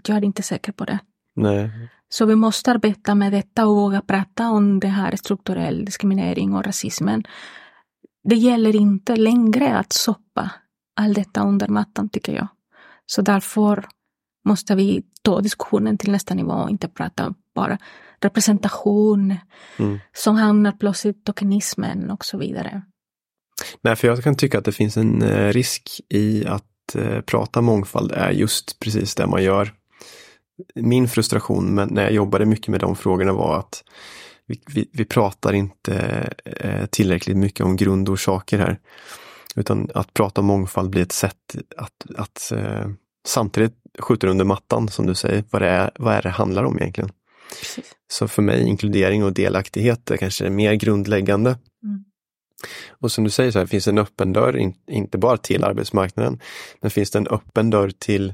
Jag 0.08 0.18
är 0.18 0.24
inte 0.24 0.44
säker 0.44 0.72
på 0.72 0.86
det. 0.86 1.00
Nej. 1.34 1.90
Så 2.10 2.26
vi 2.26 2.36
måste 2.36 2.72
arbeta 2.72 3.16
med 3.16 3.34
detta 3.34 3.68
och 3.68 3.76
våga 3.76 4.02
prata 4.02 4.50
om 4.50 4.80
det 4.80 4.88
här 4.88 5.16
strukturell 5.16 5.86
diskriminering 5.86 6.54
och 6.54 6.66
rasismen. 6.66 7.24
Det 8.24 8.36
gäller 8.36 8.76
inte 8.76 9.16
längre 9.16 9.78
att 9.78 9.94
soppa 9.94 10.52
allt 10.96 11.16
detta 11.16 11.42
under 11.42 11.68
mattan 11.68 12.10
tycker 12.10 12.34
jag. 12.34 12.48
Så 13.08 13.22
därför 13.22 13.86
måste 14.46 14.76
vi 14.76 15.04
ta 15.22 15.42
diskussionen 15.42 15.98
till 15.98 16.12
nästa 16.12 16.34
nivå 16.34 16.54
och 16.54 16.70
inte 16.70 16.88
prata 16.88 17.34
bara 17.56 17.78
representation 18.22 19.36
Mm. 19.78 20.00
som 20.14 20.36
hamnar 20.36 20.72
plötsligt 20.72 21.26
tokenismen 21.26 22.12
och 22.12 22.26
så 22.26 22.38
vidare. 22.38 22.82
Nej, 23.82 23.96
för 23.96 24.08
jag 24.08 24.24
kan 24.24 24.36
tycka 24.36 24.58
att 24.58 24.66
det 24.66 24.72
finns 24.72 24.98
en 24.98 25.22
eh, 25.22 25.54
risk 25.54 26.02
i 26.10 26.46
att 26.46 26.96
eh, 26.96 27.22
prata 27.22 27.62
mångfald 27.62 28.12
är 28.12 28.32
just 28.32 28.80
precis 28.80 29.16
det 29.16 29.28
man 29.28 29.44
gör. 29.44 29.74
Min 30.76 31.08
frustration 31.08 31.76
när 31.92 32.04
jag 32.04 32.12
jobbade 32.12 32.46
mycket 32.46 32.68
med 32.68 32.80
de 32.80 32.96
frågorna 32.96 33.34
var 33.34 33.60
att 33.60 33.84
vi, 34.48 34.62
vi, 34.74 34.90
vi 34.94 35.06
pratar 35.06 35.54
inte 35.54 35.96
eh, 36.46 36.86
tillräckligt 36.86 37.38
mycket 37.38 37.66
om 37.66 37.76
grundorsaker 37.76 38.58
här. 38.58 38.80
Utan 39.58 39.90
att 39.94 40.14
prata 40.14 40.42
om 40.42 40.48
mångfald 40.48 40.90
blir 40.90 41.02
ett 41.02 41.12
sätt 41.12 41.56
att, 41.78 42.06
att 42.16 42.52
eh, 42.52 42.88
samtidigt 43.28 43.74
skjuta 44.00 44.28
under 44.28 44.46
mattan, 44.46 44.88
som 44.88 45.06
du 45.06 45.16
säger, 45.16 45.44
vad 45.52 45.62
det 45.62 45.70
är, 45.70 45.92
vad 45.96 46.14
är 46.14 46.22
det 46.22 46.30
handlar 46.30 46.64
om 46.64 46.78
egentligen. 46.78 47.10
Precis. 47.60 47.96
Så 48.12 48.28
för 48.28 48.42
mig 48.42 48.68
inkludering 48.68 49.24
och 49.24 49.34
delaktighet 49.34 50.12
är 50.12 50.18
kanske 50.18 50.50
mer 50.50 50.74
grundläggande. 50.74 51.50
Mm. 51.84 52.04
Och 52.90 53.12
som 53.12 53.24
du 53.24 53.30
säger, 53.30 53.52
så 53.52 53.60
här, 53.60 53.66
finns 53.66 53.86
det 53.86 53.92
en 53.92 53.98
öppen 53.98 54.34
dörr, 54.34 54.58
in, 54.58 54.74
inte 54.88 55.18
bara 55.18 55.38
till 55.38 55.64
arbetsmarknaden, 55.64 56.40
men 56.82 56.92
finns 56.92 57.12
det 57.12 57.20
en 57.20 57.28
öppen 57.28 57.70
dörr 57.70 57.92
till 58.00 58.34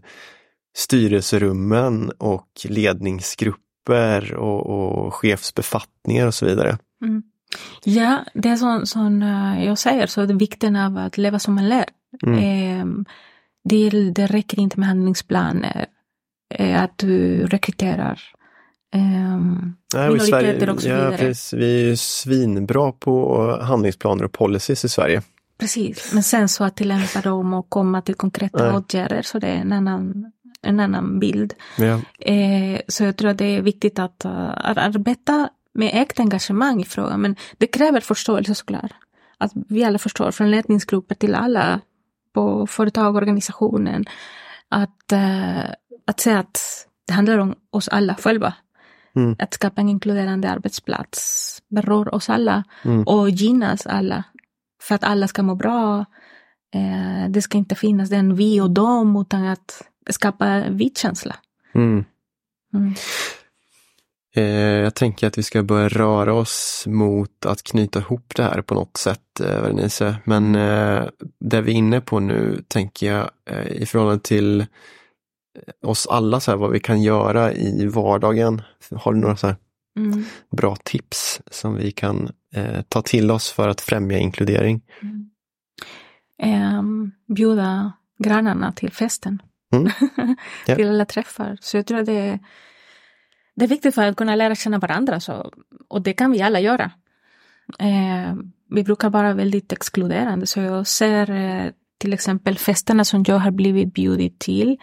styrelserummen 0.75 2.09
och 2.09 2.47
ledningsgrupper 2.63 4.33
och, 4.33 4.65
och 4.65 5.13
chefsbefattningar 5.13 6.27
och 6.27 6.33
så 6.33 6.45
vidare. 6.45 6.77
Mm. 7.03 7.23
Ja, 7.83 8.25
det 8.33 8.49
är 8.49 8.55
som, 8.55 8.85
som 8.85 9.21
eh, 9.21 9.65
jag 9.65 9.77
säger, 9.77 10.07
så 10.07 10.25
det 10.25 10.33
vikten 10.33 10.75
av 10.75 10.97
att 10.97 11.17
leva 11.17 11.39
som 11.39 11.55
man 11.55 11.69
lär. 11.69 11.85
Mm. 12.25 12.39
Eh, 12.39 13.05
det, 13.63 13.89
det 13.89 14.27
räcker 14.27 14.59
inte 14.59 14.79
med 14.79 14.87
handlingsplaner, 14.87 15.85
eh, 16.55 16.83
att 16.83 16.97
du 16.97 17.45
rekryterar 17.45 18.21
eh, 18.93 19.39
Nej, 19.93 20.09
minoriteter 20.09 20.69
och 20.69 20.81
så 20.81 20.89
ja, 20.89 20.95
vidare. 20.95 21.17
precis, 21.17 21.53
vi 21.53 21.81
är 21.81 21.85
ju 21.85 21.97
svinbra 21.97 22.91
på 22.91 23.57
handlingsplaner 23.61 24.23
och 24.23 24.31
policies 24.31 24.85
i 24.85 24.89
Sverige. 24.89 25.21
Precis, 25.57 26.13
men 26.13 26.23
sen 26.23 26.49
så 26.49 26.63
att 26.63 26.75
tillämpa 26.75 27.21
dem 27.21 27.53
och 27.53 27.69
komma 27.69 28.01
till 28.01 28.15
konkreta 28.15 28.63
Nej. 28.63 28.77
åtgärder, 28.77 29.21
så 29.21 29.39
det 29.39 29.47
är 29.47 29.55
en 29.55 29.71
annan, 29.71 30.31
en 30.61 30.79
annan 30.79 31.19
bild. 31.19 31.53
Ja, 31.77 31.99
Eh, 32.19 32.81
så 32.87 33.03
jag 33.03 33.17
tror 33.17 33.29
att 33.29 33.37
det 33.37 33.45
är 33.45 33.61
viktigt 33.61 33.99
att, 33.99 34.25
uh, 34.25 34.49
att 34.55 34.77
arbeta 34.77 35.49
med 35.73 35.91
äkta 35.93 36.23
engagemang 36.23 36.81
i 36.81 36.85
frågan, 36.85 37.21
men 37.21 37.35
det 37.57 37.67
kräver 37.67 37.99
förståelse 38.01 38.55
såklart. 38.55 38.91
Att 39.37 39.51
vi 39.69 39.83
alla 39.83 39.99
förstår, 39.99 40.31
från 40.31 40.51
ledningsgrupper 40.51 41.15
till 41.15 41.35
alla 41.35 41.79
på 42.33 42.67
företag 42.67 43.15
och 43.15 43.21
organisationen, 43.21 44.05
att, 44.69 45.11
eh, 45.11 45.63
att 46.07 46.19
säga 46.19 46.39
att 46.39 46.87
det 47.07 47.13
handlar 47.13 47.37
om 47.37 47.55
oss 47.69 47.87
alla 47.87 48.15
själva. 48.15 48.53
Mm. 49.15 49.35
Att 49.39 49.53
skapa 49.53 49.81
en 49.81 49.89
inkluderande 49.89 50.49
arbetsplats 50.49 51.61
berör 51.69 52.15
oss 52.15 52.29
alla 52.29 52.63
Mm. 52.83 53.03
och 53.03 53.29
gynnas 53.29 53.87
alla. 53.87 54.23
För 54.81 54.95
att 54.95 55.03
alla 55.03 55.27
ska 55.27 55.43
må 55.43 55.55
bra. 55.55 56.05
Eh, 56.75 57.29
det 57.29 57.41
ska 57.41 57.57
inte 57.57 57.75
finnas 57.75 58.09
den 58.09 58.35
vi 58.35 58.61
och 58.61 58.71
dem, 58.71 59.15
utan 59.21 59.47
att 59.47 59.81
skapa 60.09 60.63
vi-känsla. 60.69 61.35
Mm. 61.75 62.05
Eh, 64.35 64.43
jag 64.83 64.95
tänker 64.95 65.27
att 65.27 65.37
vi 65.37 65.43
ska 65.43 65.63
börja 65.63 65.87
röra 65.89 66.33
oss 66.33 66.83
mot 66.87 67.45
att 67.45 67.63
knyta 67.63 67.99
ihop 67.99 68.33
det 68.35 68.43
här 68.43 68.61
på 68.61 68.73
något 68.73 68.97
sätt, 68.97 69.39
eh, 69.39 69.61
Vernice. 69.61 70.15
Men 70.23 70.55
eh, 70.55 71.03
det 71.39 71.61
vi 71.61 71.71
är 71.71 71.75
inne 71.75 72.01
på 72.01 72.19
nu 72.19 72.63
tänker 72.67 73.13
jag 73.13 73.29
eh, 73.49 73.67
i 73.67 73.85
förhållande 73.85 74.23
till 74.23 74.61
eh, 74.61 74.65
oss 75.89 76.07
alla, 76.07 76.39
så 76.39 76.51
här, 76.51 76.57
vad 76.57 76.71
vi 76.71 76.79
kan 76.79 77.01
göra 77.01 77.53
i 77.53 77.85
vardagen. 77.87 78.61
Har 78.95 79.13
du 79.13 79.19
några 79.19 79.35
så 79.37 79.55
Mm. 79.97 80.23
bra 80.51 80.75
tips 80.75 81.41
som 81.51 81.75
vi 81.75 81.91
kan 81.91 82.29
eh, 82.55 82.81
ta 82.89 83.01
till 83.01 83.31
oss 83.31 83.51
för 83.51 83.67
att 83.69 83.81
främja 83.81 84.17
inkludering? 84.17 84.81
Mm. 85.01 85.29
Ehm, 86.43 87.11
bjuda 87.35 87.93
grannarna 88.19 88.71
till 88.71 88.91
festen. 88.91 89.41
Mm. 89.73 89.91
Ja. 90.67 90.75
till 90.75 90.89
alla 90.89 91.05
träffar. 91.05 91.57
Så 91.61 91.77
jag 91.77 91.85
tror 91.85 91.99
att 91.99 92.05
det 92.05 92.13
är, 92.13 92.39
det 93.55 93.65
är 93.65 93.69
viktigt 93.69 93.95
för 93.95 94.07
att 94.07 94.15
kunna 94.15 94.35
lära 94.35 94.55
känna 94.55 94.79
varandra. 94.79 95.19
Så, 95.19 95.51
och 95.87 96.01
det 96.01 96.13
kan 96.13 96.31
vi 96.31 96.41
alla 96.41 96.59
göra. 96.59 96.91
Eh, 97.79 98.35
vi 98.69 98.83
brukar 98.83 99.09
vara 99.09 99.33
väldigt 99.33 99.71
exkluderande. 99.71 100.47
Så 100.47 100.59
jag 100.59 100.87
ser 100.87 101.29
eh, 101.29 101.71
till 101.97 102.13
exempel 102.13 102.57
festerna 102.57 103.05
som 103.05 103.23
jag 103.27 103.39
har 103.39 103.51
blivit 103.51 103.93
bjuden 103.93 104.37
till. 104.37 104.77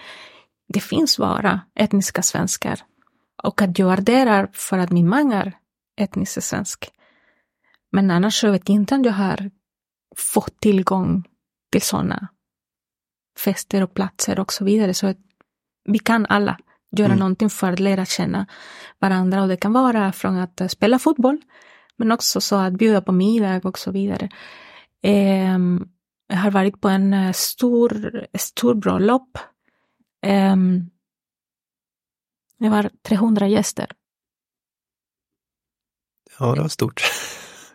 Det 0.68 0.80
finns 0.80 1.18
bara 1.18 1.60
etniska 1.74 2.22
svenskar. 2.22 2.80
Och 3.42 3.62
att 3.62 3.78
jag 3.78 3.92
adderar 3.92 4.48
för 4.52 4.78
att 4.78 4.90
min 4.90 5.08
man 5.08 5.32
är 5.32 5.52
etnisk 5.96 6.42
svensk. 6.42 6.90
Men 7.92 8.10
annars 8.10 8.40
så 8.40 8.50
vet 8.50 8.68
jag 8.68 8.74
inte 8.74 8.94
om 8.94 9.04
jag 9.04 9.12
har 9.12 9.50
fått 10.16 10.60
tillgång 10.60 11.24
till 11.72 11.82
sådana 11.82 12.28
fester 13.38 13.82
och 13.82 13.94
platser 13.94 14.40
och 14.40 14.52
så 14.52 14.64
vidare. 14.64 14.94
Så 14.94 15.06
att 15.06 15.18
vi 15.84 15.98
kan 15.98 16.26
alla 16.26 16.58
göra 16.90 17.06
mm. 17.06 17.18
någonting 17.18 17.50
för 17.50 17.72
att 17.72 17.80
lära 17.80 18.04
känna 18.04 18.46
varandra 18.98 19.42
och 19.42 19.48
det 19.48 19.56
kan 19.56 19.72
vara 19.72 20.12
från 20.12 20.36
att 20.36 20.62
spela 20.68 20.98
fotboll 20.98 21.38
men 21.96 22.12
också 22.12 22.40
så 22.40 22.56
att 22.56 22.72
bjuda 22.72 23.00
på 23.00 23.12
middag 23.12 23.60
och 23.64 23.78
så 23.78 23.90
vidare. 23.90 24.28
Eh, 25.02 25.58
jag 26.26 26.36
har 26.36 26.50
varit 26.50 26.80
på 26.80 26.88
en 26.88 27.14
eh, 27.14 27.32
stor, 27.32 28.26
stor 28.34 28.74
bröllop. 28.74 29.38
Eh, 30.22 30.56
det 32.58 32.68
var 32.68 32.90
300 33.02 33.48
gäster. 33.48 33.92
Ja, 36.38 36.54
det 36.54 36.60
var 36.60 36.68
stort. 36.68 37.02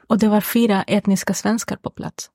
Och 0.07 0.19
det 0.19 0.27
var 0.27 0.41
fyra 0.41 0.83
etniska 0.83 1.33
svenskar 1.33 1.75
på 1.75 1.89
plats. 1.89 2.29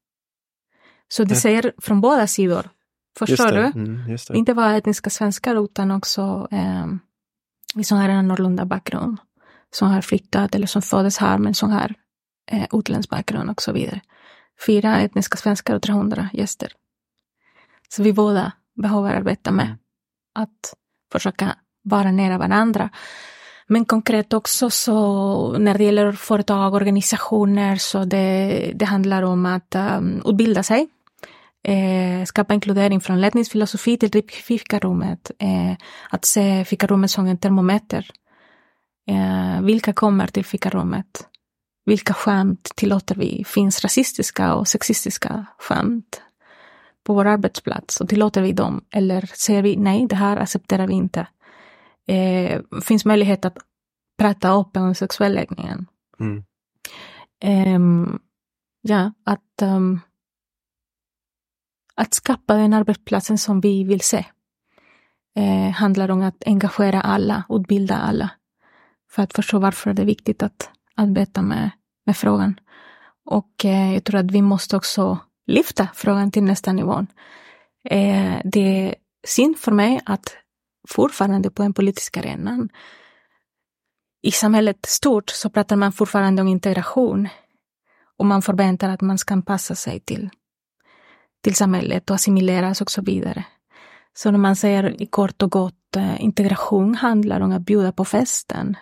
Så 1.08 1.24
det 1.24 1.36
säger 1.36 1.72
från 1.78 2.00
båda 2.00 2.26
sidor. 2.26 2.70
Förstår 3.18 3.52
du? 3.52 3.64
Mm, 3.64 4.16
Inte 4.34 4.54
bara 4.54 4.76
etniska 4.76 5.10
svenskar 5.10 5.64
utan 5.64 5.90
också 5.90 6.48
eh, 6.50 6.86
som 7.82 7.98
har 7.98 8.08
en 8.08 8.16
annorlunda 8.16 8.64
bakgrund. 8.64 9.18
Som 9.72 9.88
har 9.88 10.00
flyttat 10.00 10.54
eller 10.54 10.66
som 10.66 10.82
föddes 10.82 11.18
här 11.18 11.38
men 11.38 11.54
som 11.54 11.70
har 11.70 11.94
eh, 12.50 12.66
utländsk 12.72 13.10
bakgrund 13.10 13.50
och 13.50 13.62
så 13.62 13.72
vidare. 13.72 14.00
Fyra 14.66 15.00
etniska 15.00 15.36
svenskar 15.36 15.74
och 15.74 15.82
300 15.82 16.28
gäster. 16.32 16.72
Så 17.88 18.02
vi 18.02 18.12
båda 18.12 18.52
behöver 18.82 19.14
arbeta 19.14 19.50
med 19.50 19.76
att 20.34 20.74
försöka 21.12 21.56
vara 21.82 22.12
nära 22.12 22.38
varandra. 22.38 22.90
Men 23.66 23.84
konkret 23.84 24.32
också 24.32 24.70
så 24.70 25.58
när 25.58 25.78
det 25.78 25.84
gäller 25.84 26.12
företag 26.12 26.72
och 26.72 26.76
organisationer 26.76 27.76
så 27.76 28.04
det, 28.04 28.72
det 28.74 28.84
handlar 28.84 29.22
om 29.22 29.46
att 29.46 29.74
um, 29.74 30.22
utbilda 30.26 30.62
sig. 30.62 30.88
Eh, 31.62 32.24
skapa 32.24 32.54
inkludering 32.54 33.00
från 33.00 33.20
letnisk 33.20 33.52
filosofi 33.52 33.96
till 33.96 34.22
fikarummet. 34.28 35.30
Eh, 35.38 35.72
att 36.10 36.24
se 36.24 36.64
fikarummet 36.64 37.10
som 37.10 37.26
en 37.26 37.38
termometer. 37.38 38.10
Eh, 39.10 39.62
vilka 39.62 39.92
kommer 39.92 40.26
till 40.26 40.44
fikarummet? 40.44 41.26
Vilka 41.84 42.14
skämt 42.14 42.72
tillåter 42.76 43.14
vi? 43.14 43.44
Finns 43.46 43.84
rasistiska 43.84 44.54
och 44.54 44.68
sexistiska 44.68 45.46
skämt 45.58 46.22
på 47.06 47.14
vår 47.14 47.24
arbetsplats? 47.26 48.00
Och 48.00 48.08
tillåter 48.08 48.42
vi 48.42 48.52
dem? 48.52 48.84
Eller 48.90 49.30
säger 49.34 49.62
vi 49.62 49.76
nej, 49.76 50.06
det 50.06 50.16
här 50.16 50.36
accepterar 50.36 50.86
vi 50.86 50.94
inte? 50.94 51.26
Eh, 52.08 52.60
finns 52.82 53.04
möjlighet 53.04 53.44
att 53.44 53.56
prata 54.18 54.52
öppet 54.52 54.82
om 54.82 54.94
sexuell 54.94 55.34
läggningen. 55.34 55.86
Mm. 56.20 56.44
Eh, 57.44 57.80
ja, 58.82 59.12
att, 59.24 59.62
um, 59.62 60.00
att 62.00 62.14
skapa 62.14 62.54
den 62.54 62.72
arbetsplatsen 62.72 63.38
som 63.38 63.60
vi 63.60 63.84
vill 63.84 64.00
se. 64.00 64.24
Eh, 65.36 65.70
handlar 65.70 66.10
om 66.10 66.22
att 66.22 66.42
engagera 66.46 67.00
alla, 67.00 67.44
utbilda 67.48 67.96
alla. 67.96 68.30
För 69.10 69.22
att 69.22 69.34
förstå 69.34 69.58
varför 69.58 69.94
det 69.94 70.02
är 70.02 70.06
viktigt 70.06 70.42
att 70.42 70.70
arbeta 70.96 71.42
med, 71.42 71.70
med 72.06 72.16
frågan. 72.16 72.60
Och 73.24 73.64
eh, 73.64 73.94
jag 73.94 74.04
tror 74.04 74.20
att 74.20 74.30
vi 74.30 74.42
måste 74.42 74.76
också 74.76 75.18
lyfta 75.46 75.88
frågan 75.94 76.30
till 76.30 76.42
nästa 76.42 76.72
nivå. 76.72 77.06
Eh, 77.84 78.40
det 78.44 78.60
är 78.60 78.94
synd 79.26 79.58
för 79.58 79.72
mig 79.72 80.00
att 80.06 80.36
fortfarande 80.88 81.50
på 81.50 81.62
den 81.62 81.74
politiska 81.74 82.20
arenan 82.20 82.68
i 84.22 84.30
samhället 84.30 84.86
stort 84.86 85.30
så 85.30 85.50
pratar 85.50 85.76
man 85.76 85.92
fortfarande 85.92 86.42
om 86.42 86.48
integration. 86.48 87.28
Och 88.16 88.26
man 88.26 88.42
förväntar 88.42 88.88
att 88.88 89.00
man 89.00 89.18
ska 89.18 89.34
anpassa 89.34 89.74
sig 89.74 90.00
till, 90.00 90.30
till 91.40 91.54
samhället 91.54 92.10
och 92.10 92.14
assimileras 92.14 92.80
och 92.80 92.90
så 92.90 93.02
vidare. 93.02 93.44
Så 94.14 94.30
när 94.30 94.38
man 94.38 94.56
säger 94.56 95.02
i 95.02 95.06
kort 95.06 95.42
och 95.42 95.50
gott 95.50 95.96
eh, 95.96 96.24
integration 96.24 96.94
handlar 96.94 97.40
om 97.40 97.52
att 97.52 97.62
bjuda 97.62 97.92
på 97.92 98.04
festen. 98.04 98.76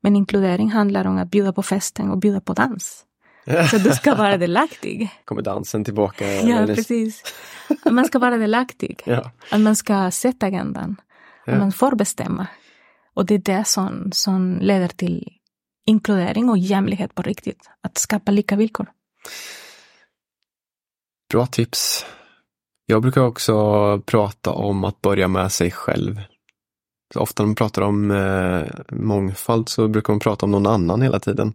Men 0.00 0.16
inkludering 0.16 0.70
handlar 0.70 1.04
om 1.04 1.18
att 1.18 1.30
bjuda 1.30 1.52
på 1.52 1.62
festen 1.62 2.10
och 2.10 2.18
bjuda 2.18 2.40
på 2.40 2.52
dans. 2.52 3.04
Så 3.70 3.78
du 3.78 3.90
ska 3.90 4.14
vara 4.14 4.36
delaktig. 4.36 5.10
Kommer 5.24 5.42
dansen 5.42 5.84
tillbaka? 5.84 6.32
Ja, 6.32 6.58
eller? 6.58 6.74
precis. 6.74 7.22
Man 7.90 8.04
ska 8.04 8.18
vara 8.18 8.36
delaktig. 8.36 9.02
Ja. 9.06 9.30
Att 9.50 9.60
man 9.60 9.76
ska 9.76 10.10
sätta 10.10 10.46
agendan. 10.46 10.96
Ja. 11.46 11.58
man 11.58 11.72
får 11.72 11.96
bestämma. 11.96 12.46
Och 13.14 13.26
det 13.26 13.34
är 13.34 13.38
det 13.38 13.64
som, 13.66 14.12
som 14.12 14.58
leder 14.60 14.88
till 14.88 15.28
inkludering 15.86 16.48
och 16.48 16.58
jämlikhet 16.58 17.14
på 17.14 17.22
riktigt. 17.22 17.70
Att 17.80 17.98
skapa 17.98 18.30
lika 18.32 18.56
villkor. 18.56 18.86
Bra 21.30 21.46
tips. 21.46 22.06
Jag 22.86 23.02
brukar 23.02 23.20
också 23.20 23.54
prata 24.06 24.50
om 24.50 24.84
att 24.84 25.00
börja 25.00 25.28
med 25.28 25.52
sig 25.52 25.70
själv. 25.70 26.20
Så 27.14 27.20
ofta 27.20 27.42
när 27.42 27.46
man 27.46 27.54
pratar 27.54 27.82
om 27.82 28.10
eh, 28.10 28.62
mångfald 28.90 29.68
så 29.68 29.88
brukar 29.88 30.12
man 30.12 30.20
prata 30.20 30.46
om 30.46 30.50
någon 30.50 30.66
annan 30.66 31.02
hela 31.02 31.20
tiden. 31.20 31.52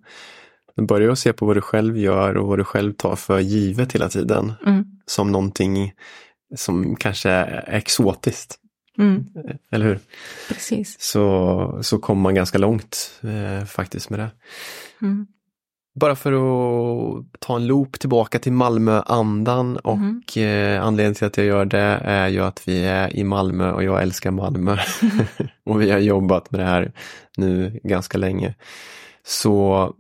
Börja 0.88 1.12
att 1.12 1.20
se 1.20 1.34
på 1.34 1.46
vad 1.46 1.58
du 1.58 1.62
själv 1.62 1.98
gör 1.98 2.38
och 2.38 2.48
vad 2.48 2.60
du 2.60 2.64
själv 2.64 2.94
tar 2.94 3.16
för 3.16 3.40
givet 3.40 3.96
hela 3.96 4.10
tiden. 4.10 4.54
Mm. 4.66 4.86
Som 5.06 5.32
någonting 5.32 5.94
som 6.56 6.96
kanske 6.96 7.30
är 7.30 7.76
exotiskt. 7.76 8.60
Mm. 8.98 9.26
Eller 9.72 9.86
hur? 9.86 10.00
Precis. 10.48 11.02
Så, 11.02 11.80
så 11.82 12.00
kommer 12.00 12.22
man 12.22 12.36
ganska 12.36 12.58
långt 12.58 13.22
eh, 13.22 13.66
faktiskt 13.66 14.10
med 14.10 14.20
det. 14.20 14.32
Mm. 15.02 15.28
Bara 15.96 16.16
för 16.16 16.32
att 16.34 17.26
ta 17.40 17.56
en 17.56 17.68
loop 17.68 18.00
tillbaka 18.00 18.40
till 18.40 18.54
Malmö-andan 18.54 19.78
och 19.78 19.98
mm. 20.38 20.76
eh, 20.76 20.84
anledningen 20.84 21.16
till 21.16 21.28
att 21.28 21.38
jag 21.38 21.46
gör 21.46 21.66
det 21.66 22.02
är 22.04 22.28
ju 22.28 22.40
att 22.40 22.68
vi 22.68 22.84
är 22.84 23.16
i 23.16 23.24
Malmö 23.24 23.72
och 23.72 23.84
jag 23.84 24.02
älskar 24.02 24.32
Malmö. 24.32 24.78
och 25.66 25.82
vi 25.82 25.92
har 25.92 26.00
jobbat 26.00 26.52
med 26.52 26.60
det 26.60 26.66
här 26.66 26.92
nu 27.38 27.80
ganska 27.84 28.18
länge. 28.18 28.56
Så 29.26 29.94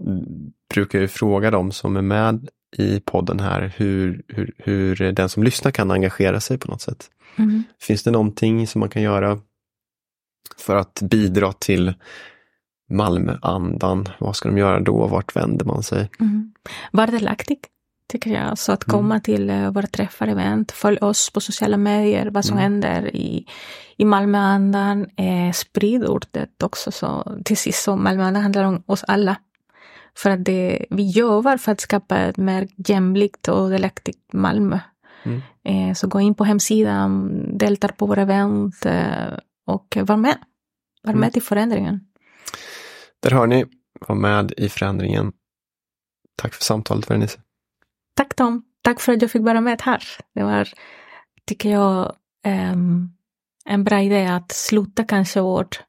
brukar 0.73 0.99
jag 0.99 1.11
fråga 1.11 1.51
dem 1.51 1.71
som 1.71 1.97
är 1.97 2.01
med 2.01 2.49
i 2.77 2.99
podden 2.99 3.39
här 3.39 3.73
hur, 3.77 4.23
hur, 4.27 4.53
hur 4.57 5.11
den 5.11 5.29
som 5.29 5.43
lyssnar 5.43 5.71
kan 5.71 5.91
engagera 5.91 6.39
sig 6.39 6.57
på 6.57 6.71
något 6.71 6.81
sätt. 6.81 7.09
Mm. 7.35 7.63
Finns 7.81 8.03
det 8.03 8.11
någonting 8.11 8.67
som 8.67 8.79
man 8.79 8.89
kan 8.89 9.01
göra 9.01 9.39
för 10.57 10.75
att 10.75 11.01
bidra 11.01 11.53
till 11.53 11.93
Malmöandan? 12.93 14.09
Vad 14.19 14.35
ska 14.35 14.49
de 14.49 14.57
göra 14.57 14.79
då? 14.79 15.07
Vart 15.07 15.35
vänder 15.35 15.65
man 15.65 15.83
sig? 15.83 16.09
Mm. 16.19 16.53
Var 16.91 17.07
delaktig, 17.07 17.59
tycker 18.07 18.31
jag. 18.31 18.57
Så 18.57 18.71
att 18.71 18.83
komma 18.83 19.15
mm. 19.15 19.21
till 19.21 19.49
uh, 19.49 19.71
våra 19.71 19.87
träffar, 19.87 20.27
event, 20.27 20.71
följ 20.71 20.97
oss 20.97 21.29
på 21.29 21.41
sociala 21.41 21.77
medier, 21.77 22.29
vad 22.31 22.45
som 22.45 22.57
mm. 22.57 22.63
händer 22.63 23.15
i, 23.15 23.45
i 23.97 24.05
Malmöandan. 24.05 25.05
Eh, 25.17 25.51
sprid 25.53 26.05
ordet 26.05 26.63
också. 26.63 26.91
Så, 26.91 27.37
till 27.45 27.57
sist, 27.57 27.83
så 27.83 27.95
Malmöandan 27.95 28.43
handlar 28.43 28.63
om 28.63 28.83
oss 28.85 29.03
alla. 29.07 29.35
För 30.15 30.29
att 30.29 30.45
det, 30.45 30.85
vi 30.89 31.09
jobbar 31.09 31.57
för 31.57 31.71
att 31.71 31.81
skapa 31.81 32.17
ett 32.17 32.37
mer 32.37 32.67
jämlikt 32.87 33.47
och 33.47 33.69
delaktigt 33.69 34.33
Malmö. 34.33 34.79
Mm. 35.23 35.41
Eh, 35.63 35.93
så 35.93 36.07
gå 36.07 36.21
in 36.21 36.35
på 36.35 36.43
hemsidan, 36.43 37.31
delta 37.57 37.87
på 37.87 38.05
våra 38.05 38.21
event 38.21 38.85
eh, 38.85 39.33
och 39.65 39.97
var 40.01 40.17
med. 40.17 40.37
Var 41.03 41.13
med 41.13 41.27
mm. 41.27 41.31
i 41.35 41.41
förändringen. 41.41 41.99
Där 43.23 43.31
har 43.31 43.47
ni, 43.47 43.65
var 44.07 44.15
med 44.15 44.53
i 44.57 44.69
förändringen. 44.69 45.31
Tack 46.41 46.53
för 46.53 46.63
samtalet 46.63 47.09
Vernice. 47.09 47.39
Tack 48.15 48.35
Tom. 48.35 48.63
Tack 48.81 49.01
för 49.01 49.13
att 49.13 49.21
jag 49.21 49.31
fick 49.31 49.41
vara 49.41 49.61
med 49.61 49.81
här. 49.81 50.03
Det 50.35 50.43
var, 50.43 50.69
tycker 51.45 51.69
jag, 51.69 52.15
um, 52.45 53.13
en 53.65 53.83
bra 53.83 54.01
idé 54.01 54.25
att 54.25 54.51
sluta 54.51 55.03
kanske 55.03 55.41
vårt 55.41 55.83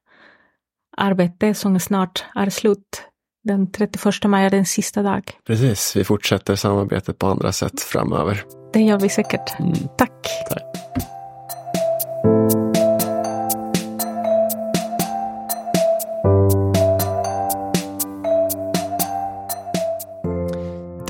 arbete 0.97 1.53
som 1.53 1.79
snart 1.79 2.25
är 2.35 2.49
slut 2.49 3.03
den 3.43 3.71
31 3.71 4.23
maj 4.25 4.45
är 4.45 4.49
den 4.49 4.65
sista 4.65 5.03
dag. 5.03 5.31
Precis, 5.47 5.95
vi 5.95 6.03
fortsätter 6.03 6.55
samarbetet 6.55 7.19
på 7.19 7.27
andra 7.27 7.51
sätt 7.51 7.81
framöver. 7.81 8.43
Det 8.73 8.81
gör 8.81 8.99
vi 8.99 9.09
säkert. 9.09 9.59
Mm. 9.59 9.73
Tack. 9.97 10.27
Tack. 10.49 10.74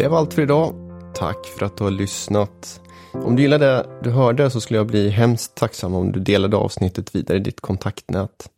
Det 0.06 0.10
var 0.10 0.18
allt 0.18 0.34
för 0.34 0.42
idag. 0.42 0.74
Tack 1.16 1.46
för 1.46 1.66
att 1.66 1.78
du 1.78 1.84
har 1.84 1.92
lyssnat. 1.92 2.82
Om 3.12 3.36
du 3.36 3.42
gillade 3.42 3.66
det 3.66 3.86
du 4.04 4.10
hörde 4.10 4.50
så 4.50 4.62
skulle 4.62 4.80
jag 4.80 4.88
bli 4.88 5.10
hemskt 5.10 5.56
tacksam 5.56 5.96
om 5.96 6.12
du 6.12 6.20
delade 6.20 6.58
avsnittet 6.58 7.16
vidare 7.16 7.38
i 7.38 7.42
ditt 7.42 7.62
kontaktnät. 7.62 8.50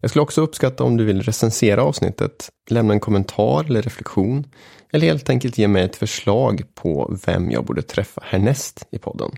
Jag 0.00 0.10
skulle 0.10 0.22
också 0.22 0.40
uppskatta 0.40 0.84
om 0.84 0.96
du 0.96 1.04
vill 1.04 1.22
recensera 1.22 1.82
avsnittet, 1.82 2.50
lämna 2.70 2.94
en 2.94 3.00
kommentar 3.00 3.64
eller 3.64 3.82
reflektion 3.82 4.46
eller 4.92 5.06
helt 5.06 5.30
enkelt 5.30 5.58
ge 5.58 5.68
mig 5.68 5.82
ett 5.82 5.96
förslag 5.96 6.62
på 6.74 7.16
vem 7.26 7.50
jag 7.50 7.64
borde 7.64 7.82
träffa 7.82 8.20
härnäst 8.24 8.86
i 8.90 8.98
podden. 8.98 9.30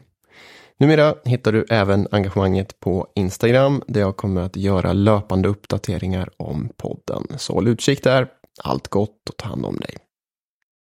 Numera 0.78 1.14
hittar 1.24 1.52
du 1.52 1.66
även 1.70 2.08
engagemanget 2.10 2.80
på 2.80 3.06
Instagram 3.14 3.82
där 3.86 4.00
jag 4.00 4.16
kommer 4.16 4.40
att 4.40 4.56
göra 4.56 4.92
löpande 4.92 5.48
uppdateringar 5.48 6.30
om 6.36 6.68
podden. 6.76 7.26
Så 7.36 7.52
håll 7.52 7.68
utkik 7.68 8.02
där. 8.02 8.28
Allt 8.64 8.88
gott 8.88 9.28
och 9.28 9.36
ta 9.36 9.48
hand 9.48 9.66
om 9.66 9.76
dig. 9.76 10.03